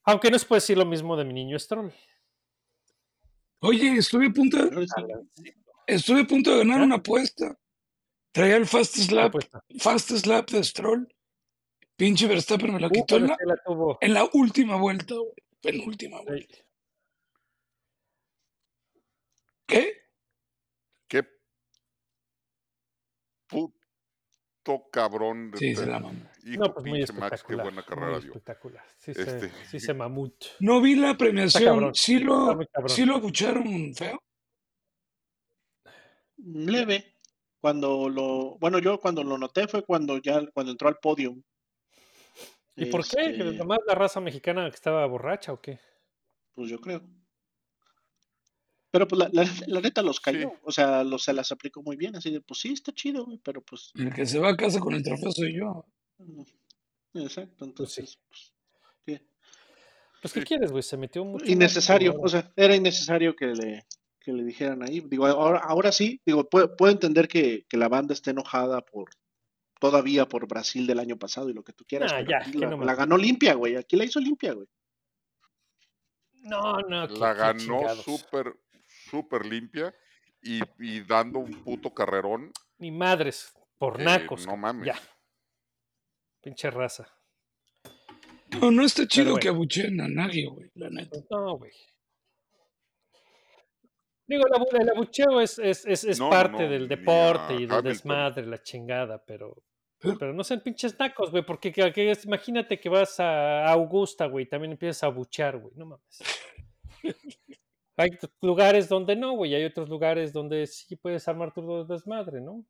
Aunque 0.03 0.29
no 0.29 0.37
se 0.37 0.45
puede 0.45 0.57
decir 0.57 0.77
lo 0.77 0.85
mismo 0.85 1.15
de 1.15 1.23
mi 1.23 1.33
niño 1.33 1.57
Stroll. 1.57 1.93
Oye, 3.61 3.97
estuve 3.97 4.27
a 4.27 4.31
punto 4.31 4.57
de, 4.57 4.87
estuve 5.87 6.21
a 6.21 6.27
punto 6.27 6.51
de 6.51 6.57
ganar 6.59 6.81
¿Ah? 6.81 6.83
una 6.83 6.95
apuesta. 6.95 7.57
Traía 8.31 8.57
el 8.57 8.65
fast 8.65 8.95
¿Qué 8.95 9.01
slap, 9.03 9.35
fast 9.79 10.11
slap 10.11 10.49
de 10.49 10.63
Stroll. 10.63 11.07
Pinche 11.99 12.27
Verstappen 12.27 12.73
me 12.73 12.79
la 12.79 12.87
Uh, 12.87 12.91
quitó 12.91 13.17
en 13.17 13.27
pero 13.27 13.35
la, 13.45 13.55
la 13.55 13.61
tuvo. 13.63 13.97
en 13.99 14.13
la 14.13 14.29
última 14.33 14.77
vuelta, 14.77 15.15
güey. 15.15 15.33
Penúltima. 15.61 16.19
Sí. 16.27 16.47
¿Qué? 19.67 19.93
Qué 21.09 21.23
puto 23.47 24.89
cabrón. 24.91 25.51
de 25.51 25.57
Sí, 25.57 25.75
se 25.75 25.85
la 25.85 25.99
mamó. 25.99 26.19
Hijo, 26.45 26.63
No, 26.63 26.73
pues 26.73 26.85
muy 26.85 26.99
pinche 26.99 27.13
Max, 27.13 27.29
qué 27.29 27.35
espectacular. 27.35 27.65
buena 27.65 27.81
muy 27.81 27.87
carrera 27.89 28.19
dio. 28.19 28.27
espectacular. 28.29 28.85
Sí, 28.97 29.11
Este- 29.11 29.49
se, 29.49 29.65
sí 29.65 29.79
se 29.81 29.93
mamut. 29.93 30.33
No 30.61 30.79
vi 30.81 30.95
la 30.95 31.17
premiación. 31.17 31.93
Sí 31.93 32.19
lo, 32.19 32.55
muy 32.55 32.67
sí 32.87 33.05
lo 33.05 33.15
abucharon 33.15 33.93
feo. 33.93 34.23
Leve. 36.37 37.15
Cuando 37.59 38.07
lo, 38.07 38.57
bueno, 38.57 38.79
yo 38.79 38.97
cuando 39.01 39.21
lo 39.21 39.37
noté 39.37 39.67
fue 39.67 39.83
cuando 39.83 40.17
ya, 40.19 40.47
cuando 40.53 40.71
entró 40.71 40.87
al 40.87 40.97
podio. 40.99 41.35
¿Y 42.75 42.85
por 42.85 43.05
qué? 43.07 43.25
Este, 43.31 43.43
¿Nomás 43.53 43.79
la 43.87 43.95
raza 43.95 44.21
mexicana 44.21 44.69
que 44.69 44.75
estaba 44.75 45.05
borracha 45.05 45.51
o 45.53 45.61
qué? 45.61 45.79
Pues 46.53 46.69
yo 46.69 46.79
creo. 46.79 47.01
Pero 48.91 49.07
pues 49.07 49.19
la, 49.19 49.29
la, 49.31 49.47
la 49.67 49.81
neta 49.81 50.01
los 50.01 50.19
cayó. 50.19 50.49
Sí. 50.49 50.55
O 50.63 50.71
sea, 50.71 51.03
los, 51.03 51.23
se 51.23 51.33
las 51.33 51.51
aplicó 51.51 51.83
muy 51.83 51.95
bien. 51.95 52.15
Así 52.15 52.31
de, 52.31 52.41
pues 52.41 52.59
sí, 52.61 52.73
está 52.73 52.91
chido, 52.93 53.25
güey, 53.25 53.37
pero 53.43 53.61
pues. 53.61 53.91
El 53.95 54.13
que 54.13 54.25
se 54.25 54.39
va 54.39 54.49
a 54.49 54.57
casa 54.57 54.79
con 54.79 54.93
el 54.95 55.03
trofeo 55.03 55.31
soy 55.31 55.55
yo. 55.57 55.85
Exacto, 57.13 57.65
entonces. 57.65 58.19
Pues, 58.27 58.53
¿qué? 59.05 59.21
Pues, 60.21 60.33
¿qué 60.33 60.39
Sí. 60.41 60.45
quieres, 60.45 60.71
güey? 60.71 60.83
Se 60.83 60.97
metió 60.97 61.23
mucho. 61.25 61.45
innecesario, 61.45 62.15
o 62.19 62.27
sea, 62.27 62.51
era 62.55 62.75
innecesario 62.75 63.35
que 63.35 63.47
le, 63.47 63.85
que 64.19 64.33
le 64.33 64.43
dijeran 64.43 64.81
ahí. 64.83 65.01
Digo, 65.01 65.27
ahora, 65.27 65.59
ahora 65.59 65.91
sí, 65.91 66.21
digo, 66.25 66.49
puedo, 66.49 66.75
puedo 66.75 66.91
entender 66.91 67.27
que, 67.27 67.65
que 67.69 67.77
la 67.77 67.89
banda 67.89 68.13
esté 68.13 68.31
enojada 68.31 68.81
por 68.81 69.09
todavía 69.79 70.27
por 70.27 70.47
Brasil 70.47 70.85
del 70.85 70.99
año 70.99 71.17
pasado 71.17 71.49
y 71.49 71.53
lo 71.53 71.63
que 71.63 71.73
tú 71.73 71.85
quieras. 71.87 72.11
Ah, 72.13 72.17
pero 72.25 72.29
ya, 72.29 72.59
la, 72.59 72.75
no 72.75 72.83
la 72.83 72.95
ganó 72.95 73.17
limpia, 73.17 73.53
güey. 73.55 73.75
Aquí 73.75 73.95
la 73.95 74.03
hizo 74.05 74.19
limpia, 74.19 74.53
güey. 74.53 74.67
No, 76.43 76.79
no, 76.81 77.07
qué- 77.07 77.13
La 77.17 77.33
qué 77.33 77.39
ganó 77.39 77.95
súper, 77.95 78.53
súper 79.09 79.45
limpia 79.45 79.93
y, 80.41 80.61
y 80.79 81.01
dando 81.01 81.39
un 81.39 81.63
puto 81.63 81.93
carrerón. 81.93 82.51
Ni 82.77 82.91
madres, 82.91 83.51
por 83.77 83.99
Eh, 83.99 84.05
nacos. 84.05 84.45
no 84.47 84.55
mames. 84.55 84.85
Ya. 84.87 84.99
Pinche 86.41 86.69
raza. 86.71 87.07
No, 88.61 88.71
no 88.71 88.83
está 88.83 89.05
chido 89.07 89.31
bueno. 89.31 89.39
que 89.41 89.49
abucheen 89.49 89.99
a 90.01 90.07
nadie, 90.07 90.47
güey, 90.47 90.71
la 90.75 90.89
neta. 90.89 91.19
No, 91.29 91.57
güey. 91.57 91.71
Digo, 94.25 94.45
el, 94.47 94.53
abu- 94.53 94.77
el 94.79 94.89
abucheo 94.89 95.41
es, 95.41 95.57
es, 95.59 95.85
es, 95.85 96.03
es 96.03 96.19
No, 96.19 96.25
no, 96.25 96.29
parte 96.31 96.63
no, 96.63 96.69
del 96.69 96.87
deporte 96.87 97.55
y 97.55 97.65
del 97.65 97.81
desmadre, 97.83 98.45
la 98.45 98.61
chingada, 98.61 99.23
pero, 99.25 99.55
Pero- 99.99 100.33
no 100.33 100.43
sean 100.43 100.61
pinches 100.61 100.97
nacos, 100.97 101.31
güey, 101.31 101.45
porque 101.45 101.71
que- 101.71 102.13
imagínate 102.23 102.79
que 102.79 102.89
vas 102.89 103.19
a 103.19 103.65
Augusta, 103.71 104.27
güey, 104.27 104.45
también 104.45 104.71
empiezas 104.71 105.03
a 105.03 105.07
abuchear, 105.07 105.57
güey, 105.57 105.73
no 105.75 105.85
mames. 105.85 106.19
Hay 107.97 108.11
lugares 108.41 108.87
donde 108.87 109.17
no, 109.17 109.33
güey, 109.33 109.53
hay 109.55 109.65
otros 109.65 109.89
lugares 109.89 110.31
donde 110.31 110.65
sí 110.67 110.95
puedes 110.95 111.27
armar 111.27 111.53
tu 111.53 111.85
desmadre, 111.85 112.39
¿no? 112.39 112.63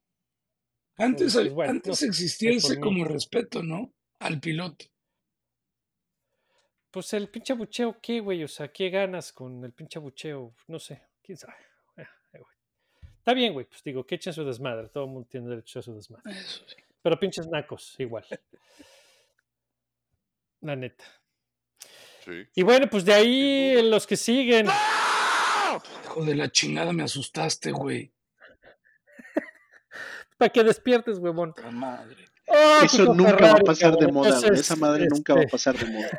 Antes, 0.98 1.36
Pues, 1.36 1.54
bueno, 1.54 1.72
antes 1.74 2.02
no 2.02 2.08
existía 2.08 2.50
ese 2.50 2.80
como 2.80 3.06
respeto, 3.06 3.62
¿no? 3.62 3.94
Al 4.18 4.40
piloto. 4.40 4.86
Pues 6.90 7.14
el 7.14 7.30
pinche 7.30 7.54
abucheo, 7.54 8.00
¿qué, 8.02 8.20
güey? 8.20 8.44
O 8.44 8.48
sea, 8.48 8.70
¿qué 8.70 8.90
ganas 8.90 9.32
con 9.32 9.64
el 9.64 9.72
pinche 9.72 10.00
abucheo? 10.00 10.56
No 10.68 10.80
sé, 10.80 11.04
quién 11.22 11.38
sabe. 11.38 11.54
Eh, 11.98 12.08
eh. 12.34 12.40
Está 13.20 13.36
bien, 13.36 13.54
güey, 13.54 13.68
pues 13.68 13.84
digo, 13.84 14.04
que 14.08 14.16
echen 14.16 14.34
su 14.34 14.44
desmadre, 14.44 14.90
todo 14.90 15.04
el 15.06 15.12
mundo 15.12 15.28
tiene 15.30 15.48
derecho 15.48 15.78
a 15.78 15.82
su 15.84 15.94
desmadre. 15.94 16.32
Eso 16.32 16.64
sí. 16.68 16.76
Pero 17.02 17.20
pinches 17.20 17.48
nacos, 17.48 17.96
igual. 17.98 18.26
La 20.62 20.76
neta. 20.76 21.06
Sí. 22.26 22.46
Y 22.56 22.64
bueno, 22.64 22.88
pues 22.90 23.06
de 23.06 23.14
ahí 23.14 23.82
los 23.90 24.06
que 24.06 24.18
siguen. 24.18 24.68
Hijo 26.06 26.26
de 26.26 26.36
la 26.36 26.52
chingada, 26.52 26.92
me 26.92 27.04
asustaste, 27.04 27.72
güey. 27.72 28.12
Para 30.38 30.50
que 30.50 30.64
despiertes, 30.64 31.18
huevón. 31.20 31.54
La 31.64 31.72
madre. 31.72 32.26
¡Oh, 32.48 32.80
Eso 32.84 33.14
nunca 33.14 33.36
va 33.36 33.52
a 33.52 33.56
pasar 33.58 33.96
de 33.98 34.08
moda. 34.12 34.30
Entonces, 34.30 34.60
Esa 34.60 34.76
madre 34.76 35.06
nunca 35.08 35.34
va 35.34 35.42
a 35.42 35.44
este, 35.44 35.52
pasar 35.52 35.78
de 35.78 35.86
moda. 35.86 36.10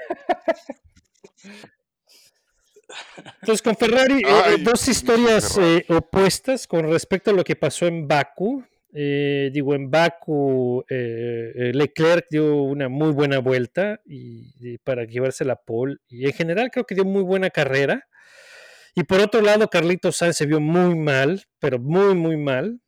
Entonces, 3.41 3.63
con 3.63 3.77
Ferrari, 3.77 4.21
eh, 4.21 4.43
Ay, 4.45 4.55
eh, 4.55 4.59
dos 4.63 4.87
historias 4.89 5.55
Ferrari. 5.55 5.85
eh, 5.89 5.95
opuestas 5.95 6.67
con 6.67 6.89
respecto 6.91 7.31
a 7.31 7.35
lo 7.35 7.45
que 7.45 7.57
pasó 7.57 7.87
en 7.87 8.07
Baku. 8.07 8.65
Eh, 8.93 9.51
digo, 9.53 9.75
en 9.75 9.91
Baku, 9.91 10.85
eh, 10.89 11.53
eh, 11.55 11.73
Leclerc 11.75 12.27
dio 12.31 12.63
una 12.63 12.89
muy 12.89 13.13
buena 13.13 13.39
vuelta 13.39 14.01
y, 14.05 14.53
y 14.59 14.79
para 14.79 15.05
llevarse 15.05 15.45
la 15.45 15.57
pole. 15.57 15.97
Y 16.09 16.27
en 16.27 16.33
general 16.33 16.71
creo 16.73 16.85
que 16.87 16.95
dio 16.97 17.05
muy 17.05 17.23
buena 17.23 17.51
carrera. 17.51 18.09
Y 18.95 19.05
por 19.05 19.21
otro 19.21 19.41
lado, 19.41 19.69
Carlitos 19.69 20.17
Sainz 20.17 20.37
se 20.37 20.47
vio 20.47 20.61
muy 20.61 20.97
mal, 20.99 21.45
pero 21.61 21.79
muy, 21.79 22.15
muy 22.15 22.37
mal. 22.37 22.81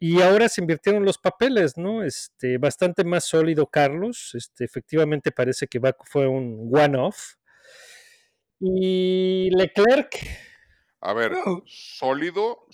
Y 0.00 0.22
ahora 0.22 0.48
se 0.48 0.60
invirtieron 0.60 1.04
los 1.04 1.18
papeles, 1.18 1.76
¿no? 1.76 2.04
Este, 2.04 2.58
bastante 2.58 3.04
más 3.04 3.24
sólido 3.24 3.66
Carlos. 3.68 4.32
Este, 4.34 4.64
efectivamente 4.64 5.32
parece 5.32 5.66
que 5.66 5.80
Baku 5.80 6.04
fue 6.08 6.28
un 6.28 6.70
one-off. 6.72 7.34
Y 8.60 9.50
Leclerc, 9.50 10.16
A 11.00 11.12
ver, 11.12 11.32
No. 11.32 11.62
sólido, 11.66 12.66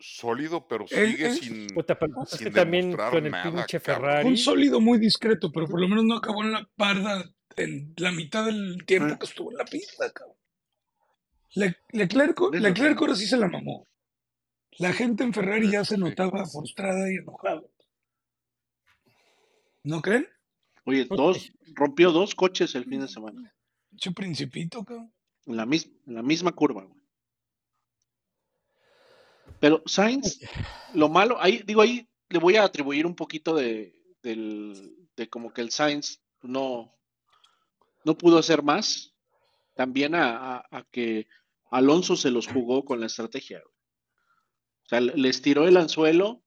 sólido, 0.00 0.66
pero 0.66 0.86
sigue 0.88 1.32
sin. 1.34 1.66
puta, 1.68 1.98
pero 1.98 2.14
pues 2.14 2.32
es 2.32 2.38
sin 2.38 2.48
que 2.48 2.54
también 2.54 2.96
con 2.96 3.24
el 3.26 3.30
nada, 3.30 3.50
pinche. 3.52 3.78
Ferrari. 3.80 4.28
Un 4.28 4.36
sólido 4.36 4.80
muy 4.80 4.98
discreto, 4.98 5.52
pero 5.52 5.66
por 5.68 5.80
lo 5.80 5.88
menos 5.88 6.04
no 6.04 6.16
acabó 6.16 6.42
en 6.42 6.52
la 6.52 6.68
parda 6.76 7.24
en 7.56 7.92
la 7.96 8.10
mitad 8.12 8.46
del 8.46 8.78
tiempo 8.86 9.14
Ah. 9.14 9.18
que 9.18 9.26
estuvo 9.26 9.50
en 9.50 9.58
la 9.58 9.64
pista, 9.64 10.10
cabrón. 10.12 10.36
Le- 11.54 11.76
Leclerc, 11.92 12.38
Leclerc 12.52 12.98
ahora 13.00 13.14
sí 13.14 13.26
se 13.26 13.36
la 13.36 13.48
mamó. 13.48 13.86
La 14.78 14.92
gente 14.92 15.24
en 15.24 15.34
Ferrari 15.34 15.70
ya 15.70 15.84
se 15.84 15.98
notaba 15.98 16.46
frustrada 16.46 17.10
y 17.12 17.16
enojada. 17.16 17.60
¿No 19.82 20.00
creen? 20.00 20.26
Oye, 20.84 21.06
dos, 21.08 21.52
rompió 21.74 22.12
dos 22.12 22.34
coches 22.34 22.74
el 22.74 22.84
fin 22.84 23.00
de 23.00 23.08
semana. 23.08 23.54
Che 23.96 24.10
principito, 24.12 24.84
cabrón. 24.84 25.12
En 25.46 25.56
la, 25.56 25.66
mis- 25.66 25.90
en 26.06 26.14
la 26.14 26.22
misma 26.22 26.52
curva, 26.52 26.84
güey. 26.84 26.99
Pero 29.60 29.82
Sainz, 29.86 30.40
lo 30.94 31.08
malo, 31.08 31.36
ahí, 31.40 31.62
digo, 31.66 31.82
ahí 31.82 32.08
le 32.30 32.38
voy 32.38 32.56
a 32.56 32.64
atribuir 32.64 33.06
un 33.06 33.14
poquito 33.14 33.54
de, 33.54 33.94
del, 34.22 34.96
de 35.16 35.28
como 35.28 35.52
que 35.52 35.60
el 35.60 35.70
Sainz 35.70 36.20
no, 36.42 36.96
no 38.04 38.16
pudo 38.16 38.38
hacer 38.38 38.62
más. 38.62 39.14
También 39.74 40.14
a, 40.14 40.56
a- 40.56 40.66
a 40.70 40.84
que 40.90 41.26
Alonso 41.70 42.16
se 42.16 42.30
los 42.30 42.46
jugó 42.46 42.84
con 42.84 43.00
la 43.00 43.06
estrategia. 43.06 43.62
O 43.64 44.88
sea, 44.88 45.00
le- 45.00 45.16
les 45.16 45.42
tiró 45.42 45.68
el 45.68 45.76
anzuelo 45.76 46.42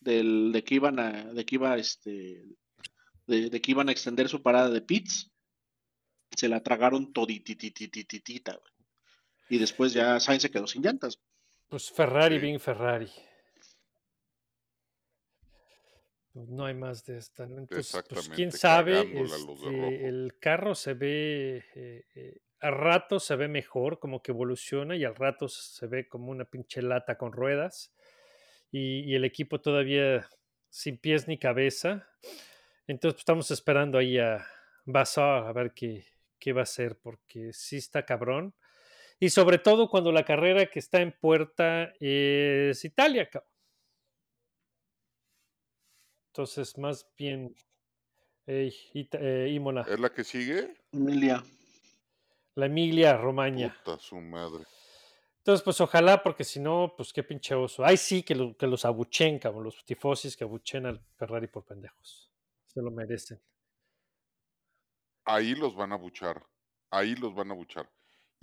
del, 0.00 0.52
de 0.52 0.62
que 0.64 0.74
iban 0.74 0.98
a, 0.98 1.24
de 1.32 1.44
que 1.46 1.54
iba 1.54 1.76
este, 1.76 2.44
de, 3.26 3.50
de 3.50 3.60
que 3.60 3.70
iban 3.70 3.88
a 3.88 3.92
extender 3.92 4.28
su 4.28 4.42
parada 4.42 4.70
de 4.70 4.82
pits. 4.82 5.30
Se 6.36 6.48
la 6.48 6.62
tragaron 6.62 7.12
toditititititita. 7.12 8.58
Y 9.48 9.58
después 9.58 9.92
ya 9.92 10.18
Sainz 10.20 10.42
se 10.42 10.50
quedó 10.50 10.66
sin 10.66 10.82
llantas. 10.82 11.20
Pues 11.68 11.90
Ferrari, 11.90 12.36
Sí. 12.36 12.40
bien 12.40 12.60
Ferrari. 12.60 13.10
Pues 16.32 16.48
no 16.48 16.66
hay 16.66 16.74
más 16.74 17.04
de 17.04 17.18
esta. 17.18 17.44
Entonces, 17.44 18.04
pues 18.08 18.28
quién 18.28 18.52
sabe, 18.52 19.00
este, 19.22 20.06
el 20.06 20.36
carro 20.38 20.74
se 20.74 20.92
ve, 20.92 21.64
eh, 21.74 22.04
eh, 22.14 22.40
a 22.60 22.70
ratos 22.70 23.24
se 23.24 23.36
ve 23.36 23.48
mejor, 23.48 23.98
como 23.98 24.22
que 24.22 24.32
evoluciona 24.32 24.96
y 24.96 25.04
al 25.04 25.14
rato 25.14 25.48
se 25.48 25.86
ve 25.86 26.08
como 26.08 26.30
una 26.30 26.44
pinche 26.44 26.82
lata 26.82 27.16
con 27.16 27.32
ruedas 27.32 27.94
y, 28.70 29.00
y 29.10 29.14
el 29.14 29.24
equipo 29.24 29.60
todavía 29.60 30.28
sin 30.68 30.98
pies 30.98 31.26
ni 31.26 31.38
cabeza. 31.38 32.06
Entonces 32.86 33.14
pues, 33.14 33.20
estamos 33.22 33.50
esperando 33.50 33.96
ahí 33.96 34.18
a 34.18 34.46
Bassar 34.84 35.46
a 35.46 35.52
ver 35.52 35.72
qué, 35.72 36.04
qué 36.38 36.52
va 36.52 36.60
a 36.60 36.64
hacer 36.64 36.96
porque 36.98 37.52
sí 37.52 37.76
está 37.78 38.04
cabrón. 38.04 38.54
Y 39.18 39.30
sobre 39.30 39.58
todo 39.58 39.88
cuando 39.88 40.12
la 40.12 40.24
carrera 40.24 40.66
que 40.66 40.78
está 40.78 41.00
en 41.00 41.12
puerta 41.12 41.92
es 42.00 42.84
Italia, 42.84 43.28
cabrón. 43.30 43.50
Entonces, 46.32 46.76
más 46.76 47.08
bien 47.16 47.54
eh, 48.46 48.70
Ita- 48.92 49.18
eh, 49.20 49.48
Imola, 49.50 49.86
¿Es 49.88 49.98
la 49.98 50.12
que 50.12 50.22
sigue? 50.22 50.74
Emilia. 50.92 51.42
la 52.54 52.66
Emilia 52.66 53.16
Romagna. 53.16 53.74
Puta 53.84 53.98
su 53.98 54.16
madre. 54.20 54.64
Entonces, 55.38 55.62
pues 55.64 55.80
ojalá, 55.80 56.22
porque 56.22 56.44
si 56.44 56.60
no, 56.60 56.92
pues 56.96 57.12
qué 57.12 57.22
pinche 57.22 57.54
oso. 57.54 57.84
Ay, 57.84 57.96
sí, 57.96 58.22
que, 58.22 58.34
lo- 58.34 58.56
que 58.56 58.66
los 58.66 58.84
abuchen, 58.84 59.38
cabrón, 59.38 59.64
los 59.64 59.84
tifosis 59.84 60.36
que 60.36 60.44
abuchen 60.44 60.86
al 60.86 61.00
Ferrari 61.16 61.46
por 61.46 61.64
pendejos. 61.64 62.30
Se 62.66 62.82
lo 62.82 62.90
merecen. 62.90 63.40
Ahí 65.24 65.54
los 65.54 65.74
van 65.74 65.92
a 65.92 65.96
buchar. 65.96 66.44
Ahí 66.90 67.14
los 67.16 67.34
van 67.34 67.50
a 67.50 67.54
buchar. 67.54 67.90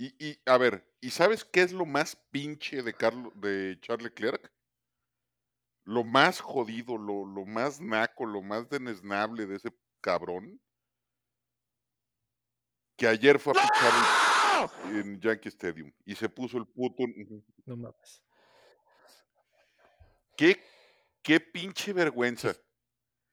Y, 0.04 0.14
y, 0.20 0.38
a 0.46 0.58
ver, 0.58 0.86
¿y 1.00 1.12
sabes 1.12 1.46
qué 1.46 1.62
es 1.62 1.72
lo 1.72 1.86
más 1.86 2.18
pinche 2.30 2.84
de, 2.84 2.94
Carlo, 2.94 3.32
de 3.36 3.80
Charles 3.80 4.04
Leclerc? 4.04 4.52
Lo 5.86 6.04
más 6.04 6.42
jodido, 6.42 6.98
lo, 6.98 7.26
lo 7.26 7.46
más 7.46 7.80
naco, 7.80 8.26
lo 8.26 8.42
más 8.42 8.68
denesnable 8.68 9.46
de 9.46 9.56
ese 9.56 9.70
cabrón. 10.02 10.60
Que 12.98 13.08
ayer 13.08 13.40
fue 13.40 13.54
a 13.54 13.62
pichar 13.62 14.92
en, 14.92 14.96
en 14.98 15.22
Yankee 15.22 15.48
Stadium 15.48 15.94
y 16.04 16.16
se 16.16 16.28
puso 16.28 16.58
el 16.58 16.68
puto. 16.68 17.06
No 17.66 17.78
mames. 17.78 18.22
¿Qué, 20.36 20.62
qué 21.22 21.40
pinche 21.40 21.94
vergüenza. 21.94 22.54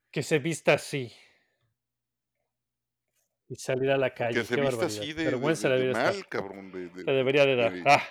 Que 0.09 0.23
se 0.23 0.39
vista 0.39 0.75
así. 0.75 1.11
Y 3.51 3.55
salir 3.55 3.91
a 3.91 3.97
la 3.97 4.13
calle. 4.13 4.39
Que 4.39 4.45
se 4.45 4.55
qué 4.55 4.61
vista 4.61 4.75
barbaridad. 4.77 5.01
así 5.03 5.13
de, 5.13 5.25
Vergüenza 5.25 5.67
de- 5.69 5.87
de 5.87 5.91
mal, 5.93 6.27
cabrón. 6.29 6.71
de- 6.71 6.87
de- 6.87 7.03
le 7.03 7.11
debería 7.11 7.45
de 7.45 7.55
dar. 7.57 7.73
de- 7.73 7.83
Ah. 7.85 8.01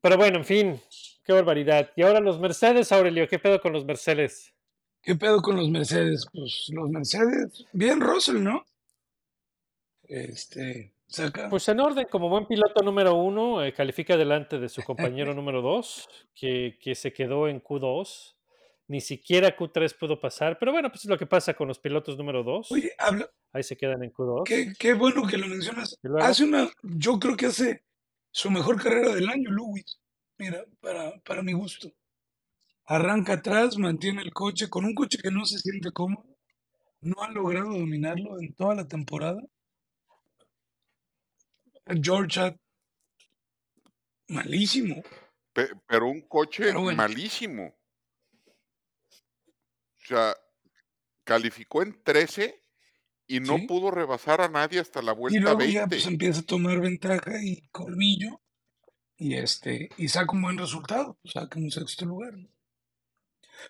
Pero 0.00 0.16
bueno, 0.16 0.38
en 0.38 0.44
fin, 0.44 0.80
qué 1.24 1.32
barbaridad. 1.32 1.90
Y 1.94 2.02
ahora 2.02 2.18
los 2.18 2.40
Mercedes, 2.40 2.90
Aurelio, 2.90 3.28
¿qué 3.28 3.38
pedo 3.38 3.60
con 3.60 3.72
los 3.72 3.84
Mercedes? 3.84 4.52
¿Qué 5.00 5.14
pedo 5.14 5.40
con 5.40 5.56
los 5.56 5.68
Mercedes? 5.70 6.26
Pues 6.32 6.66
los 6.72 6.90
Mercedes, 6.90 7.64
bien 7.72 8.00
Russell, 8.00 8.42
¿no? 8.42 8.66
Este, 10.08 10.92
saca. 11.06 11.48
Pues 11.48 11.68
en 11.68 11.80
orden, 11.80 12.06
como 12.10 12.28
buen 12.28 12.46
piloto 12.46 12.82
número 12.82 13.14
uno, 13.14 13.62
eh, 13.64 13.72
califica 13.72 14.16
delante 14.16 14.58
de 14.58 14.68
su 14.68 14.82
compañero 14.86 15.34
número 15.34 15.62
dos, 15.62 16.08
que, 16.34 16.78
que 16.80 16.94
se 16.94 17.12
quedó 17.12 17.46
en 17.48 17.60
Q2. 17.62 18.34
Ni 18.88 19.00
siquiera 19.00 19.56
Q3 19.56 19.96
pudo 19.98 20.20
pasar, 20.20 20.58
pero 20.58 20.72
bueno, 20.72 20.90
pues 20.90 21.04
es 21.04 21.08
lo 21.10 21.16
que 21.16 21.26
pasa 21.26 21.54
con 21.54 21.68
los 21.68 21.78
pilotos 21.78 22.16
número 22.18 22.42
dos. 22.42 22.70
Oye, 22.72 22.92
habla, 22.98 23.30
Ahí 23.52 23.62
se 23.62 23.76
quedan 23.76 24.02
en 24.02 24.12
Q2. 24.12 24.44
qué, 24.44 24.72
qué 24.78 24.92
bueno 24.94 25.26
que 25.26 25.38
lo 25.38 25.46
mencionas. 25.46 25.96
Hace 26.20 26.44
una, 26.44 26.68
yo 26.82 27.18
creo 27.18 27.36
que 27.36 27.46
hace 27.46 27.84
su 28.30 28.50
mejor 28.50 28.82
carrera 28.82 29.14
del 29.14 29.28
año, 29.28 29.50
Lewis. 29.50 29.98
Mira, 30.38 30.64
para, 30.80 31.12
para 31.20 31.42
mi 31.42 31.52
gusto. 31.52 31.92
Arranca 32.86 33.34
atrás, 33.34 33.78
mantiene 33.78 34.22
el 34.22 34.32
coche 34.32 34.68
con 34.68 34.84
un 34.84 34.94
coche 34.94 35.18
que 35.22 35.30
no 35.30 35.44
se 35.44 35.58
siente 35.58 35.92
cómodo. 35.92 36.26
No 37.00 37.22
ha 37.22 37.30
logrado 37.30 37.70
dominarlo 37.72 38.40
en 38.40 38.52
toda 38.54 38.74
la 38.74 38.88
temporada. 38.88 39.40
Georgia, 42.02 42.56
malísimo. 44.28 45.02
pe- 45.52 45.70
pero 45.86 46.06
un 46.08 46.22
coche 46.22 46.64
Pero 46.64 46.82
bueno. 46.82 46.96
malísimo. 46.96 47.74
O 50.02 50.06
sea, 50.06 50.36
calificó 51.24 51.82
en 51.82 52.02
13 52.02 52.62
y 53.26 53.40
no 53.40 53.58
Sí. 53.58 53.66
pudo 53.66 53.90
rebasar 53.90 54.40
a 54.40 54.48
nadie 54.48 54.80
hasta 54.80 55.02
la 55.02 55.12
Y 55.12 55.16
vuelta 55.16 55.40
luego 55.40 55.58
20. 55.58 55.74
ya 55.74 55.86
pues 55.86 56.06
empieza 56.06 56.40
a 56.40 56.44
tomar 56.44 56.80
ventaja 56.80 57.42
y 57.42 57.62
colmillo 57.70 58.40
y 59.16 59.34
este 59.36 59.88
y 59.96 60.08
saca 60.08 60.32
un 60.32 60.42
buen 60.42 60.58
resultado, 60.58 61.18
pues, 61.22 61.34
saca 61.34 61.58
un 61.58 61.70
sexto 61.70 62.04
lugar. 62.06 62.36
¿no? 62.36 62.48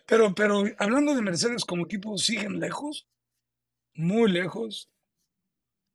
Pero 0.06 0.34
pero 0.34 0.64
hablando 0.78 1.14
de 1.14 1.22
Mercedes 1.22 1.64
como 1.64 1.84
equipo 1.84 2.16
siguen 2.18 2.60
lejos, 2.60 3.06
muy 3.94 4.30
lejos. 4.30 4.88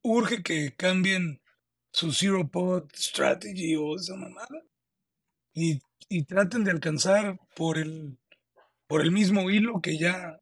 Urge 0.03 0.43
que 0.43 0.73
cambien 0.75 1.41
su 1.91 2.11
zero 2.13 2.47
pod 2.49 2.89
strategy 2.95 3.75
o 3.75 3.95
esa 3.95 4.15
mamada 4.15 4.63
y, 5.53 5.79
y 6.09 6.23
traten 6.23 6.63
de 6.63 6.71
alcanzar 6.71 7.39
por 7.55 7.77
el 7.77 8.17
por 8.87 9.01
el 9.01 9.11
mismo 9.11 9.49
hilo 9.49 9.81
que 9.81 9.97
ya 9.97 10.39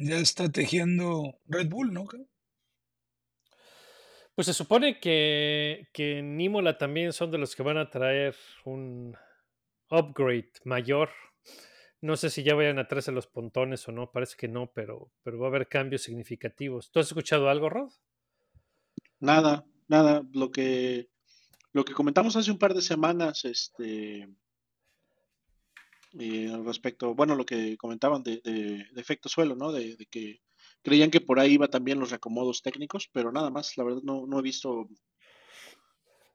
ya 0.00 0.16
está 0.16 0.50
tejiendo 0.50 1.38
Red 1.46 1.68
Bull, 1.68 1.92
¿no? 1.92 2.06
Pues 4.34 4.46
se 4.46 4.54
supone 4.54 4.98
que, 4.98 5.88
que 5.92 6.18
en 6.18 6.40
Imola 6.40 6.78
también 6.78 7.12
son 7.12 7.30
de 7.30 7.36
los 7.38 7.54
que 7.54 7.62
van 7.62 7.76
a 7.76 7.90
traer 7.90 8.34
un 8.64 9.14
upgrade 9.90 10.52
mayor. 10.64 11.10
No 12.00 12.16
sé 12.16 12.30
si 12.30 12.42
ya 12.42 12.54
vayan 12.54 12.78
a 12.78 12.88
traerse 12.88 13.12
los 13.12 13.26
pontones 13.26 13.86
o 13.86 13.92
no, 13.92 14.10
parece 14.10 14.36
que 14.38 14.48
no, 14.48 14.72
pero, 14.72 15.12
pero 15.22 15.38
va 15.38 15.48
a 15.48 15.50
haber 15.50 15.68
cambios 15.68 16.02
significativos. 16.02 16.90
¿Tú 16.90 17.00
has 17.00 17.08
escuchado 17.08 17.50
algo, 17.50 17.68
Rod? 17.68 17.92
Nada, 19.18 19.66
nada. 19.88 20.22
Lo 20.32 20.50
que, 20.50 21.10
lo 21.72 21.84
que 21.84 21.92
comentamos 21.92 22.36
hace 22.36 22.50
un 22.50 22.58
par 22.58 22.72
de 22.72 22.80
semanas, 22.80 23.44
este, 23.44 24.26
eh, 26.18 26.52
respecto, 26.64 27.14
bueno, 27.14 27.34
lo 27.36 27.44
que 27.46 27.76
comentaban 27.76 28.22
de, 28.22 28.40
de- 28.44 28.86
de 28.92 29.00
efecto 29.00 29.28
suelo, 29.28 29.54
¿no? 29.56 29.72
De, 29.72 29.96
de 29.96 30.06
que 30.06 30.40
creían 30.82 31.10
que 31.10 31.20
por 31.20 31.38
ahí 31.38 31.54
iba 31.54 31.68
también 31.68 31.98
los 32.00 32.10
reacomodos 32.10 32.62
técnicos, 32.62 33.08
pero 33.12 33.32
nada 33.32 33.50
más, 33.50 33.76
la 33.76 33.84
verdad 33.84 34.00
no, 34.02 34.26
no 34.26 34.38
he 34.38 34.42
visto 34.42 34.88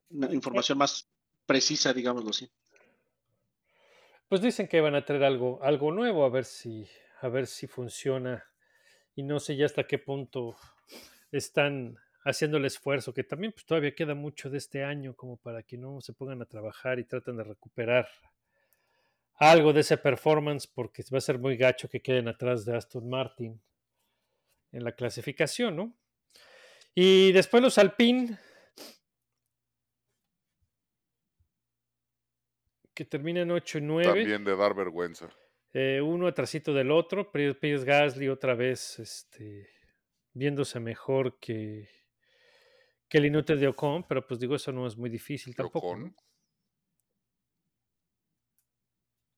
una 0.09 0.34
información 0.34 0.78
más 0.78 1.09
precisa, 1.45 1.93
digámoslo 1.93 2.30
así. 2.32 2.49
Pues 4.28 4.41
dicen 4.41 4.67
que 4.67 4.82
van 4.82 4.95
a 4.95 5.05
traer 5.05 5.23
algo, 5.23 5.61
algo 5.63 5.91
nuevo, 5.91 6.26
a 6.26 6.30
ver 6.30 6.45
si, 6.45 6.88
a 7.21 7.28
ver 7.30 7.47
si 7.47 7.67
funciona. 7.67 8.43
Y 9.15 9.23
no 9.23 9.39
sé 9.39 9.55
ya 9.55 9.65
hasta 9.65 9.88
qué 9.88 9.99
punto 9.99 10.55
están 11.32 11.97
haciendo 12.23 12.57
el 12.57 12.65
esfuerzo, 12.65 13.13
que 13.13 13.23
también 13.23 13.53
pues, 13.53 13.65
todavía 13.65 13.95
queda 13.95 14.15
mucho 14.15 14.49
de 14.49 14.57
este 14.57 14.84
año 14.84 15.15
como 15.15 15.38
para 15.38 15.63
que 15.63 15.78
no 15.78 16.01
se 16.01 16.13
pongan 16.13 16.41
a 16.41 16.45
trabajar 16.45 16.99
y 16.99 17.05
traten 17.05 17.38
de 17.38 17.43
recuperar 17.43 18.07
algo 19.36 19.73
de 19.73 19.81
ese 19.81 19.97
performance, 19.97 20.67
porque 20.67 21.03
va 21.11 21.17
a 21.17 21.21
ser 21.21 21.39
muy 21.39 21.57
gacho 21.57 21.89
que 21.89 22.01
queden 22.01 22.27
atrás 22.27 22.65
de 22.65 22.75
Aston 22.75 23.09
Martin 23.09 23.61
en 24.71 24.83
la 24.83 24.93
clasificación, 24.93 25.75
¿no? 25.75 25.97
Y 26.93 27.31
después 27.33 27.61
los 27.61 27.77
Alpine, 27.77 28.38
que 32.93 33.03
terminan 33.03 33.51
8 33.51 33.79
y 33.79 33.81
9. 33.81 34.05
También 34.05 34.43
de 34.45 34.55
dar 34.55 34.73
vergüenza. 34.73 35.29
Eh, 35.73 35.99
uno 36.01 36.27
atrasito 36.27 36.73
del 36.73 36.89
otro, 36.89 37.29
Pierre 37.31 37.83
Gasly 37.83 38.29
otra 38.29 38.55
vez 38.55 38.97
este, 38.99 39.69
viéndose 40.31 40.79
mejor 40.79 41.38
que, 41.38 41.89
que 43.09 43.17
el 43.17 43.25
inútil 43.25 43.59
de 43.59 43.67
Ocon, 43.67 44.07
pero 44.07 44.25
pues 44.25 44.39
digo, 44.39 44.55
eso 44.55 44.71
no 44.71 44.88
es 44.88 44.95
muy 44.95 45.09
difícil 45.09 45.53
tampoco. 45.53 45.89
Ocon. 45.89 46.03
¿no? 46.03 46.15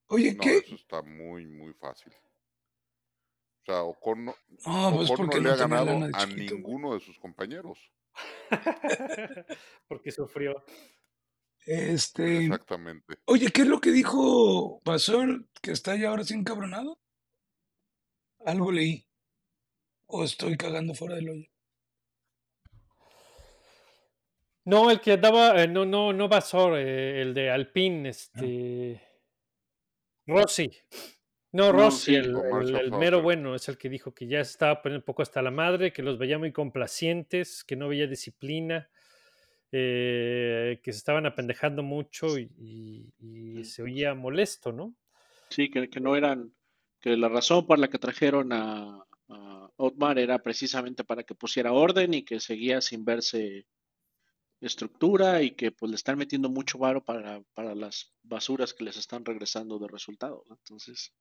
Oye, 0.09 0.33
No, 0.33 0.41
¿qué? 0.41 0.57
eso 0.57 0.75
está 0.75 1.01
muy, 1.01 1.45
muy 1.47 1.73
fácil. 1.73 2.13
O 2.13 3.65
sea, 3.65 3.83
Ocon 3.83 4.25
no, 4.25 4.35
No, 4.65 4.93
pues 4.95 5.09
Ocon 5.11 5.25
no 5.25 5.31
porque 5.31 5.41
le 5.41 5.49
ha 5.51 5.55
ganado 5.55 5.89
a 5.91 6.25
chiquito, 6.25 6.35
güey. 6.35 6.63
ninguno 6.63 6.93
de 6.93 6.99
sus 7.01 7.19
compañeros. 7.19 7.79
Porque 9.87 10.11
sufrió. 10.11 10.63
Este, 11.65 12.45
Exactamente. 12.45 13.17
oye, 13.25 13.51
¿qué 13.51 13.61
es 13.61 13.67
lo 13.67 13.79
que 13.81 13.91
dijo 13.91 14.81
Pastor 14.83 15.45
que 15.61 15.71
está 15.71 15.95
ya 15.97 16.09
ahora 16.09 16.23
sin 16.23 16.39
encabronado? 16.39 16.99
Algo 18.45 18.71
leí. 18.71 19.05
O 20.07 20.23
estoy 20.23 20.55
cagando 20.57 20.93
fuera 20.95 21.15
del 21.15 21.29
hoyo. 21.29 21.49
No, 24.65 24.89
el 24.91 24.99
que 24.99 25.13
andaba, 25.13 25.61
eh, 25.61 25.67
no, 25.67 25.85
no, 25.85 26.11
no 26.11 26.27
Basor, 26.27 26.77
eh, 26.77 27.21
el 27.21 27.33
de 27.33 27.49
Alpine, 27.51 28.09
Ah. 28.09 28.41
Rossi. 30.27 30.69
No, 31.53 31.71
Rossi, 31.71 32.13
el, 32.15 32.33
mero 32.91 33.21
bueno, 33.21 33.55
es 33.55 33.67
el 33.69 33.77
que 33.77 33.89
dijo 33.89 34.13
que 34.13 34.27
ya 34.27 34.43
se 34.43 34.51
estaba 34.51 34.81
poniendo 34.81 35.01
un 35.01 35.05
poco 35.05 35.21
hasta 35.21 35.41
la 35.41 35.49
madre, 35.49 35.93
que 35.93 36.03
los 36.03 36.17
veía 36.17 36.37
muy 36.37 36.51
complacientes, 36.51 37.63
que 37.63 37.75
no 37.75 37.87
veía 37.87 38.05
disciplina, 38.05 38.89
eh, 39.71 40.79
que 40.83 40.91
se 40.91 40.97
estaban 40.99 41.25
apendejando 41.25 41.83
mucho 41.83 42.37
y, 42.37 42.51
y- 42.57 43.59
y 43.59 43.63
se 43.63 43.81
oía 43.81 44.13
molesto, 44.13 44.71
¿no? 44.71 44.93
Sí, 45.49 45.69
que, 45.71 45.89
que 45.89 45.99
no 45.99 46.15
eran, 46.15 46.53
que 46.99 47.15
la 47.15 47.29
razón 47.29 47.65
por 47.65 47.79
la 47.79 47.87
que 47.87 47.97
trajeron 47.97 48.51
a, 48.51 49.05
a 49.29 49.69
Otmar 49.77 50.19
era 50.19 50.39
precisamente 50.43 51.03
para 51.03 51.23
que 51.23 51.33
pusiera 51.35 51.71
orden 51.71 52.13
y 52.13 52.23
que 52.23 52.39
seguía 52.39 52.81
sin 52.81 53.05
verse 53.05 53.65
estructura 54.61 55.41
y 55.41 55.51
que 55.51 55.71
pues 55.71 55.89
le 55.89 55.95
están 55.95 56.17
metiendo 56.17 56.49
mucho 56.49 56.77
varo 56.77 57.03
para, 57.03 57.41
para 57.53 57.75
las 57.75 58.13
basuras 58.23 58.73
que 58.73 58.83
les 58.83 58.97
están 58.97 59.23
regresando 59.25 59.79
de 59.79 59.87
resultados. 59.87 60.43
¿no? 60.47 60.55
Entonces, 60.55 61.13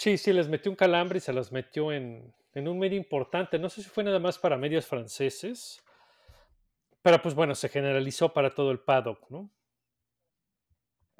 Sí, 0.00 0.16
sí, 0.16 0.32
les 0.32 0.48
metió 0.48 0.72
un 0.72 0.76
calambre 0.76 1.18
y 1.18 1.20
se 1.20 1.34
los 1.34 1.52
metió 1.52 1.92
en, 1.92 2.34
en 2.54 2.68
un 2.68 2.78
medio 2.78 2.96
importante. 2.96 3.58
No 3.58 3.68
sé 3.68 3.82
si 3.82 3.90
fue 3.90 4.02
nada 4.02 4.18
más 4.18 4.38
para 4.38 4.56
medios 4.56 4.86
franceses, 4.86 5.82
pero 7.02 7.20
pues 7.20 7.34
bueno, 7.34 7.54
se 7.54 7.68
generalizó 7.68 8.32
para 8.32 8.54
todo 8.54 8.70
el 8.70 8.80
paddock, 8.80 9.28
¿no? 9.28 9.50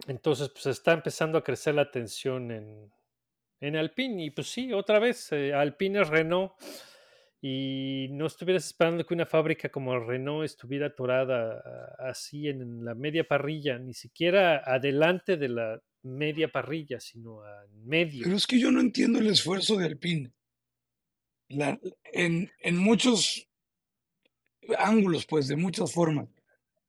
Entonces, 0.07 0.49
pues 0.49 0.65
está 0.65 0.93
empezando 0.93 1.37
a 1.37 1.45
crecer 1.45 1.75
la 1.75 1.91
tensión 1.91 2.51
en, 2.51 2.91
en 3.61 3.77
Alpine. 3.77 4.25
Y 4.25 4.31
pues 4.31 4.51
sí, 4.51 4.73
otra 4.73 4.99
vez, 4.99 5.31
eh, 5.33 5.53
Alpine 5.53 6.01
es 6.01 6.09
Renault. 6.09 6.53
Y 7.43 8.09
no 8.11 8.27
estuvieras 8.27 8.67
esperando 8.67 9.07
que 9.07 9.15
una 9.15 9.25
fábrica 9.25 9.71
como 9.71 9.99
Renault 9.99 10.45
estuviera 10.45 10.89
atorada 10.89 11.95
así 11.99 12.49
en 12.49 12.85
la 12.85 12.95
media 12.95 13.25
parrilla, 13.27 13.79
ni 13.79 13.95
siquiera 13.95 14.59
adelante 14.59 15.37
de 15.39 15.49
la 15.49 15.83
media 16.03 16.49
parrilla, 16.49 17.01
sino 17.01 17.43
a 17.43 17.67
medio. 17.85 18.25
Pero 18.25 18.37
es 18.37 18.47
que 18.47 18.59
yo 18.59 18.71
no 18.71 18.81
entiendo 18.81 19.19
el 19.19 19.29
esfuerzo 19.29 19.77
de 19.77 19.87
Alpine. 19.87 20.33
En, 22.13 22.51
en 22.59 22.77
muchos 22.77 23.49
ángulos, 24.79 25.27
pues, 25.27 25.49
de 25.49 25.57
muchas 25.57 25.93
formas. 25.93 26.29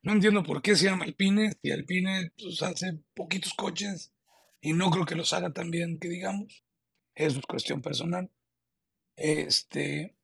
No 0.04 0.14
entiendo 0.14 0.44
por 0.44 0.62
qué 0.62 0.76
se 0.76 0.86
llama 0.86 1.06
Alpine, 1.06 1.54
si 1.62 1.72
Alpine 1.72 2.32
pues, 2.38 2.62
hace 2.64 3.00
poquitos 3.14 3.54
coches 3.54 4.12
y 4.60 4.74
no 4.74 4.90
creo 4.90 5.06
que 5.06 5.16
los 5.16 5.32
haga 5.34 5.52
tan 5.52 5.72
bien 5.72 6.00
que 6.00 6.10
digamos. 6.10 6.64
Es 7.14 7.40
cuestión 7.42 7.82
personal. 7.82 8.30
Este, 9.16 10.16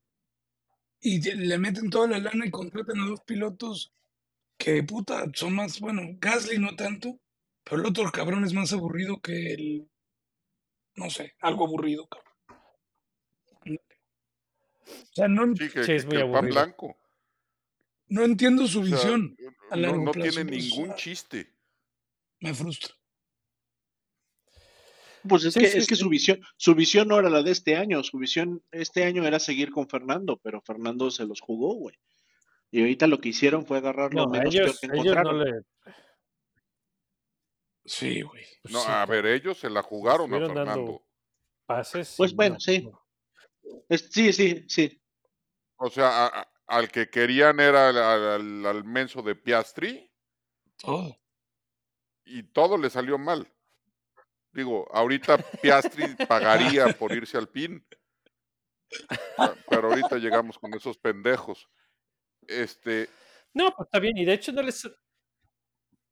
y 0.99 1.21
le 1.35 1.57
meten 1.57 1.89
toda 1.89 2.07
la 2.07 2.19
lana 2.19 2.45
y 2.45 2.51
contratan 2.51 2.99
a 3.01 3.05
dos 3.07 3.21
pilotos 3.21 3.93
que, 4.57 4.81
puta, 4.83 5.25
son 5.33 5.53
más, 5.55 5.79
bueno, 5.79 6.01
Gasly 6.19 6.57
no 6.57 6.75
tanto, 6.75 7.19
pero 7.63 7.81
el 7.81 7.87
otro 7.87 8.11
cabrón 8.11 8.43
es 8.45 8.53
más 8.53 8.73
aburrido 8.73 9.19
que 9.21 9.53
el, 9.53 9.87
no 10.95 11.09
sé, 11.09 11.35
algo 11.41 11.65
aburrido, 11.65 12.07
cabrón. 12.07 12.33
O 14.89 15.13
sea, 15.13 15.27
no, 15.27 15.55
Sí, 15.55 15.69
que, 15.69 15.83
Sí, 15.83 15.91
es 15.93 16.05
que- 16.05 16.07
muy 16.09 16.17
que 16.17 16.23
el 16.23 16.31
pan 16.31 16.45
blanco. 16.47 16.97
no 18.07 18.23
entiendo 18.23 18.67
su 18.67 18.81
O 18.81 18.85
sea, 18.85 18.95
visión 18.95 19.37
a 19.69 19.75
no, 19.75 19.81
largo 19.81 20.03
no 20.05 20.11
plazo. 20.11 20.29
tiene 20.31 20.49
pues, 20.49 20.63
ningún 20.63 20.95
chiste. 20.95 21.53
me 22.39 22.53
frustra. 22.53 22.93
Pues 25.27 25.43
es 25.45 25.53
Sí, 25.53 25.59
que, 25.61 25.67
sí, 25.67 25.77
es 25.79 25.87
que 25.87 25.95
su 25.95 26.09
visión, 26.09 26.39
su 26.57 26.73
visión 26.75 27.07
no 27.07 27.19
era 27.19 27.29
la 27.29 27.43
de 27.43 27.51
este 27.51 27.75
año, 27.75 28.03
su 28.03 28.17
visión 28.17 28.63
este 28.71 29.03
año 29.03 29.25
era 29.25 29.39
seguir 29.39 29.71
con 29.71 29.87
Fernando, 29.89 30.37
pero 30.43 30.61
Fernando 30.61 31.11
se 31.11 31.25
los 31.25 31.41
jugó, 31.41 31.73
güey. 31.75 31.95
Y 32.71 32.81
ahorita 32.81 33.07
lo 33.07 33.19
que 33.19 33.29
hicieron 33.29 33.65
fue 33.65 33.77
agarrar 33.77 34.13
lo 34.13 34.23
No, 34.25 34.29
menos 34.29 34.53
peor 34.53 34.65
ellos, 34.67 34.79
que 34.79 34.85
ellos 34.87 35.05
no 35.05 35.11
encontraron. 35.11 35.39
le. 35.43 35.61
Sí, 37.85 38.21
güey. 38.21 38.43
pues 38.61 38.73
No, 38.73 38.81
sí, 38.81 38.87
a 38.89 39.05
ver, 39.05 39.25
ellos 39.27 39.57
se 39.57 39.69
la 39.69 39.81
jugaron 39.81 40.33
a 40.33 40.39
Fernando. 40.39 41.05
pases. 41.65 42.15
Pues 42.17 42.33
bueno, 42.35 42.55
no, 42.55 42.59
sí. 42.59 42.89
Es- 43.89 44.09
sí, 44.11 44.33
sí, 44.33 44.65
sí. 44.67 45.01
O 45.77 45.89
sea, 45.89 46.25
a- 46.25 46.41
a- 46.41 46.51
al 46.67 46.89
que 46.89 47.09
querían 47.09 47.59
era 47.59 47.89
al, 47.89 48.65
al- 48.65 48.83
menso 48.83 49.21
de 49.21 49.35
Piastri 49.35 50.11
Todo. 50.77 51.17
y 52.25 52.43
todo 52.43 52.77
le 52.77 52.89
salió 52.89 53.17
mal. 53.17 53.47
Digo, 54.51 54.87
ahorita 54.91 55.37
Piastri 55.61 56.15
pagaría 56.27 56.87
por 56.97 57.11
irse 57.13 57.37
al 57.37 57.47
PIN, 57.47 57.85
pero 59.69 59.89
ahorita 59.89 60.17
llegamos 60.17 60.57
con 60.57 60.73
esos 60.73 60.97
pendejos. 60.97 61.67
Este, 62.47 63.09
No, 63.53 63.71
pues 63.75 63.87
está 63.87 63.99
bien. 63.99 64.17
Y 64.17 64.25
de 64.25 64.33
hecho 64.33 64.51
no 64.51 64.61
les. 64.61 64.89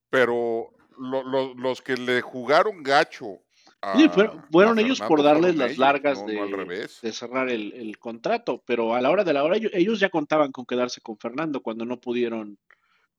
pero 0.10 0.72
lo- 0.98 1.24
lo- 1.24 1.54
los 1.54 1.82
que 1.82 1.96
le 1.96 2.22
jugaron 2.22 2.84
gacho 2.84 3.42
Sí, 3.96 4.10
fueron, 4.10 4.40
a 4.40 4.48
fueron 4.52 4.80
ellos 4.80 5.00
por 5.02 5.22
darles 5.22 5.56
las 5.56 5.68
ellos, 5.72 5.78
largas 5.80 6.20
no, 6.22 6.28
de, 6.28 7.12
cerrar 7.12 7.50
el, 7.50 7.72
el 7.74 8.00
contrato, 8.00 8.64
pero 8.66 8.96
a 8.96 9.02
la 9.02 9.12
hora 9.12 9.24
de 9.24 9.34
la 9.34 9.44
hora 9.44 9.58
ellos, 9.58 9.72
ellos 9.76 10.00
ya 10.00 10.10
contaban 10.10 10.52
con 10.52 10.66
quedarse 10.66 11.02
con 11.02 11.18
Fernando 11.20 11.62
cuando 11.62 11.86
no 11.86 12.00
pudieron, 12.00 12.58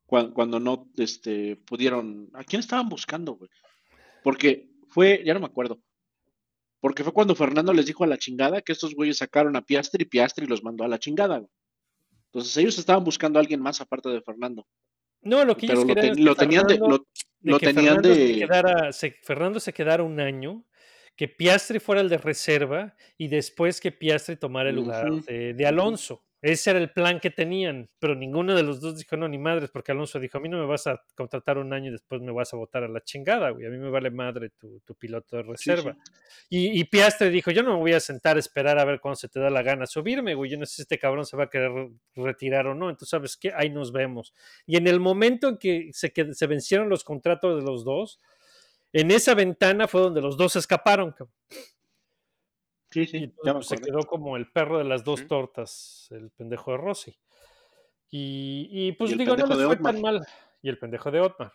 cuando, 0.07 0.35
cuando 0.35 0.59
no 0.59 0.89
este, 0.97 1.57
pudieron. 1.57 2.31
¿A 2.35 2.43
quién 2.43 2.61
estaban 2.61 2.89
buscando, 2.89 3.35
güey? 3.35 3.49
Porque 4.25 4.69
fue, 4.97 5.23
ya 5.27 5.35
no 5.35 5.41
me 5.41 5.47
acuerdo, 5.47 5.79
porque 6.81 7.05
fue 7.05 7.13
cuando 7.13 7.35
Fernando 7.35 7.75
les 7.75 7.85
dijo 7.85 8.03
a 8.03 8.07
la 8.07 8.17
chingada 8.17 8.63
que 8.63 8.73
estos 8.73 8.95
güeyes 8.95 9.19
sacaron 9.19 9.55
a 9.55 9.61
Piastri 9.61 10.05
y 10.05 10.07
Piastri 10.07 10.47
los 10.47 10.63
mandó 10.65 10.85
a 10.85 10.89
la 10.89 10.99
chingada, 10.99 11.37
güey. 11.37 11.51
Entonces 12.33 12.57
ellos 12.57 12.79
estaban 12.79 13.05
buscando 13.05 13.39
a 13.39 13.43
alguien 13.43 13.61
más 13.61 13.83
aparte 13.83 14.09
de 14.09 14.23
Fernando, 14.23 14.67
No, 15.21 15.45
lo 15.45 15.55
que 15.55 15.67
ellos 15.67 15.85
pero 15.85 15.89
lo, 15.89 15.95
ten- 16.01 16.11
es 16.13 16.17
que 16.17 16.23
lo 16.23 16.35
tenían 16.35 16.67
de, 16.67 16.75
Fernando- 16.75 16.97
lo, 16.97 17.07
de 17.41 17.51
lo 17.53 17.59
que 17.59 17.67
tenían 17.67 17.85
Fernando 17.97 18.15
se 18.15 18.21
de, 18.21 18.39
quedara, 18.39 18.93
se- 18.93 19.17
Fernando 19.23 19.61
se 19.61 19.73
quedara 19.75 20.03
un 20.03 20.19
año, 20.19 20.65
que 21.15 21.29
Piastri 21.29 21.79
fuera 21.79 22.01
el 22.01 22.09
de 22.09 22.17
reserva 22.19 22.97
y 23.19 23.29
después 23.29 23.79
que 23.83 23.93
Piastri 23.93 24.37
tomara 24.37 24.71
el 24.71 24.77
lugar 24.77 25.05
de 25.55 25.67
Alonso. 25.67 26.25
Ese 26.49 26.71
era 26.71 26.79
el 26.79 26.93
plan 26.93 27.19
que 27.19 27.31
tenían, 27.31 27.89
pero 27.99 28.15
ninguno 28.15 28.55
de 28.55 28.63
los 28.63 28.81
dos 28.81 28.97
dijo 28.97 29.17
no, 29.17 29.27
ni 29.27 29.37
madres, 29.37 29.69
porque 29.71 29.91
Alonso 29.91 30.21
dijo, 30.21 30.39
a 30.39 30.41
mí 30.41 30.49
no 30.49 30.59
me 30.59 30.67
vas 30.67 30.87
a 30.87 31.03
contratar 31.17 31.59
un 31.59 31.73
año 31.73 31.89
y 31.89 31.93
después 31.93 32.21
me 32.23 32.31
vas 32.31 32.55
a 32.55 32.57
votar 32.57 32.85
a 32.85 32.89
la 32.89 33.01
chingada, 33.03 33.51
güey, 33.51 33.67
a 33.67 33.71
mí 33.71 33.79
me 33.79 33.91
vale 33.91 34.11
madre 34.13 34.51
tu, 34.51 34.79
tu 34.85 34.95
piloto 34.95 35.37
de 35.37 35.43
reserva. 35.43 35.97
sí. 36.05 36.13
Y, 36.49 36.81
y 36.81 36.85
Piastri 36.85 37.31
dijo, 37.31 37.51
yo 37.51 37.65
no 37.65 37.73
me 37.75 37.79
voy 37.81 37.93
a 37.95 38.01
sentar 38.01 38.37
a 38.37 38.39
esperar 38.39 38.79
a 38.79 38.85
ver 38.85 39.01
cuándo 39.01 39.17
se 39.17 39.29
te 39.29 39.41
da 39.41 39.51
la 39.51 39.63
gana 39.63 39.87
subirme, 39.87 40.35
güey, 40.35 40.51
yo 40.51 40.57
no 40.59 40.67
sé 40.67 40.77
si 40.77 40.83
este 40.83 40.99
cabrón 40.99 41.27
se 41.27 41.37
va 41.37 41.45
a 41.45 41.51
querer 41.51 41.73
re- 41.73 41.91
retirar 42.15 42.69
o 42.69 42.75
no, 42.77 42.91
entonces, 42.91 43.09
¿sabes 43.09 43.37
qué? 43.37 43.53
Ahí 43.53 43.71
nos 43.71 43.91
vemos. 43.91 44.33
Y 44.67 44.77
en 44.77 44.87
el 44.87 45.01
momento 45.01 45.49
en 45.49 45.57
que 45.59 45.91
se, 45.93 46.13
vencieron 46.47 46.89
los 46.89 47.03
contratos 47.03 47.57
de 47.57 47.63
los 47.69 47.85
dos, 47.85 48.21
en 48.93 49.11
esa 49.11 49.35
ventana 49.35 49.89
fue 49.89 50.01
donde 50.01 50.21
los 50.21 50.37
dos 50.37 50.55
escaparon, 50.55 51.11
cabrón. 51.11 51.35
Sí, 52.91 53.03
Y 53.03 53.07
sí, 53.07 53.33
ya 53.45 53.61
se 53.63 53.79
quedó 53.79 54.01
como 54.01 54.37
el 54.37 54.51
perro 54.53 54.79
de 54.79 54.85
las 54.85 55.05
dos 55.05 55.21
Sí. 55.21 55.27
tortas, 55.27 56.09
el 56.11 56.31
pendejo 56.31 56.71
de 56.73 56.77
Rossi. 56.79 57.17
Y, 58.11 58.69
y, 58.71 58.93
pues 58.93 59.13
Y 59.13 59.17
digo, 59.19 59.37
no 59.37 59.47
les 59.47 59.57
fue 59.57 59.67
Otmar. 59.67 59.93
tan 59.95 60.03
mal. 60.03 60.27
Y 60.63 60.69
el 60.69 60.79
pendejo 60.79 61.11
de 61.11 61.21
Otmar. 61.21 61.53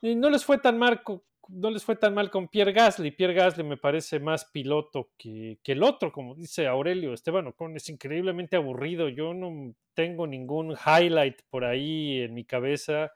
Y 0.00 0.14
no 0.14 0.30
les 0.30 0.44
fue 0.44 0.58
tan 0.58 0.78
mal, 0.78 1.02
no 1.48 1.70
les 1.70 1.84
fue 1.84 1.96
tan 1.96 2.14
mal 2.14 2.30
con 2.30 2.48
Pierre 2.48 2.72
Gasly. 2.72 3.10
Pierre 3.10 3.34
Gasly 3.34 3.64
me 3.64 3.76
parece 3.76 4.18
más 4.18 4.46
piloto 4.46 5.10
que, 5.18 5.58
que 5.62 5.72
el 5.72 5.82
otro, 5.82 6.10
como 6.12 6.34
dice 6.34 6.66
Aurelio. 6.66 7.12
Esteban 7.12 7.46
Ocon 7.48 7.76
es 7.76 7.88
increíblemente 7.90 8.56
aburrido. 8.56 9.08
Yo 9.08 9.34
no 9.34 9.74
tengo 9.94 10.26
ningún 10.26 10.72
highlight 10.74 11.42
por 11.50 11.64
ahí 11.64 12.20
en 12.22 12.34
mi 12.34 12.44
cabeza 12.44 13.12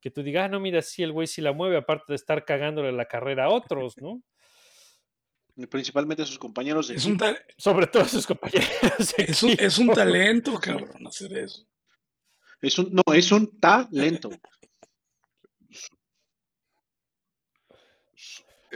que 0.00 0.10
tú 0.10 0.22
digas, 0.22 0.44
ah, 0.44 0.48
no, 0.48 0.60
mira, 0.60 0.82
sí, 0.82 1.02
el 1.02 1.12
güey 1.12 1.26
sí 1.26 1.40
la 1.40 1.52
mueve, 1.52 1.78
aparte 1.78 2.04
de 2.08 2.16
estar 2.16 2.44
cagándole 2.44 2.92
la 2.92 3.06
carrera 3.06 3.46
a 3.46 3.48
otros, 3.50 3.96
¿no? 4.02 4.20
Principalmente 5.70 6.22
a 6.22 6.26
sus 6.26 6.38
compañeros 6.38 6.88
de 6.88 6.96
Es 6.96 7.04
un, 7.04 7.18
Sobre 7.56 7.86
todo 7.86 8.02
a 8.02 8.08
sus 8.08 8.26
compañeros. 8.26 8.68
de 9.16 9.24
es 9.24 9.42
un, 9.42 9.50
es 9.50 9.78
un 9.78 9.84
equipo. 9.84 9.94
talento, 9.94 10.58
cabrón, 10.60 11.06
hacer 11.06 11.36
eso. 11.38 11.64
Es 12.60 12.78
un, 12.78 12.92
no, 12.92 13.02
es 13.14 13.30
un 13.30 13.60
talento. 13.60 14.30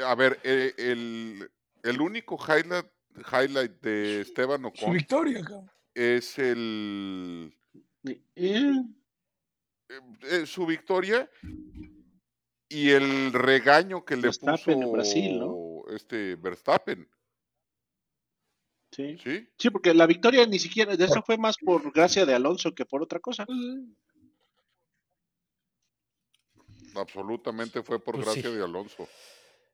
A 0.05 0.15
ver, 0.15 0.39
eh, 0.45 0.73
el, 0.79 1.51
el 1.83 2.01
único 2.01 2.39
highlight, 2.39 2.87
highlight 3.33 3.81
de 3.81 4.21
Esteban 4.21 4.61
Su 4.63 4.69
Ocon 4.69 4.93
victoria, 4.93 5.41
cabrón. 5.43 5.71
es 5.95 6.39
el 6.39 7.53
y- 8.05 8.23
eh, 9.91 10.47
su 10.47 10.67
victoria 10.67 11.29
y 12.69 12.91
el 12.91 13.33
regaño 13.33 14.05
que 14.05 14.15
le 14.17 14.23
Verstappen 14.23 14.75
en 14.75 14.81
puso 14.83 14.93
Brasil, 14.93 15.39
¿no? 15.41 15.57
Este 15.89 16.37
Verstappen, 16.37 17.09
sí. 18.91 19.19
¿sí? 19.19 19.49
Sí, 19.57 19.71
porque 19.71 19.95
la 19.95 20.07
victoria 20.07 20.47
ni 20.47 20.59
siquiera, 20.59 20.97
de 20.97 21.05
eso 21.05 21.23
fue 21.23 21.37
más 21.39 21.57
por 21.59 21.93
gracia 21.93 22.25
de 22.27 22.35
Alonso 22.35 22.75
que 22.75 22.85
por 22.87 23.03
otra 23.03 23.21
cosa. 23.21 23.47
Absolutamente 26.95 27.83
fue 27.83 28.03
por 28.03 28.15
Pues 28.15 28.27
gracia 28.27 28.51
sí. 28.51 28.57
de 28.57 28.65
Alonso. 28.65 29.09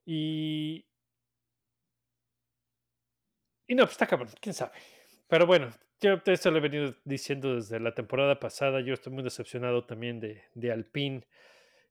Y. 0.04 0.84
Y 3.66 3.74
no, 3.74 3.84
pues 3.84 3.92
está 3.92 4.06
cabrón, 4.06 4.28
quién 4.40 4.54
sabe. 4.54 4.72
Pero 5.26 5.46
bueno, 5.46 5.72
yo 6.00 6.20
esto 6.26 6.50
lo 6.50 6.58
he 6.58 6.60
venido 6.60 6.94
diciendo 7.04 7.54
desde 7.54 7.80
la 7.80 7.94
temporada 7.94 8.38
pasada. 8.38 8.80
Yo 8.82 8.92
estoy 8.92 9.12
muy 9.12 9.22
decepcionado 9.22 9.86
también 9.86 10.20
de, 10.20 10.44
de 10.54 10.70
Alpine. 10.70 11.26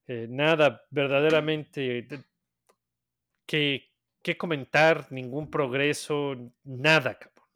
Eh, 0.06 0.28
nada 0.30 0.86
verdaderamente 0.92 2.04
de- 2.04 2.24
que, 3.48 3.93
que 4.24 4.38
comentar, 4.38 5.12
ningún 5.12 5.52
progreso, 5.52 6.36
nada, 6.64 7.20
cabrón. 7.20 7.48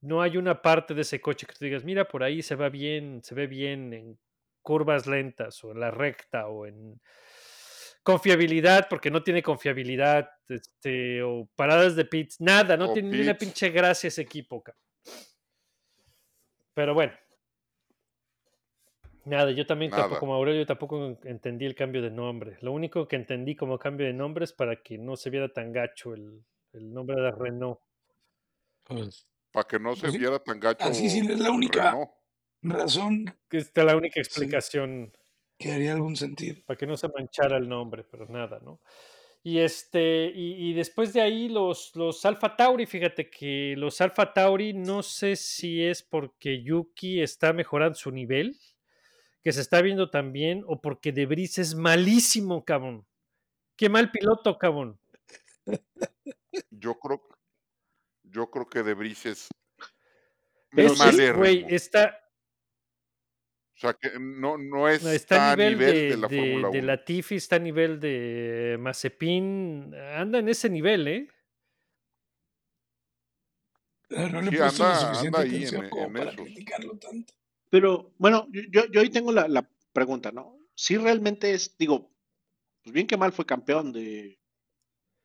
No 0.00 0.22
hay 0.22 0.36
una 0.36 0.62
parte 0.62 0.94
de 0.94 1.02
ese 1.02 1.20
coche 1.20 1.46
que 1.46 1.54
tú 1.54 1.64
digas, 1.64 1.84
mira, 1.84 2.06
por 2.06 2.22
ahí 2.22 2.42
se 2.42 2.54
va 2.54 2.68
bien, 2.68 3.22
se 3.22 3.34
ve 3.34 3.46
bien 3.46 3.92
en 3.92 4.18
curvas 4.62 5.06
lentas 5.06 5.62
o 5.64 5.72
en 5.72 5.80
la 5.80 5.90
recta 5.90 6.48
o 6.48 6.66
en 6.66 7.00
confiabilidad, 8.02 8.86
porque 8.88 9.10
no 9.10 9.22
tiene 9.22 9.42
confiabilidad, 9.42 10.30
este, 10.48 11.22
o 11.22 11.48
paradas 11.56 11.96
de 11.96 12.04
pits, 12.04 12.40
nada, 12.40 12.76
no 12.76 12.90
O 12.90 12.92
tiene 12.92 13.10
ni 13.10 13.20
una 13.20 13.36
pinche 13.36 13.70
gracia 13.70 14.08
ese 14.08 14.22
equipo, 14.22 14.62
cabrón. 14.62 14.80
Pero 16.72 16.94
bueno. 16.94 17.12
Nada, 19.26 19.50
yo 19.50 19.66
también 19.66 19.90
Nada. 19.90 20.04
tampoco, 20.04 20.20
como 20.20 20.34
Aurelio, 20.34 20.64
tampoco 20.64 21.04
en- 21.04 21.18
entendí 21.24 21.64
el 21.66 21.74
cambio 21.74 22.00
de 22.00 22.10
nombre. 22.10 22.56
Lo 22.60 22.72
único 22.72 23.06
que 23.08 23.16
entendí 23.16 23.54
como 23.56 23.78
cambio 23.78 24.06
de 24.06 24.12
nombre 24.12 24.44
es 24.44 24.52
para 24.52 24.82
que 24.82 24.98
no 24.98 25.16
se 25.16 25.30
viera 25.30 25.52
tan 25.52 25.72
gacho 25.72 26.14
el, 26.14 26.42
el 26.72 26.92
nombre 26.94 27.20
de 27.20 27.30
Renault. 27.32 27.78
Pues, 28.84 29.26
Para 29.50 29.66
que 29.66 29.78
no 29.78 29.94
se 29.96 30.02
Pues 30.02 30.12
sí, 30.12 30.18
viera 30.18 30.38
tan 30.38 30.60
gacho 30.60 30.84
así 30.84 31.08
sí 31.10 31.18
es 31.20 31.38
la 31.40 31.50
única- 31.50 31.90
Renault. 31.90 32.10
razón 32.62 33.24
Que 33.48 33.58
esta 33.58 33.80
es 33.82 33.86
la 33.86 33.96
única 33.96 34.20
explicación 34.20 35.12
que 35.58 35.72
haría 35.72 35.92
algún 35.94 36.16
sentido. 36.16 36.56
para 36.66 36.76
que 36.76 36.86
no 36.86 36.96
se 36.96 37.08
manchara 37.08 37.56
el 37.56 37.68
nombre, 37.68 38.04
pero 38.10 38.26
nada, 38.28 38.60
¿no? 38.62 38.80
Y 39.42 39.58
este, 39.60 40.30
y, 40.34 40.70
y 40.70 40.74
después 40.74 41.12
de 41.12 41.20
ahí 41.20 41.48
los, 41.48 41.92
los 41.94 42.24
Alpha 42.26 42.56
Tauri, 42.56 42.84
fíjate 42.86 43.30
que 43.30 43.74
los 43.76 44.00
Alpha 44.00 44.32
Tauri, 44.32 44.72
no 44.72 45.02
sé 45.02 45.34
si 45.36 45.82
es 45.82 46.02
porque 46.02 46.62
Yuki 46.62 47.20
está 47.22 47.52
mejorando 47.52 47.94
su 47.96 48.10
nivel, 48.10 48.56
que 49.46 49.52
se 49.52 49.60
está 49.60 49.80
viendo 49.80 50.10
también, 50.10 50.64
o 50.66 50.80
porque 50.80 51.12
Debris 51.12 51.58
es 51.58 51.76
malísimo, 51.76 52.64
cabrón. 52.64 53.06
Qué 53.76 53.88
mal 53.88 54.10
piloto, 54.10 54.58
cabrón. 54.58 54.98
Yo 56.70 56.98
creo, 56.98 57.22
yo 58.24 58.50
creo 58.50 58.66
que 58.68 58.82
Debris 58.82 59.24
es 59.24 59.48
Pero 60.70 60.94
Es- 60.94 60.98
sí, 60.98 61.30
güey, 61.30 61.64
está, 61.68 62.18
O 63.76 63.78
sea, 63.78 63.94
que 63.94 64.18
no, 64.18 64.58
no 64.58 64.88
está, 64.88 65.14
está 65.14 65.52
a 65.52 65.56
nivel, 65.56 65.78
de, 65.78 65.92
de, 66.10 66.16
la 66.16 66.26
de- 66.26 66.36
Fórmula 66.38 66.70
de 66.70 66.78
1. 66.80 66.86
Latifi, 66.88 67.36
está 67.36 67.54
a 67.54 67.58
nivel 67.60 68.00
de 68.00 68.76
Mazepin, 68.80 69.94
anda 69.94 70.40
en 70.40 70.48
ese 70.48 70.68
nivel, 70.68 71.06
¿eh? 71.06 71.28
Pero 74.08 74.28
no 74.28 74.40
le 74.42 74.50
Sí, 74.50 74.56
la 74.56 74.68
anda- 74.70 74.94
suficiente 74.96 75.38
anda 75.38 75.40
ahí 75.40 75.64
en- 75.64 75.88
como 75.88 76.04
en 76.06 76.12
para 76.14 76.34
criticarlo 76.34 76.98
tanto. 76.98 77.32
Pero 77.76 78.14
bueno, 78.16 78.48
yo, 78.72 78.86
yo, 78.90 79.00
ahí 79.02 79.10
tengo 79.10 79.32
la, 79.32 79.48
la 79.48 79.68
pregunta, 79.92 80.32
¿no? 80.32 80.58
Si 80.74 80.96
realmente 80.96 81.52
es, 81.52 81.76
digo, 81.76 82.10
pues 82.82 82.94
bien 82.94 83.06
que 83.06 83.18
mal 83.18 83.32
fue 83.32 83.44
campeón 83.44 83.92
de, 83.92 84.40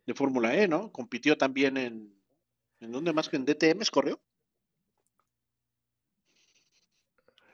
de 0.06 0.14
Fórmula 0.14 0.54
E, 0.56 0.68
¿no? 0.68 0.92
Compitió 0.92 1.38
también 1.38 1.78
en, 1.78 2.14
¿en 2.82 2.92
dónde 2.92 3.14
más 3.14 3.30
que 3.30 3.38
en 3.38 3.46
DTMs 3.46 3.90
corrió? 3.90 4.22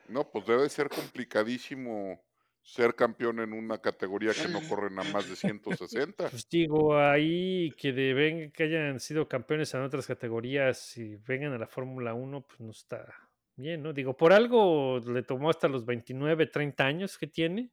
No, 0.10 0.32
pues 0.32 0.48
debe 0.48 0.68
ser 0.70 0.90
complicadísimo 0.90 2.20
ser 2.64 2.96
campeón 2.96 3.40
en 3.40 3.54
una 3.54 3.78
categoría 3.80 4.34
que 4.34 4.48
no 4.50 4.62
corren 4.68 4.98
a 5.00 5.04
más 5.04 5.30
de 5.30 5.36
160. 5.36 6.30
Pues 6.32 6.50
digo, 6.50 6.98
ahí 6.98 7.72
que 7.78 7.94
de 7.94 8.14
ven- 8.16 8.52
que 8.52 8.64
hayan 8.64 9.00
sido 9.00 9.28
campeones 9.28 9.74
en 9.76 9.82
otras 9.84 10.08
categorías 10.08 10.98
y 10.98 11.18
vengan 11.18 11.54
a 11.54 11.60
la 11.60 11.68
Fórmula 11.68 12.16
1, 12.16 12.42
pues 12.42 12.60
no 12.60 12.72
está 12.72 13.27
bien, 13.58 13.84
¿no? 13.84 13.92
Digo, 13.94 14.16
por 14.16 14.32
algo 14.32 15.00
le 15.00 15.24
tomó 15.24 15.50
hasta 15.50 15.68
los 15.68 15.86
29, 15.86 16.48
30 16.48 16.86
años 16.86 17.18
que 17.18 17.28
tiene. 17.28 17.72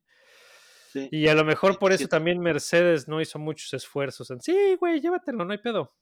Sí. 0.93 1.09
Y 1.11 1.29
a 1.29 1.35
lo 1.35 1.45
mejor 1.45 1.79
por 1.79 1.93
eso 1.93 2.01
27. 2.03 2.09
también 2.11 2.41
Mercedes 2.41 3.09
no 3.09 3.21
hizo 3.21 3.39
muchos 3.39 3.73
esfuerzos 3.75 4.31
en, 4.31 4.41
sí, 4.41 4.77
güey, 4.79 5.01
llévatelo, 5.01 5.45
no 5.45 5.53
hay 5.53 5.59
pedo. 5.59 5.95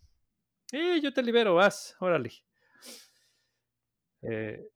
Eh, 0.73 1.01
yo 1.03 1.13
te 1.13 1.23
libero, 1.23 1.55
vas, 1.55 1.97
órale. 2.01 2.31
Eh, 4.23 4.69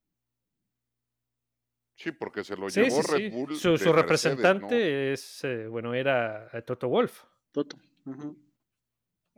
Sí, 1.96 2.12
porque 2.12 2.44
se 2.44 2.56
lo 2.56 2.68
sí, 2.68 2.82
llevó 2.82 3.02
sí, 3.02 3.12
Red 3.12 3.18
sí. 3.18 3.28
Bull. 3.30 3.56
Su, 3.56 3.70
de 3.72 3.78
su 3.78 3.84
Mercedes, 3.84 3.94
representante 3.96 4.74
¿no? 4.74 5.12
es, 5.14 5.44
eh, 5.44 5.66
bueno, 5.66 5.94
era 5.94 6.50
eh, 6.52 6.60
Toto 6.60 6.88
Wolf. 6.88 7.24
Toto. 7.52 7.78
Ujú. 8.04 8.36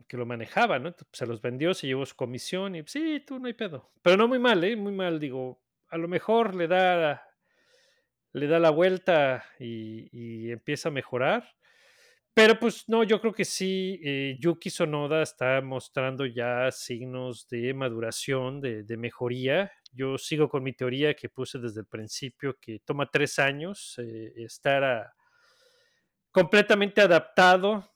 Que 0.09 0.17
lo 0.17 0.25
manejaba, 0.25 0.79
¿no? 0.79 0.93
Se 1.13 1.27
los 1.27 1.39
vendió, 1.39 1.73
se 1.75 1.85
llevó 1.85 2.03
su 2.05 2.15
comisión 2.15 2.75
y 2.75 2.83
sí, 2.87 3.23
tú 3.25 3.39
no 3.39 3.45
hay 3.45 3.53
pedo. 3.53 3.91
Pero 4.01 4.17
no 4.17 4.27
muy 4.27 4.39
mal, 4.39 4.61
¿eh? 4.63 4.75
Muy 4.75 4.91
mal, 4.91 5.19
digo, 5.19 5.61
a 5.87 5.97
lo 5.97 6.07
mejor 6.07 6.55
le 6.55 6.67
da, 6.67 7.23
le 8.33 8.47
da 8.47 8.57
la 8.57 8.71
vuelta 8.71 9.45
y, 9.59 10.49
empieza 10.51 10.89
a 10.89 10.91
mejorar. 10.91 11.47
Pero 12.33 12.57
pues 12.59 12.89
no, 12.89 13.03
yo 13.03 13.21
creo 13.21 13.33
que 13.33 13.45
sí, 13.45 13.99
eh, 14.03 14.35
Yuki 14.39 14.71
Sonoda 14.71 15.21
está 15.21 15.61
mostrando 15.61 16.25
ya 16.25 16.71
signos 16.71 17.47
de 17.47 17.73
maduración, 17.75 18.61
de, 18.61 18.97
mejoría. 18.97 19.71
Yo 19.91 20.17
sigo 20.17 20.49
con 20.49 20.63
mi 20.63 20.73
teoría 20.73 21.13
que 21.13 21.29
puse 21.29 21.59
desde 21.59 21.81
el 21.81 21.87
principio, 21.87 22.57
que 22.59 22.79
toma 22.79 23.09
tres 23.11 23.37
años 23.37 23.95
eh, 23.99 24.33
estar 24.37 25.11
completamente 26.31 27.01
adaptado 27.01 27.91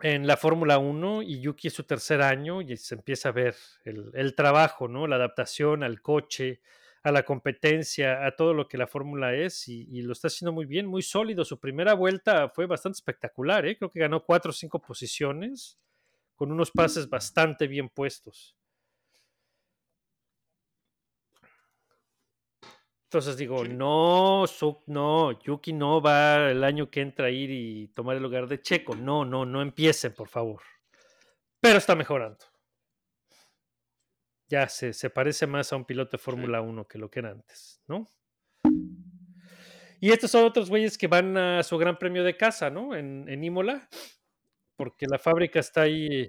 en 0.00 0.26
la 0.26 0.36
Fórmula 0.36 0.78
1 0.78 1.22
y 1.22 1.40
Yuki 1.40 1.68
es 1.68 1.74
su 1.74 1.84
tercer 1.84 2.22
año 2.22 2.60
y 2.60 2.76
se 2.76 2.94
empieza 2.94 3.30
a 3.30 3.32
ver 3.32 3.54
el, 3.84 4.10
el 4.14 4.34
trabajo, 4.34 4.88
¿no? 4.88 5.06
La 5.06 5.16
adaptación 5.16 5.82
al 5.82 6.02
coche, 6.02 6.60
a 7.02 7.12
la 7.12 7.24
competencia, 7.24 8.26
a 8.26 8.36
todo 8.36 8.52
lo 8.52 8.68
que 8.68 8.78
la 8.78 8.86
Fórmula 8.86 9.34
es 9.34 9.68
y, 9.68 9.86
y 9.90 10.02
lo 10.02 10.12
está 10.12 10.28
haciendo 10.28 10.52
muy 10.52 10.66
bien, 10.66 10.86
muy 10.86 11.02
sólido. 11.02 11.44
Su 11.44 11.58
primera 11.60 11.94
vuelta 11.94 12.48
fue 12.50 12.66
bastante 12.66 12.96
espectacular, 12.96 13.66
¿eh? 13.66 13.76
Creo 13.78 13.90
que 13.90 14.00
ganó 14.00 14.24
cuatro 14.24 14.50
o 14.50 14.54
cinco 14.54 14.80
posiciones 14.82 15.78
con 16.34 16.52
unos 16.52 16.70
pases 16.70 17.08
bastante 17.08 17.66
bien 17.66 17.88
puestos. 17.88 18.56
Entonces 23.06 23.36
digo, 23.36 23.64
Sí. 23.64 23.72
no, 23.72 24.44
Su- 24.48 24.82
no, 24.86 25.38
Yuki 25.40 25.72
no 25.72 26.00
va 26.02 26.50
el 26.50 26.64
año 26.64 26.90
que 26.90 27.00
entra 27.00 27.26
a 27.26 27.30
ir 27.30 27.50
y 27.50 27.88
tomar 27.88 28.16
el 28.16 28.22
lugar 28.22 28.48
de 28.48 28.60
Checo. 28.60 28.96
No, 28.96 29.24
no, 29.24 29.46
no 29.46 29.62
empiecen, 29.62 30.12
por 30.12 30.28
favor. 30.28 30.60
Pero 31.60 31.78
está 31.78 31.94
mejorando. 31.94 32.44
Ya 34.48 34.68
se, 34.68 34.92
se 34.92 35.08
parece 35.10 35.46
más 35.46 35.72
a 35.72 35.76
un 35.76 35.84
piloto 35.84 36.16
de 36.16 36.22
Fórmula 36.22 36.60
1 36.60 36.86
que 36.86 36.98
lo 36.98 37.10
que 37.10 37.20
era 37.20 37.30
antes, 37.30 37.80
¿no? 37.86 38.10
Y 40.00 40.10
estos 40.10 40.30
son 40.30 40.44
otros 40.44 40.68
güeyes 40.68 40.98
que 40.98 41.06
van 41.06 41.36
a 41.36 41.62
su 41.62 41.78
gran 41.78 41.98
premio 41.98 42.22
de 42.22 42.36
casa, 42.36 42.70
¿no? 42.70 42.94
En, 42.94 43.28
en 43.28 43.42
Imola, 43.42 43.88
porque 44.76 45.06
la 45.06 45.18
fábrica 45.18 45.58
está 45.58 45.82
ahí. 45.82 46.28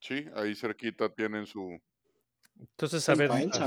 Sí, 0.00 0.26
ahí 0.34 0.54
cerquita 0.54 1.08
tienen 1.08 1.46
su. 1.46 1.80
Entonces, 2.60 3.08
a 3.08 3.14
ver, 3.14 3.28
Faenza, 3.30 3.66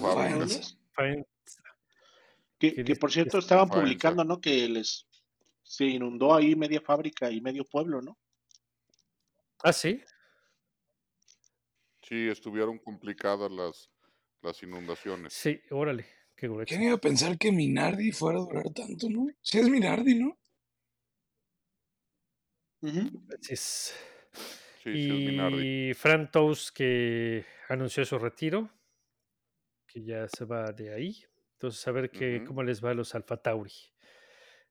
Que, 2.60 2.72
por 3.00 3.10
¿Qué 3.10 3.14
cierto 3.14 3.38
es? 3.38 3.46
estaban 3.46 3.70
publicando, 3.70 4.24
¿no? 4.24 4.40
Que 4.40 4.68
les 4.70 5.08
se 5.64 5.86
inundó 5.86 6.34
ahí 6.34 6.56
media 6.56 6.80
fábrica 6.80 7.32
y 7.32 7.42
medio 7.42 7.66
pueblo, 7.66 8.02
¿no? 8.02 8.18
Ah, 9.64 9.74
sí. 9.74 10.02
Sí, 12.04 12.28
estuvieron 12.28 12.78
complicadas 12.78 13.52
las, 13.52 13.90
las 14.42 14.62
inundaciones. 14.62 15.34
Sí, 15.34 15.60
órale. 15.72 16.06
Qué 16.36 16.48
grueso. 16.48 16.68
¿Quién 16.68 16.84
iba 16.84 16.96
a 16.96 17.00
pensar 17.00 17.38
que 17.38 17.52
Minardi 17.52 18.12
fuera 18.12 18.40
a 18.40 18.42
durar 18.42 18.70
tanto, 18.74 19.10
no? 19.10 19.28
Si 19.42 19.58
es 19.58 19.70
Minardi, 19.70 20.16
¿no? 20.16 20.38
Es. 23.50 23.96
Sí, 24.84 24.94
sí, 24.94 25.00
es 25.02 25.08
Minardi. 25.08 25.90
Y 25.90 25.94
Fran 25.94 26.30
Tous 26.30 26.72
que 26.72 27.46
anunció 27.70 28.06
su 28.06 28.20
retiro, 28.20 28.70
que 29.88 30.04
ya 30.04 30.28
se 30.28 30.46
va 30.46 30.72
de 30.74 30.94
ahí. 30.94 31.24
Entonces, 31.66 31.88
a 31.88 31.92
ver 31.94 32.12
qué, 32.12 32.44
cómo 32.46 32.62
les 32.62 32.84
va 32.84 32.92
a 32.92 32.94
los 32.94 33.16
Alfa 33.16 33.38
Tauri. 33.38 33.72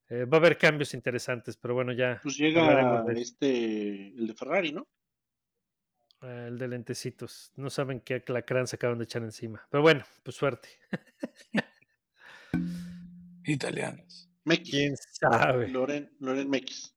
Eh, 0.09 0.27
va 0.27 0.37
a 0.37 0.41
haber 0.41 0.57
cambios 0.57 0.95
interesantes, 0.95 1.57
pero 1.57 1.75
bueno, 1.75 1.93
ya 1.93 2.21
Pues 2.23 2.37
llega 2.37 3.03
de 3.03 3.21
este, 3.21 4.15
el 4.17 4.29
de 4.29 4.35
Ferrari, 4.35 4.71
¿no? 4.71 4.87
eh, 6.23 6.45
el 6.47 6.57
de 6.57 6.69
lentecitos. 6.69 7.51
No 7.57 7.69
saben 7.69 8.01
qué 8.01 8.23
alacrán 8.29 8.69
se 8.69 8.77
acaban 8.77 8.99
de 8.99 9.05
echar 9.05 9.25
encima. 9.25 9.67
Pero 9.71 9.83
bueno, 9.83 10.05
pues 10.23 10.37
suerte. 10.37 10.69
Italianos. 13.45 14.31
Mekis. 14.45 14.71
¿Quién 14.71 14.97
sabe? 14.97 15.67
Loren, 15.67 16.15
Loren 16.21 16.49
Mekis. 16.49 16.97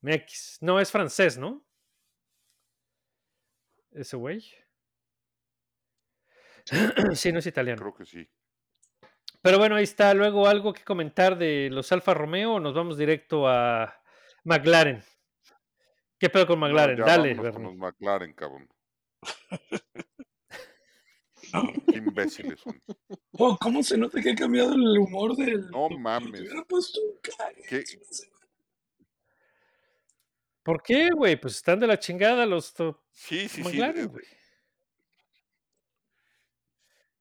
Mx. 0.00 0.62
No, 0.62 0.80
es 0.80 0.90
francés, 0.90 1.36
¿no? 1.36 1.66
Ese 3.90 4.16
güey. 4.16 4.40
Sí, 7.12 7.26
no 7.32 7.38
es 7.40 7.46
italiano. 7.46 7.82
Creo 7.82 7.94
que 7.94 8.06
sí. 8.06 8.26
Pero 9.46 9.58
bueno, 9.58 9.76
ahí 9.76 9.84
está. 9.84 10.12
Luego 10.12 10.48
algo 10.48 10.72
que 10.72 10.82
comentar 10.82 11.38
de 11.38 11.68
los 11.70 11.92
Alfa 11.92 12.12
Romeo. 12.14 12.58
Nos 12.58 12.74
vamos 12.74 12.98
directo 12.98 13.46
a 13.48 13.94
McLaren. 14.42 15.04
¿Qué 16.18 16.28
pedo 16.28 16.46
con 16.48 16.58
No, 16.58 16.66
McLaren? 16.66 16.96
ya 16.98 17.04
Dale, 17.04 17.36
con 17.36 17.62
los 17.62 17.76
McLaren, 17.76 18.32
cabrón. 18.34 18.68
No. 21.52 21.62
Qué 21.92 21.98
imbéciles 21.98 22.58
son. 22.58 22.82
Oh, 23.32 23.56
¿cómo 23.60 23.82
se 23.84 23.96
nota 23.96 24.20
que 24.20 24.30
ha 24.30 24.34
cambiado 24.34 24.74
el 24.74 24.98
humor 24.98 25.36
del... 25.36 25.70
No 25.70 25.88
mames. 25.90 26.40
hubiera 26.40 26.64
puesto 26.64 27.00
un 27.00 27.20
¿Qué? 27.68 27.84
¿Por 30.64 30.82
qué, 30.82 31.10
güey? 31.10 31.36
Pues 31.40 31.54
están 31.56 31.78
de 31.78 31.86
la 31.86 31.98
chingada 32.00 32.44
los 32.46 32.74
to- 32.74 33.04
Sí, 33.12 33.48
sí, 33.48 33.62
sí. 33.62 33.62
McLaren, 33.62 34.08
güey. 34.08 34.24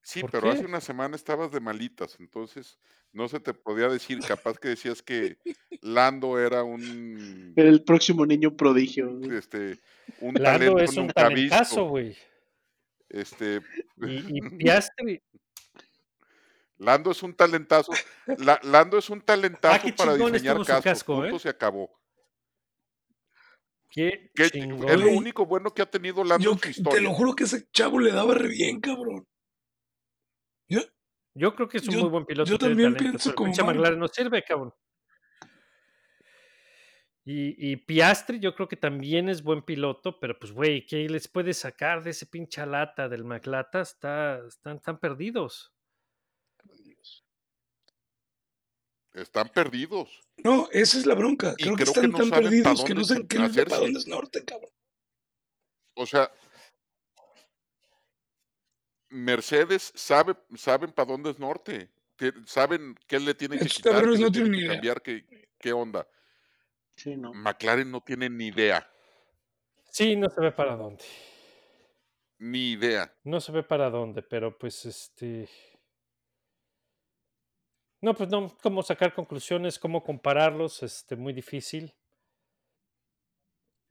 Sí, 0.08 0.22
¿Por 0.22 0.30
pero 0.30 0.52
hace 0.52 0.64
una 0.64 0.82
semana 0.82 1.16
estabas 1.16 1.52
de 1.52 1.60
malitas, 1.60 2.18
entonces 2.20 2.78
no 3.12 3.28
se 3.28 3.40
te 3.40 3.56
podía 3.56 3.90
decir, 3.90 4.20
capaz 4.20 4.60
que 4.60 4.68
decías 4.68 5.02
que 5.02 5.38
Lando 5.82 6.38
era 6.40 6.64
un 6.64 7.54
El 7.56 7.84
próximo 7.84 8.24
niño 8.24 8.56
prodigio. 8.56 9.20
este 9.32 9.80
un 10.22 10.36
Lando 10.36 10.44
talento 10.76 10.80
es 10.80 10.90
un 10.92 10.96
nunca 11.08 11.14
talentazo, 11.24 11.64
visto. 11.76 11.86
güey. 11.90 12.16
Este 13.10 13.62
Y, 13.98 14.38
y 14.38 14.42
Piastri. 14.60 15.24
Lando 16.78 17.10
es 17.10 17.24
un 17.24 17.34
talentazo. 17.34 17.92
La- 18.38 18.60
Lando 18.62 19.00
es 19.00 19.10
un 19.10 19.22
talentazo 19.22 19.76
Ah, 19.76 19.82
qué 19.84 19.94
para 19.94 20.14
diseñar 20.16 20.58
cascos. 20.64 20.84
casco, 20.84 21.16
punto 21.22 21.36
¿eh? 21.38 21.40
se 21.40 21.50
acabó. 21.50 21.90
Qué 23.90 24.30
es 24.36 24.54
lo 25.00 25.10
único 25.10 25.48
bueno 25.48 25.74
que 25.74 25.82
ha 25.82 25.90
tenido 25.90 26.24
Lando 26.24 26.44
Yo 26.44 26.60
en 26.64 26.74
su 26.76 26.84
te 26.84 27.02
lo 27.02 27.12
juro 27.12 27.34
que 27.34 27.46
ese 27.46 27.66
chavo 27.72 27.98
le 28.00 28.12
daba 28.12 28.36
re 28.36 28.50
bien, 28.50 28.80
cabrón. 28.80 29.26
Yo, 31.36 31.54
creo 31.54 31.68
que 31.68 31.78
es 31.78 31.88
un 31.88 31.94
Yo- 31.96 32.00
muy 32.02 32.10
buen 32.10 32.26
piloto. 32.26 32.50
yo 32.50 32.58
también 32.58 32.94
talento, 32.96 33.20
pienso 33.20 33.36
como. 33.36 33.52
McLaren 33.52 34.00
no 34.00 34.08
sirve, 34.08 34.44
cabrón. 34.44 34.74
Y, 37.28 37.72
y 37.72 37.76
Piastri 37.78 38.40
yo 38.40 38.54
creo 38.54 38.68
que 38.68 38.78
también 38.78 39.30
es 39.30 39.42
buen 39.42 39.64
piloto, 39.64 40.20
pero 40.20 40.38
pues, 40.38 40.52
güey, 40.52 40.86
¿qué 40.86 41.10
les 41.10 41.28
puede 41.28 41.54
sacar 41.56 42.04
de 42.04 42.12
ese 42.12 42.28
pinche 42.28 42.64
lata 42.66 43.10
del 43.10 43.24
McLata? 43.24 43.82
Está, 43.82 44.42
están 44.48 44.80
tan 44.80 45.00
perdidos. 45.00 45.74
Están 49.14 49.50
perdidos. 49.50 50.22
No, 50.38 50.68
esa 50.72 50.98
es 51.00 51.06
la 51.06 51.16
bronca. 51.16 51.56
Y 51.58 51.64
Creo 51.64 51.76
que 51.76 51.84
creo 51.84 51.94
que 51.94 52.00
están 52.02 52.12
no 52.12 52.18
tan 52.18 52.30
perdidos 52.30 52.84
que 52.84 52.94
no 52.94 53.04
saben 53.04 53.28
que 53.28 53.38
hacerse. 53.40 53.66
para 53.70 53.82
dónde 53.82 54.00
es 54.00 54.08
norte, 54.08 54.44
cabrón. 54.46 54.70
O 55.96 56.06
sea, 56.06 56.30
Mercedes 59.10 59.92
sabe, 59.96 60.36
saben 60.56 60.92
para 60.92 61.12
dónde 61.12 61.32
es 61.32 61.40
norte. 61.40 61.90
que- 62.18 62.34
Saben 62.46 62.96
qué 63.08 63.20
le 63.20 63.34
tienen 63.34 63.60
que 63.60 63.66
quitar, 63.66 64.02
qué 64.02 64.08
le 64.12 64.18
no 64.20 64.32
tienen 64.32 64.52
que 64.54 64.68
cambiar, 64.68 65.02
qué, 65.02 65.26
qué 65.60 65.74
onda. 65.74 66.08
Sí, 66.96 67.16
no. 67.18 67.34
McLaren 67.34 67.92
no 67.92 68.00
tiene 68.02 68.30
ni 68.30 68.48
idea, 68.48 68.90
Sí, 69.92 70.16
no 70.16 70.30
se 70.30 70.40
ve 70.42 70.52
para 70.52 70.76
dónde. 70.78 71.04
ni 72.38 72.72
idea. 72.72 73.14
No 73.24 73.40
se 73.42 73.52
ve 73.52 73.64
para 73.64 73.90
dónde, 73.90 74.22
pero 74.22 74.58
pues 74.58 74.86
este. 74.86 75.48
No, 78.02 78.14
pues 78.14 78.30
no, 78.30 78.56
cómo 78.62 78.84
sacar 78.84 79.14
conclusiones, 79.14 79.80
cómo 79.80 80.04
compararlos, 80.04 80.84
este, 80.84 81.16
muy 81.16 81.34
difícil. 81.34 81.94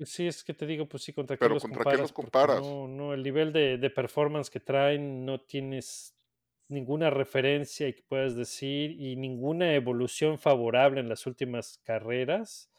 Sí, 0.01 0.27
es 0.27 0.43
que 0.43 0.55
te 0.55 0.67
digo, 0.67 0.87
pues 0.87 1.05
sí, 1.05 1.13
contra 1.13 1.37
qué 1.37 1.45
Pero 1.45 1.55
los 1.55 1.63
¿contra 1.63 1.85
qué 1.85 1.97
los 1.99 2.13
comparas, 2.13 2.13
comparas? 2.13 2.61
No, 2.61 2.89
no, 2.89 3.15
el 3.15 3.23
nivel 3.23 3.53
de, 3.53 3.79
de 3.79 3.91
performance 3.91 4.51
que 4.51 4.61
traen, 4.61 5.25
no 5.25 5.41
tienes 5.41 6.17
ninguna 6.69 7.11
referencia 7.11 7.87
y 7.87 7.93
que 7.93 8.03
puedas 8.03 8.35
decir, 8.35 8.91
y 9.01 9.17
ninguna 9.17 9.75
evolución 9.75 10.39
favorable 10.39 11.01
en 11.01 11.09
las 11.09 11.27
últimas 11.27 11.79
carreras. 11.85 12.71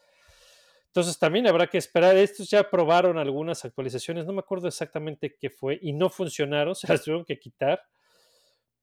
Entonces 0.88 1.18
también 1.18 1.46
habrá 1.46 1.66
que 1.68 1.78
esperar. 1.78 2.16
Estos 2.16 2.50
ya 2.50 2.68
probaron 2.68 3.18
algunas 3.18 3.64
actualizaciones, 3.64 4.26
no 4.26 4.32
me 4.32 4.40
acuerdo 4.40 4.68
exactamente 4.68 5.36
qué 5.38 5.48
fue, 5.48 5.78
y 5.80 5.92
no 5.92 6.10
funcionaron, 6.10 6.74
se 6.74 6.88
las 6.88 7.02
tuvieron 7.02 7.24
que 7.24 7.38
quitar. 7.38 7.80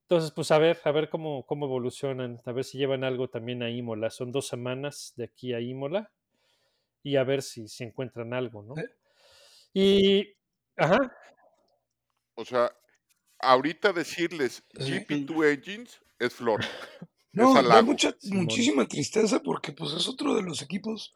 Entonces, 0.04 0.32
pues 0.32 0.52
a 0.52 0.58
ver, 0.58 0.80
a 0.84 0.92
ver 0.92 1.10
cómo, 1.10 1.46
cómo 1.46 1.66
evolucionan, 1.66 2.42
a 2.46 2.52
ver 2.52 2.64
si 2.66 2.78
llevan 2.78 3.04
algo 3.04 3.30
también 3.30 3.64
a 3.64 3.70
Imola. 3.70 4.10
Son 4.10 4.32
dos 4.32 4.48
semanas 4.48 5.14
de 5.16 5.26
aquí 5.26 5.54
a 5.54 5.60
Imola 5.60 6.12
y 7.04 7.18
a 7.18 7.24
ver 7.24 7.42
si, 7.42 7.68
si 7.68 7.84
encuentran 7.84 8.34
algo, 8.34 8.64
¿no? 8.64 8.78
¿Eh? 8.78 8.90
Y, 9.74 10.36
ajá, 10.78 10.98
O 12.36 12.46
sea, 12.46 12.72
ahorita 13.40 13.94
decirles 13.94 14.64
Sí. 14.80 14.92
GP2 14.94 15.54
Engines 15.54 16.02
es 16.20 16.34
flor. 16.34 16.62
No, 17.36 17.60
es 17.60 17.68
da 17.68 17.82
mucha, 17.82 18.16
muchísima 18.26 18.88
tristeza 18.88 19.42
porque 19.42 19.72
pues 19.72 19.92
es 19.94 20.08
otro 20.08 20.36
de 20.36 20.44
los 20.44 20.62
equipos, 20.62 21.16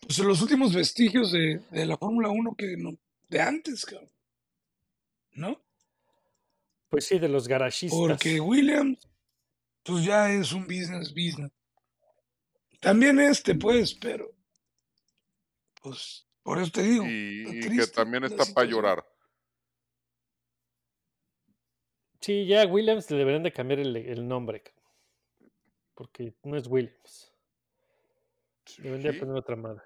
pues 0.00 0.16
de 0.16 0.24
los 0.24 0.40
últimos 0.40 0.74
vestigios 0.74 1.30
de, 1.30 1.60
de 1.70 1.84
la 1.84 1.98
Fórmula 1.98 2.30
1 2.30 2.54
que 2.56 2.74
no, 2.78 2.96
de 3.28 3.38
antes, 3.38 3.84
cabrón. 3.84 4.10
¿No? 5.32 5.62
pues 6.94 7.06
sí, 7.06 7.18
de 7.18 7.28
los 7.28 7.48
garashistas. 7.48 7.98
Porque 7.98 8.38
Williams, 8.40 8.98
pues 9.82 10.04
ya 10.04 10.30
es 10.32 10.52
un 10.52 10.62
business, 10.62 11.12
business. 11.12 11.50
También 12.80 13.18
este, 13.18 13.56
pues, 13.56 13.94
pero, 13.94 14.33
pues, 15.84 16.26
por 16.42 16.58
eso 16.58 16.70
te 16.72 16.82
digo, 16.82 17.04
Y, 17.06 17.60
que 17.76 17.86
también 17.88 18.24
está 18.24 18.44
para 18.54 18.66
llorar. 18.66 19.06
Sí, 22.20 22.46
ya 22.46 22.62
a 22.62 22.66
Williams 22.66 23.10
le 23.10 23.18
deberían 23.18 23.42
de 23.42 23.52
cambiar 23.52 23.80
el, 23.80 23.94
el 23.96 24.26
nombre, 24.26 24.64
porque 25.94 26.34
no 26.42 26.56
es 26.56 26.66
Williams. 26.66 27.30
Deberían 28.78 29.02
de 29.02 29.12
Sí. 29.12 29.18
poner 29.20 29.36
otra 29.36 29.56
madre. 29.56 29.82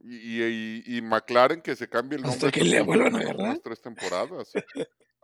Y, 0.00 0.42
y- 0.44 0.82
y 0.98 1.00
McLaren 1.00 1.62
que 1.62 1.74
se 1.74 1.88
cambie 1.88 2.18
el 2.18 2.24
Hasta 2.26 2.46
nombre. 2.46 2.60
que 2.60 2.64
le 2.68 2.82
vuelvan 2.82 3.16
a 3.16 3.18
las 3.18 3.30
agarrar. 3.30 3.58
tres 3.60 3.80
temporadas. 3.80 4.52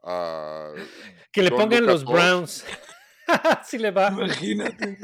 Ah, 0.02 0.72
Que 1.30 1.42
le 1.42 1.50
pongan 1.50 1.84
los. 1.84 2.06
Browns. 2.06 2.64
sí 3.66 3.76
le 3.76 3.90
va. 3.90 4.08
Imagínate. 4.08 4.98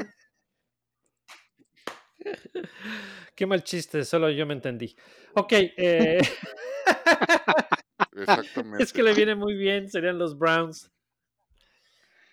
Qué 3.35 3.45
mal 3.45 3.63
chiste, 3.63 4.03
solo 4.03 4.29
yo 4.29 4.45
me 4.45 4.53
entendí. 4.53 4.95
Ok, 5.35 5.53
eh, 5.53 6.19
Exactamente. 8.15 8.83
es 8.83 8.93
que 8.93 9.03
le 9.03 9.13
viene 9.13 9.35
muy 9.35 9.55
bien, 9.55 9.89
serían 9.89 10.17
los 10.17 10.37
Browns. 10.37 10.91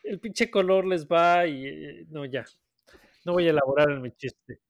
El 0.02 0.20
pinche 0.20 0.50
color 0.50 0.86
les 0.86 1.06
va 1.06 1.46
y 1.46 1.66
eh, 1.66 2.06
no, 2.10 2.24
ya. 2.24 2.44
No 3.24 3.32
voy 3.32 3.46
a 3.46 3.50
elaborar 3.50 3.90
en 3.90 4.02
mi 4.02 4.12
chiste. 4.12 4.60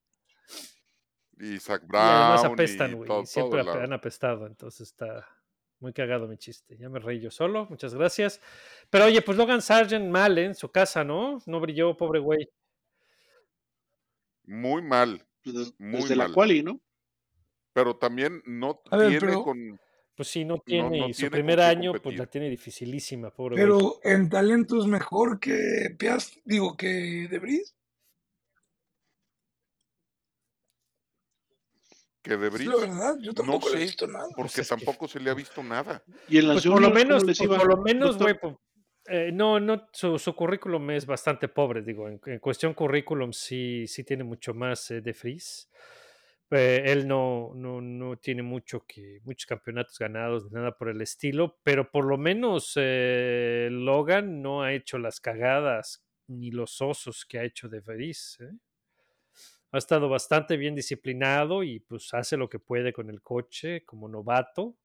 Y 1.40 1.58
Zach 1.58 1.82
Y 1.82 1.96
además 1.96 2.42
Brown 2.42 2.52
apestan, 2.52 2.94
güey. 2.94 3.26
siempre 3.26 3.64
todo 3.64 3.80
han 3.80 3.92
apestado, 3.92 4.46
entonces 4.46 4.88
está 4.88 5.26
muy 5.80 5.92
cagado 5.92 6.28
mi 6.28 6.38
chiste. 6.38 6.76
Ya 6.78 6.88
me 6.88 7.00
reí 7.00 7.20
yo 7.20 7.30
solo, 7.30 7.66
muchas 7.68 7.94
gracias. 7.94 8.40
Pero 8.90 9.06
oye, 9.06 9.20
pues 9.22 9.36
Logan 9.36 9.60
Sargent 9.60 10.08
mal 10.08 10.38
¿eh? 10.38 10.44
en 10.44 10.54
su 10.54 10.70
casa, 10.70 11.02
¿no? 11.02 11.42
No 11.46 11.60
brilló, 11.60 11.96
pobre 11.96 12.20
güey. 12.20 12.48
Muy 14.46 14.82
mal, 14.82 15.26
Pues 15.42 15.56
des- 15.56 15.74
Muy 15.78 16.02
desde 16.02 16.16
la 16.16 16.24
mal. 16.24 16.34
quali, 16.34 16.62
¿no? 16.62 16.80
pero 17.72 17.96
también 17.96 18.40
no 18.46 18.80
A 18.90 18.96
ver, 18.96 19.08
tiene 19.08 19.26
pero- 19.26 19.42
con... 19.44 19.80
Pues 20.16 20.28
sí, 20.28 20.44
no 20.44 20.58
tiene, 20.58 20.96
no 21.00 21.08
y 21.08 21.12
su 21.12 21.22
tiene 21.22 21.30
primer 21.32 21.60
año, 21.60 21.92
pues 22.00 22.16
la 22.16 22.26
tiene 22.26 22.48
dificilísima, 22.48 23.32
pobre. 23.32 23.56
Pero 23.56 23.98
en 24.04 24.28
talento 24.28 24.78
es 24.80 24.86
mejor 24.86 25.40
que 25.40 25.92
Piast, 25.98 26.36
digo, 26.44 26.76
que 26.76 27.26
Debris. 27.28 27.74
que 32.22 32.36
de 32.36 32.46
Es 32.46 32.52
Vries, 32.54 32.68
la 32.70 32.76
verdad, 32.76 33.16
yo 33.20 33.32
no 33.32 33.34
tampoco 33.34 33.68
le 33.70 33.76
he 33.76 33.80
visto 33.80 34.06
nada. 34.06 34.28
porque 34.36 34.52
Pues 34.54 34.68
tampoco 34.68 35.08
se 35.08 35.20
le 35.20 35.30
ha 35.30 35.34
visto 35.34 35.62
nada. 35.62 36.02
Y 36.28 36.38
en 36.38 36.48
las 36.48 36.62
Pues 36.62 36.66
por 36.72 36.80
lo 36.80 36.90
menos, 36.90 37.18
¿cómo 37.22 37.26
les 37.28 37.38
pues 37.38 37.48
por 37.50 37.68
lo 37.68 37.82
menos, 37.82 38.16
güey, 38.16 38.34
eh, 39.06 39.30
no, 39.32 39.60
no, 39.60 39.86
su, 39.92 40.18
su 40.18 40.34
currículum 40.34 40.90
es 40.92 41.04
bastante 41.06 41.48
pobre, 41.48 41.82
digo, 41.82 42.08
en, 42.08 42.20
en 42.24 42.38
cuestión 42.38 42.74
currículum 42.74 43.32
sí, 43.32 43.86
sí 43.86 44.04
tiene 44.04 44.24
mucho 44.24 44.54
más 44.54 44.90
eh, 44.90 45.00
de 45.00 45.12
Frizz. 45.12 45.68
Eh, 46.50 46.82
él 46.86 47.08
no, 47.08 47.52
no, 47.54 47.80
no 47.80 48.16
tiene 48.16 48.42
mucho 48.42 48.84
que, 48.86 49.20
muchos 49.24 49.46
campeonatos 49.46 49.98
ganados, 49.98 50.50
nada 50.52 50.76
por 50.76 50.88
el 50.88 51.00
estilo, 51.00 51.58
pero 51.62 51.90
por 51.90 52.04
lo 52.04 52.16
menos 52.16 52.74
Logan 52.76 54.40
no 54.40 54.62
ha 54.62 54.72
hecho 54.72 54.98
las 54.98 55.20
cagadas 55.20 56.04
ni 56.28 56.50
los 56.50 56.80
osos 56.80 57.24
que 57.24 57.38
ha 57.38 57.44
hecho 57.44 57.68
de 57.68 57.82
Frizz. 57.82 58.38
Ha 59.72 59.78
estado 59.78 60.08
bastante 60.08 60.56
bien 60.56 60.74
disciplinado 60.74 61.64
y 61.64 61.80
pues 61.80 62.14
hace 62.14 62.36
lo 62.36 62.48
que 62.48 62.60
puede 62.60 62.92
con 62.92 63.10
el 63.10 63.20
coche 63.20 63.84
como 63.84 64.08
novato 64.08 64.76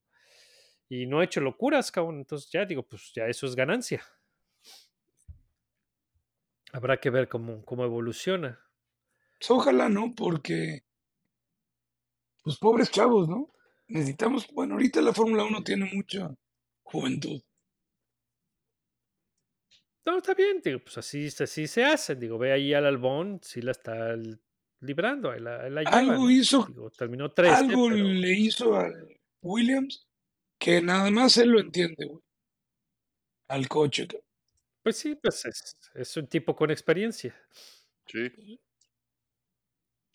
y 0.90 1.06
no 1.06 1.20
ha 1.20 1.24
hecho 1.24 1.40
locuras, 1.40 1.92
cabrón. 1.92 2.18
Entonces 2.18 2.52
ya 2.52 2.66
digo, 2.66 2.84
pues 2.84 3.12
ya 3.14 3.28
eso 3.28 3.46
es 3.46 3.56
ganancia. 3.56 4.04
Habrá 6.74 7.00
que 7.00 7.10
ver 7.10 7.30
cómo, 7.30 7.64
cómo 7.64 7.86
evoluciona. 7.86 8.60
Pues 9.40 9.52
ojalá 9.52 9.88
no, 9.88 10.14
porque, 10.16 10.84
pues 12.44 12.58
pobres 12.58 12.92
chavos, 12.92 13.30
¿no? 13.30 13.54
Necesitamos, 13.88 14.48
bueno, 14.52 14.74
ahorita 14.74 15.02
la 15.02 15.14
Fórmula 15.14 15.44
1 15.44 15.64
tiene 15.64 15.90
mucha 15.94 16.36
juventud. 16.84 17.42
No, 20.06 20.18
está 20.18 20.34
bien, 20.34 20.62
digo, 20.64 20.80
pues 20.80 20.98
así, 20.98 21.28
así 21.28 21.68
se 21.68 21.86
hace. 21.86 22.16
Digo, 22.16 22.38
ve 22.38 22.52
ahí 22.52 22.74
al 22.74 22.86
Albón, 22.86 23.40
sí 23.44 23.62
la 23.62 23.72
está 23.72 24.16
librando, 24.80 25.32
ahí 25.32 25.40
la, 25.40 25.62
ahí 25.62 25.72
la 25.72 25.82
Algo 25.82 26.14
¿no? 26.14 26.32
hizo, 26.32 26.66
Digo, 26.66 26.90
terminó 26.90 27.32
13, 27.32 27.54
algo 27.56 27.90
pero 27.90 28.04
le 28.04 28.32
hizo 28.32 28.76
a 28.76 28.92
Williams 29.42 30.09
que 30.60 30.82
nada 30.82 31.10
más 31.10 31.38
él 31.38 31.50
lo 31.50 31.60
entiende, 31.60 32.06
güey. 32.06 32.22
Al 33.48 33.68
coche. 33.68 34.08
cabrón. 34.08 34.26
pues 34.84 34.98
sí, 34.98 35.16
pues 35.16 35.46
es, 35.46 35.76
es 35.96 36.18
un 36.18 36.28
tipo 36.28 36.56
con 36.56 36.72
experiencia. 36.72 37.36
Sí, 38.06 38.60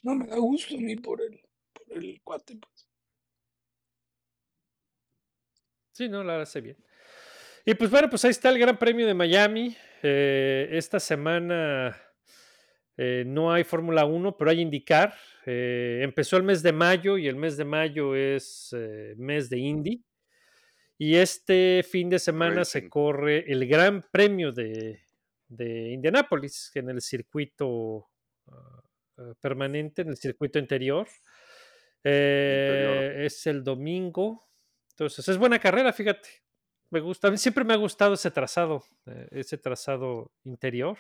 No 0.03 0.15
me 0.15 0.27
da 0.27 0.37
gusto 0.37 0.77
a 0.77 0.79
mí 0.79 0.97
por 0.97 1.21
el, 1.23 1.41
por 1.73 1.97
el 1.99 2.21
cuate. 2.23 2.57
pues. 2.57 2.89
Sí, 5.93 6.09
no, 6.09 6.25
la 6.25 6.43
hace 6.43 6.61
bien. 6.61 6.77
Y 7.65 7.75
pues 7.75 7.91
bueno, 7.91 8.11
pues 8.11 8.25
ahí 8.25 8.33
está 8.33 8.51
el 8.51 8.59
Gran 8.59 8.79
Premio 8.79 9.07
de 9.07 9.15
Miami. 9.15 9.77
Eh, 10.03 10.69
esta 10.73 11.01
semana 11.01 11.97
eh, 12.97 13.25
no 13.27 13.53
hay 13.53 13.65
Fórmula 13.65 14.05
1, 14.05 14.37
pero 14.37 14.51
hay 14.51 14.61
indicar. 14.61 15.15
Eh, 15.47 16.01
empezó 16.03 16.37
el 16.37 16.43
mes 16.43 16.63
de 16.63 16.73
mayo 16.73 17.19
y 17.19 17.27
el 17.29 17.37
mes 17.37 17.57
de 17.57 17.65
mayo 17.65 18.15
es 18.15 18.75
eh, 18.77 19.15
mes 19.17 19.51
de 19.51 19.59
Indy. 19.59 20.05
Y 21.05 21.17
este 21.17 21.83
fin 21.83 22.09
de 22.09 22.19
semana 22.19 22.65
se 22.65 22.89
corre 22.89 23.45
el 23.53 23.67
Gran 23.69 24.03
Premio 24.11 24.53
de, 24.53 25.01
de 25.49 25.91
Indianápolis, 25.93 26.71
en 26.77 26.89
el 26.89 27.03
circuito 27.03 28.09
ah, 28.47 28.83
ah, 29.19 29.33
permanente, 29.41 30.01
en 30.03 30.09
el 30.09 30.17
circuito 30.17 30.59
interior. 30.59 31.07
Eh, 32.03 33.23
Es 33.27 33.47
el 33.47 33.63
domingo. 33.63 34.47
Entonces, 34.93 35.29
es 35.29 35.37
buena 35.37 35.59
carrera, 35.59 35.93
fíjate. 35.93 36.29
me 36.91 37.01
gusta. 37.01 37.29
A 37.29 37.31
mí 37.31 37.37
siempre 37.39 37.65
me 37.65 37.75
ha 37.75 37.77
gustado 37.79 38.15
ese 38.15 38.31
trazado, 38.31 38.85
eh, 39.07 39.29
ese 39.33 39.59
trazado 39.59 40.31
interior. 40.45 40.97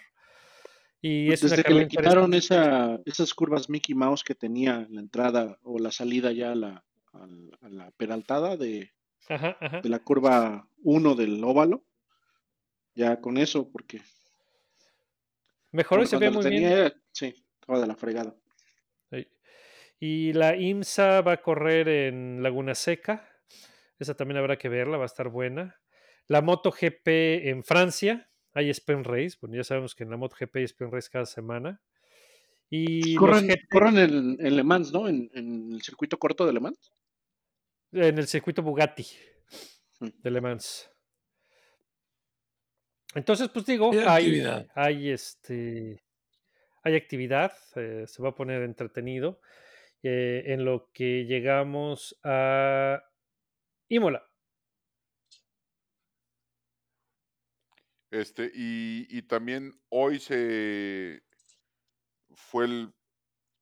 Y 1.00 1.32
es 1.32 1.42
una 1.42 1.50
Desde 1.50 1.64
que 1.64 1.74
le 1.74 1.88
quitaron 1.88 2.34
esa, 2.34 2.98
esas 3.07 3.32
curvas 3.32 3.70
Mickey 3.70 3.94
Mouse 3.94 4.24
que 4.24 4.34
tenía 4.34 4.84
en 4.86 4.96
la 4.96 5.00
entrada 5.00 5.59
o 5.62 5.78
la 5.78 5.90
salida 5.90 6.32
ya 6.32 6.52
a 6.52 6.55
la, 6.55 6.84
al- 7.12 7.57
a 7.62 7.68
la 7.68 7.90
peraltada 7.92 8.57
de, 8.57 8.90
Ajá, 9.29 9.57
ajá. 9.61 9.81
de 9.81 9.89
la 9.89 10.01
curva 10.01 10.68
1 10.83 11.14
del 11.14 11.43
óvalo, 11.45 11.85
ya 12.95 13.20
con 13.20 13.39
eso, 13.39 13.70
porque 13.70 14.01
Mejoró 15.72 16.03
y 16.03 16.07
porque 16.07 16.11
se 16.11 16.18
ve 16.18 16.31
muy 16.31 16.49
bien. 16.49 16.93
sí, 17.12 17.35
estaba 17.61 17.81
de 17.81 17.87
la 17.87 17.97
fregada. 17.97 18.37
Sí. 19.11 19.27
Y 19.99 20.33
la 20.35 20.57
IMSA 20.57 21.20
va 21.22 21.33
a 21.33 21.43
correr 21.43 21.89
en 21.89 22.43
Laguna 22.43 22.75
Seca. 22.75 23.29
Esa 23.99 24.14
también 24.14 24.39
habrá 24.39 24.57
que 24.57 24.68
verla, 24.68 24.99
va 24.99 25.05
a 25.05 25.07
estar 25.07 25.29
buena. 25.31 25.81
La 26.29 26.43
MotoGP 26.43 27.07
en 27.49 27.64
Francia. 27.64 28.31
Hay 28.53 28.70
Sprint 28.70 29.05
Race. 29.07 29.37
Bueno, 29.41 29.57
ya 29.57 29.64
sabemos 29.64 29.97
que 29.97 30.05
en 30.05 30.11
la 30.11 30.16
MotoGP 30.16 30.57
hay 30.57 30.64
Sprint 30.64 30.93
Race 30.93 31.09
cada 31.11 31.27
semana. 31.27 31.81
Y 32.70 33.16
GT 33.16 33.68
corran 33.68 33.99
en, 33.99 34.37
en 34.39 34.57
Le 34.57 34.62
Mans, 34.62 34.93
¿no? 34.93 35.09
En, 35.09 35.29
en 35.35 35.72
el 35.72 35.83
circuito 35.83 36.18
corto 36.18 36.47
de 36.47 36.53
Le 36.53 36.61
Mans. 36.61 36.93
En 37.95 38.18
el 38.18 38.26
circuito 38.26 38.62
Bugatti 38.62 39.07
Mm. 40.01 40.09
de 40.22 40.30
Le 40.30 40.40
Mans. 40.40 40.90
Entonces, 43.14 43.49
pues 43.49 43.64
digo, 43.66 43.92
Hay 43.92 43.99
hay, 44.07 44.24
actividad. 44.26 44.66
hay 44.74 45.11
este 45.11 46.05
hay 46.82 46.97
actividad, 46.97 47.53
eh, 47.76 48.05
se 48.07 48.22
va 48.22 48.30
a 48.30 48.34
poner 48.34 48.62
entretenido. 48.62 49.40
eh, 50.03 50.53
en 50.53 50.64
lo 50.66 50.90
que 50.92 51.24
llegamos 51.26 52.18
a 52.24 53.03
Imola. 53.88 54.24
Este, 58.11 58.51
y, 58.55 59.07
y 59.11 59.22
también 59.22 59.72
hoy 59.88 60.20
se 60.20 61.22
fue 62.34 62.66
el, 62.66 62.95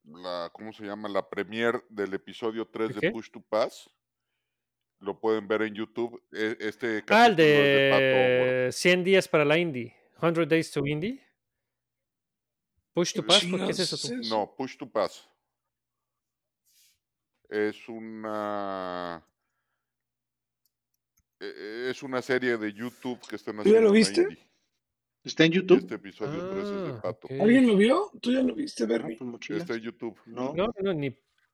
la, 0.05 0.51
¿cómo 0.53 0.73
se 0.73 0.85
llama? 0.85 1.09
La 1.09 1.29
premier 1.29 1.83
del 1.89 2.15
episodio 2.15 2.69
3 2.69 2.93
¿De 2.93 2.95
de 2.95 3.01
qué? 3.01 3.11
Push 3.11 3.31
to 3.31 3.41
Pass. 3.41 3.91
Lo 5.03 5.19
pueden 5.19 5.49
ver 5.49 5.63
en 5.63 5.75
YouTube. 5.75 6.23
E- 6.33 6.57
Este 6.61 7.03
Ah, 7.09 7.27
el 7.27 7.37
de 7.37 7.89
Pato 7.91 8.03
O'Ward. 8.05 8.65
de 8.67 8.73
100 8.73 9.05
días 9.05 9.27
para 9.29 9.45
la 9.45 9.59
Indy. 9.59 9.93
100 10.21 10.49
Days 10.49 10.71
to 10.71 10.87
Indy. 10.87 11.21
Push 12.95 13.13
to 13.15 13.23
¿Qué 13.23 13.27
Pass, 13.27 13.45
¿por 13.47 13.65
qué 13.65 13.71
es 13.73 13.79
eso 13.81 13.97
es 13.97 14.03
tú? 14.03 14.15
eso? 14.21 14.35
No, 14.35 14.55
Push 14.57 14.77
to 14.77 14.89
Pass. 14.91 15.29
Es 17.49 17.89
una 17.89 19.27
e- 21.41 21.89
es 21.91 22.03
una 22.03 22.23
serie 22.23 22.57
de 22.57 22.73
YouTube 22.73 23.19
que 23.29 23.37
están 23.37 23.57
¿Tú 23.57 23.65
ya 23.65 23.81
lo 23.81 23.91
haciendo 23.91 23.93
viste? 23.93 24.21
Indy. 24.23 24.39
Está 25.25 25.45
en 25.45 25.53
YouTube. 25.53 25.79
este 25.79 25.95
episodio 25.97 26.49
3 26.51 26.65
es 26.65 26.83
de 26.83 26.89
Ah, 26.91 27.01
Pato. 27.03 27.27
ok. 27.29 27.41
¿Alguien 27.41 27.67
lo 27.67 27.77
vio? 27.77 28.11
¿Tú 28.21 28.33
ya 28.33 28.43
lo 28.43 28.55
viste, 28.55 28.85
Ah, 28.85 28.87
Bernie? 28.87 29.17
pues. 29.17 29.51
Está 29.51 29.75
en 29.75 29.81
YouTube. 29.81 30.19
No, 30.27 30.53
No, 30.55 30.69
no, 30.81 30.93
ni 30.95 31.11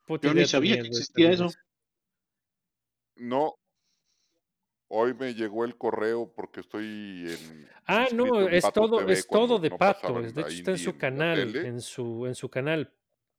puta 0.07 0.29
yo 0.29 0.35
ni 0.35 0.45
sabía 0.47 0.81
que 0.81 0.89
existía 0.89 1.31
esta 1.33 1.47
eso. 1.47 1.59
No, 3.19 3.59
hoy 4.89 5.15
me 5.15 5.35
llegó 5.35 5.65
el 5.65 5.77
correo 5.77 6.33
porque 6.35 6.61
estoy 6.61 7.27
en, 7.29 7.69
Ah, 7.87 8.07
no, 8.13 8.49
es 8.49 8.65
todo, 8.73 8.99
TV 8.99 9.13
es 9.13 9.27
todo 9.27 9.59
de 9.59 9.71
no 9.71 9.79
Pato. 9.79 10.21
De 10.21 10.29
hecho, 10.29 10.47
está 10.47 10.71
en 10.73 10.79
su 10.79 10.97
canal, 10.97 11.57
en 11.57 11.81
su, 11.81 12.27
en 12.27 12.35
su 12.35 12.49
canal 12.51 12.93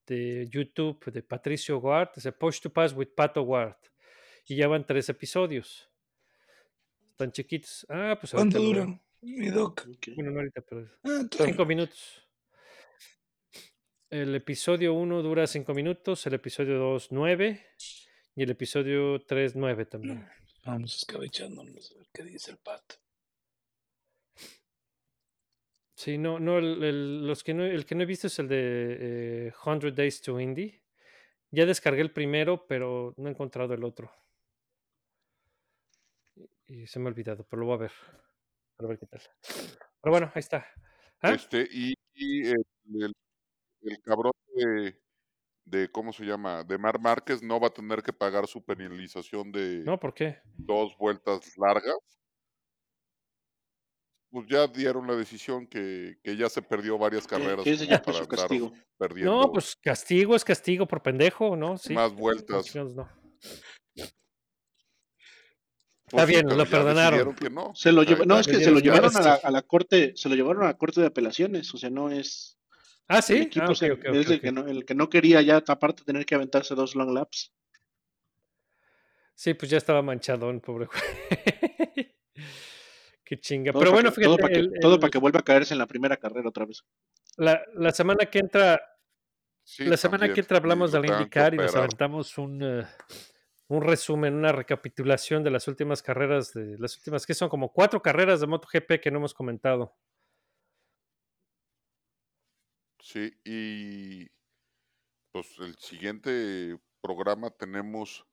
de 0.07 0.47
YouTube 0.49 1.11
de 1.11 1.21
Patricio 1.21 1.77
Ward. 1.77 2.09
Es 2.15 2.27
Push 2.33 2.61
to 2.61 2.73
Pass 2.73 2.93
with 2.93 3.09
Pato 3.15 3.43
Ward. 3.43 3.77
Y 4.47 4.55
ya 4.55 4.67
van 4.67 4.85
tres 4.85 5.07
episodios. 5.09 5.89
Están 7.11 7.31
chiquitos. 7.31 7.85
Ah, 7.89 8.17
pues 8.19 8.31
¿Cuánto 8.31 8.59
duran? 8.59 8.99
Mi 9.21 9.49
doc. 9.49 9.85
Bueno, 10.15 10.31
no 10.31 10.39
ahorita, 10.39 10.61
pero 10.61 10.89
Ah, 11.03 11.27
cinco 11.29 11.65
minutos. 11.65 12.25
El 14.09 14.33
episodio 14.33 14.95
1 14.95 15.21
dura 15.21 15.45
5 15.45 15.71
minutos, 15.75 16.25
el 16.25 16.33
episodio 16.33 16.79
2 16.79 17.11
9 17.11 17.63
y 18.39 18.43
el 18.43 18.51
episodio 18.51 19.19
3 19.19 19.57
9 19.57 19.85
también. 19.85 20.25
Vamos 20.65 20.95
escabechándonos 20.95 21.91
a 21.91 21.95
ver 21.97 22.07
qué 22.13 22.23
dice 22.23 22.51
el 22.51 22.57
pato. 22.57 22.95
Sí, 25.95 26.17
no, 26.17 26.39
no, 26.39 26.57
el, 26.57 26.81
el- 26.83 27.27
los 27.27 27.43
que 27.43 27.53
no, 27.53 27.65
el 27.65 27.85
que 27.85 27.95
no 27.95 28.03
he 28.03 28.05
visto 28.05 28.27
es 28.27 28.39
el 28.39 28.47
de 28.47 29.47
eh, 29.47 29.53
100 29.61 29.93
Days 29.93 30.21
to 30.21 30.39
Indie. 30.39 30.81
Ya 31.51 31.65
descargué 31.65 32.01
el 32.01 32.13
primero, 32.13 32.65
pero 32.65 33.13
no 33.17 33.27
he 33.27 33.31
encontrado 33.31 33.73
el 33.73 33.83
otro. 33.83 34.09
Y 36.67 36.87
se 36.87 36.99
me 36.99 37.05
ha 37.07 37.11
olvidado, 37.11 37.45
pero 37.49 37.59
lo 37.61 37.65
voy 37.65 37.75
a 37.75 37.79
ver. 37.79 37.91
Para 38.77 38.87
ver 38.87 38.99
qué 38.99 39.07
tal. 39.07 39.21
Pero 40.01 40.11
bueno, 40.11 40.31
ahí 40.33 40.39
está. 40.39 40.65
¿Ah? 41.21 41.33
Este, 41.33 41.67
y, 41.69 41.93
y 42.13 42.47
el, 42.47 42.65
el- 42.93 43.13
el 43.81 43.99
cabrón 44.01 44.33
de, 44.55 44.97
de, 45.69 45.89
¿cómo 45.91 46.11
se 46.13 46.23
llama? 46.25 46.63
De 46.63 46.77
Mar 46.77 46.99
Márquez 46.99 47.41
no 47.43 47.59
va 47.59 47.67
a 47.67 47.73
tener 47.73 48.01
que 48.01 48.11
pagar 48.13 48.47
su 48.47 48.63
penalización 48.63 49.51
de 49.51 49.83
No, 49.85 49.99
¿por 49.99 50.13
qué? 50.13 50.39
dos 50.57 50.97
vueltas 50.97 51.57
largas. 51.57 51.97
Pues 54.31 54.45
ya 54.47 54.67
dieron 54.67 55.07
la 55.07 55.15
decisión 55.15 55.65
que, 55.65 56.19
que 56.23 56.37
ya 56.37 56.49
se 56.49 56.61
perdió 56.61 56.99
varias 56.99 57.25
carreras 57.25 57.65
ya 57.65 57.99
para 57.99 58.19
andar 58.19 58.27
castigo. 58.37 58.71
perdiendo 58.97 59.31
No, 59.41 59.51
pues 59.51 59.75
castigo 59.75 60.35
es 60.35 60.45
castigo 60.45 60.87
por 60.87 61.01
pendejo, 61.01 61.55
¿no? 61.55 61.77
Sí. 61.79 61.93
más 61.93 62.09
¿cómo 62.09 62.21
vueltas. 62.21 62.75
no? 62.75 63.09
Pues 66.11 66.25
sí, 66.25 66.31
bien, 66.31 66.47
lo 66.57 66.65
perdonaron. 66.67 67.35
que 67.35 67.49
no. 67.49 67.73
Se 67.75 67.91
lo 67.91 68.03
lleva- 68.03 68.25
no, 68.25 68.39
es 68.39 68.47
que 68.47 68.59
se 68.63 68.69
lo 68.71 68.79
llevaron 68.79 69.15
a 69.15 69.21
la, 69.21 69.33
a 69.35 69.51
la 69.51 69.61
corte, 69.63 70.13
se 70.15 70.29
lo 70.29 70.35
llevaron 70.35 70.63
a 70.63 70.67
la 70.67 70.77
corte 70.77 71.01
de 71.01 71.07
apelaciones, 71.07 71.73
o 71.73 71.77
sea, 71.77 71.89
no 71.89 72.11
es 72.11 72.58
Ah, 73.11 73.17
el 73.17 73.23
sí. 73.23 73.35
equipo 73.37 73.65
Ah, 73.71 73.73
el 73.81 73.91
ok. 73.93 74.39
que 74.41 74.51
no, 74.51 74.67
el 74.67 74.85
que 74.85 74.93
no 74.95 75.09
quería 75.09 75.41
ya 75.41 75.57
aparte 75.67 76.03
tener 76.03 76.25
que 76.25 76.35
aventarse 76.35 76.75
dos 76.75 76.95
long 76.95 77.11
laps. 77.13 77.51
Sí, 79.35 79.53
pues 79.55 79.71
ya 79.71 79.77
estaba 79.77 80.01
manchadón, 80.01 80.59
pobre 80.61 80.85
güey. 80.85 80.99
Qué 83.23 83.39
chinga. 83.39 83.71
Todo 83.71 83.79
Pero 83.81 83.91
para 83.91 84.01
bueno, 84.03 84.13
que, 84.15 84.21
todo 84.23 84.35
fíjate, 84.37 84.41
para 84.41 84.53
que, 84.53 84.59
el- 84.59 84.79
todo 84.79 84.99
para 84.99 85.11
que 85.11 85.17
vuelva 85.17 85.39
a 85.39 85.43
caerse 85.43 85.73
en 85.73 85.77
la 85.79 85.87
primera 85.87 86.17
carrera 86.17 86.49
otra 86.49 86.65
vez. 86.65 86.83
la, 87.37 87.61
la 87.75 87.91
semana 87.91 88.25
que 88.25 88.39
entra, 88.39 88.81
sí, 89.63 89.85
la 89.85 89.97
semana 89.97 90.31
que 90.33 90.39
entra 90.39 90.57
hablamos 90.57 90.91
de 90.91 90.99
la 90.99 91.07
IndyCar 91.07 91.53
y 91.53 91.57
nos 91.57 91.75
aventamos 91.75 92.37
un, 92.37 92.61
eh, 92.63 92.85
un 93.67 93.81
resumen, 93.83 94.33
una 94.33 94.51
recapitulación 94.51 95.43
de 95.43 95.51
las 95.51 95.67
últimas 95.67 96.01
carreras, 96.01 96.53
de 96.53 96.77
las 96.79 96.97
últimas 96.97 97.25
que 97.25 97.33
son 97.35 97.49
como 97.49 97.71
cuatro 97.71 98.01
carreras 98.01 98.39
de 98.41 98.47
MotoGP 98.47 98.99
que 99.01 99.11
no 99.11 99.17
hemos 99.19 99.33
comentado. 99.33 99.95
Sí, 102.99 103.31
y 103.45 104.27
pues 105.31 105.47
el 105.59 105.75
siguiente 105.77 106.77
programa 107.01 107.49
tenemos 107.51 108.25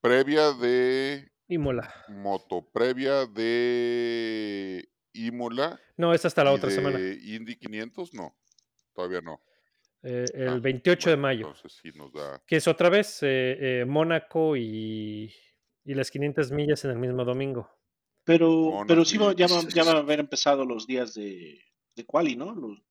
previa 0.00 0.52
de 0.52 1.30
Imola. 1.48 1.92
moto, 2.08 2.62
previa 2.72 3.26
de 3.26 4.88
Imola 5.12 5.80
No, 5.96 6.14
es 6.14 6.24
hasta 6.24 6.44
la 6.44 6.52
y 6.52 6.54
otra 6.54 6.68
de 6.70 6.74
semana. 6.74 6.98
Indy 6.98 7.56
500, 7.56 8.14
no, 8.14 8.36
todavía 8.94 9.20
no. 9.20 9.42
eh, 10.02 10.24
el 10.34 10.48
Ah, 10.48 10.58
28 10.60 11.10
de 11.10 11.16
mayo. 11.16 11.46
Entonces 11.48 11.78
sí 11.82 11.90
nos 11.96 12.12
da. 12.12 12.42
Que 12.46 12.56
es 12.56 12.68
otra 12.68 12.88
vez 12.88 13.22
eh, 13.22 13.80
eh, 13.80 13.84
Mónaco 13.84 14.56
y, 14.56 15.34
y 15.84 15.94
las 15.94 16.10
500 16.10 16.50
millas 16.52 16.84
en 16.84 16.92
el 16.92 16.98
mismo 16.98 17.24
domingo. 17.24 17.68
Pero, 18.24 18.84
pero 18.86 19.04
sí 19.04 19.16
ya, 19.18 19.46
va, 19.46 19.60
ya 19.72 19.84
va 19.84 19.92
a 19.92 19.98
haber 19.98 20.20
empezado 20.20 20.64
los 20.66 20.86
días 20.86 21.14
de, 21.14 21.60
de 21.96 22.04
quali, 22.04 22.36
¿no? 22.36 22.54
Los- 22.54 22.82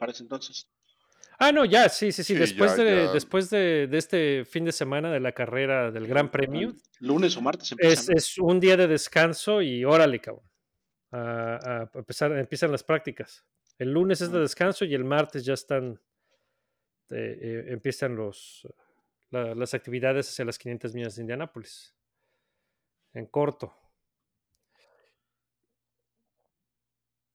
para 0.00 0.10
ese 0.12 0.22
entonces. 0.24 0.66
Ah, 1.38 1.52
no, 1.52 1.64
ya, 1.64 1.88
sí, 1.88 2.10
sí, 2.12 2.22
sí. 2.24 2.34
Sí, 2.34 2.38
después 2.40 2.76
ya, 2.76 2.82
de, 2.84 3.04
ya. 3.06 3.12
después 3.12 3.48
de, 3.50 3.86
de 3.86 3.98
este 3.98 4.44
fin 4.44 4.64
de 4.64 4.72
semana 4.72 5.10
de 5.12 5.20
la 5.20 5.32
carrera 5.32 5.90
del 5.90 6.06
Gran 6.06 6.30
Premio, 6.30 6.74
Lunes 6.98 7.36
o 7.36 7.40
martes 7.40 7.70
empieza. 7.72 8.12
es, 8.12 8.32
es 8.32 8.38
un 8.38 8.58
día 8.60 8.76
de 8.76 8.86
descanso 8.88 9.62
y 9.62 9.84
órale, 9.84 10.20
cabrón. 10.20 10.44
A, 11.12 11.82
a 11.94 11.98
empezar, 11.98 12.32
empiezan 12.36 12.70
las 12.72 12.82
prácticas. 12.84 13.44
El 13.78 13.90
lunes 13.92 14.20
es 14.20 14.30
de 14.32 14.40
descanso 14.40 14.84
y 14.84 14.94
el 14.94 15.04
martes 15.04 15.44
ya 15.44 15.54
están, 15.54 15.98
eh, 17.10 17.38
eh, 17.40 17.64
empiezan 17.68 18.14
los, 18.16 18.66
la- 19.30 19.54
las 19.54 19.72
actividades 19.74 20.28
hacia 20.28 20.44
las 20.44 20.58
500 20.58 20.94
millas 20.94 21.16
de 21.16 21.22
Indianápolis. 21.22 21.94
En 23.14 23.26
corto. 23.26 23.74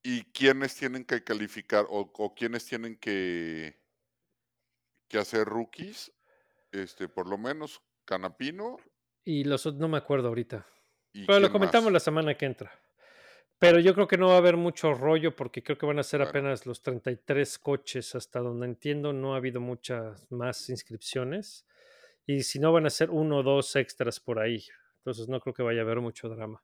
¿Y 0.07 0.21
quiénes 0.25 0.75
tienen 0.75 1.03
que 1.03 1.23
calificar 1.23 1.87
o, 1.89 2.11
o 2.15 2.35
quiénes 2.35 2.63
tienen 2.63 2.95
que, 2.95 3.81
que 5.07 5.17
hacer 5.17 5.45
rookies? 5.47 6.11
Este, 6.71 7.07
por 7.07 7.27
lo 7.27 7.39
menos 7.39 7.81
Canapino 8.05 8.77
Y 9.23 9.45
los 9.45 9.65
otros 9.65 9.79
no 9.81 9.87
me 9.87 9.97
acuerdo 9.97 10.27
ahorita. 10.27 10.67
Pero 11.11 11.39
lo 11.39 11.51
comentamos 11.51 11.85
más? 11.85 11.93
la 11.93 11.99
semana 11.99 12.35
que 12.37 12.45
entra. 12.45 12.71
Pero 13.57 13.79
yo 13.79 13.95
creo 13.95 14.07
que 14.07 14.17
no 14.17 14.27
va 14.27 14.35
a 14.35 14.37
haber 14.37 14.57
mucho 14.57 14.93
rollo 14.93 15.35
porque 15.35 15.63
creo 15.63 15.77
que 15.77 15.87
van 15.87 15.97
a 15.97 16.03
ser 16.03 16.19
Bueno. 16.19 16.29
apenas 16.29 16.65
los 16.67 16.83
33 16.83 17.57
coches. 17.57 18.13
Hasta 18.13 18.41
donde 18.41 18.67
entiendo, 18.67 19.11
no 19.11 19.33
ha 19.33 19.37
habido 19.37 19.59
muchas 19.59 20.29
más 20.31 20.69
inscripciones. 20.69 21.65
Y 22.27 22.43
si 22.43 22.59
no, 22.59 22.71
van 22.73 22.85
a 22.85 22.91
ser 22.91 23.09
uno 23.09 23.37
o 23.37 23.43
dos 23.43 23.75
extras 23.75 24.19
por 24.19 24.37
ahí. 24.37 24.63
Entonces 24.97 25.27
no 25.29 25.39
creo 25.39 25.53
que 25.55 25.63
vaya 25.63 25.79
a 25.79 25.83
haber 25.83 25.99
mucho 26.01 26.29
drama. 26.29 26.63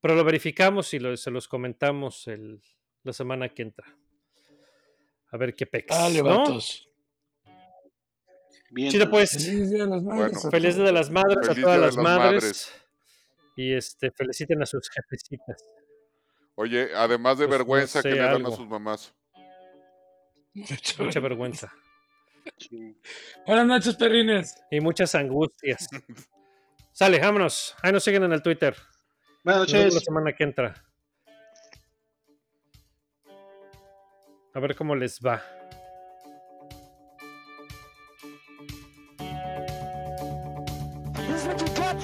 Pero 0.00 0.16
lo 0.16 0.24
verificamos 0.24 0.92
y 0.94 0.98
lo- 0.98 1.16
se 1.16 1.30
los 1.30 1.46
comentamos 1.46 2.26
el- 2.26 2.62
la 3.02 3.12
semana 3.12 3.48
que 3.48 3.62
entra. 3.62 3.86
A 5.32 5.36
ver 5.36 5.54
qué 5.54 5.66
pex. 5.66 5.86
Dale, 5.88 6.22
¿no? 6.22 6.38
vatos. 6.38 6.88
Bien. 8.70 8.90
Chido, 8.90 9.10
pues. 9.10 9.30
Feliz 9.32 9.70
Día 9.70 9.84
de 9.84 9.90
las 9.90 10.02
Madres. 10.02 10.32
Bueno. 10.34 10.50
Feliz 10.50 10.76
Día 10.76 10.84
de 10.84 10.92
las 10.92 11.10
Madres 11.10 11.48
a 11.48 11.54
todas 11.54 11.80
las 11.80 11.96
las 11.96 11.96
madres. 11.96 12.34
Madres. 12.42 12.72
Y 13.56 13.72
este, 13.74 14.10
feliciten 14.12 14.62
a 14.62 14.66
sus 14.66 14.88
jefecitas. 14.90 15.64
Oye, 16.54 16.90
además 16.94 17.38
de 17.38 17.46
Pues, 17.46 17.58
no 17.58 17.58
vergüenza 17.58 18.02
que 18.02 18.10
le 18.10 18.18
dan 18.18 18.34
algo. 18.36 18.52
a 18.52 18.56
sus 18.56 18.68
mamás. 18.68 19.14
Mucha 20.98 21.20
vergüenza. 21.20 21.72
Sí. 22.58 22.96
Buenas 23.46 23.66
noches, 23.66 23.96
perrines. 23.96 24.54
Y 24.70 24.80
muchas 24.80 25.14
angustias. 25.14 25.88
Sale, 26.92 27.18
vámonos. 27.18 27.74
Ahí 27.82 27.92
nos 27.92 28.02
siguen 28.04 28.24
en 28.24 28.32
el 28.32 28.42
Twitter. 28.42 28.76
Buenas 29.44 29.62
Nos 29.62 29.72
vemos 29.72 29.84
la 29.86 29.94
noches. 29.94 30.04
semana 30.04 30.32
que 30.34 30.44
entra. 30.44 30.84
A 34.52 34.58
ver 34.58 34.74
cómo 34.74 34.96
les 34.96 35.20
va. 35.20 35.40
This 41.14 41.42
is 41.42 41.46
what 41.46 41.60
you 41.60 41.68
get 41.68 41.96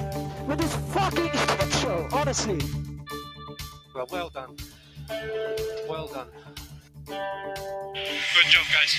with 0.47 0.59
this 0.61 0.77
fucking 0.95 1.33
shit 1.33 1.73
show, 1.81 2.09
honestly. 2.13 2.59
Well, 3.95 4.07
well 4.13 4.31
done. 4.31 4.57
Well 5.89 6.07
done. 6.07 6.29
Good 7.07 8.47
job, 8.49 8.67
guys. 8.73 8.93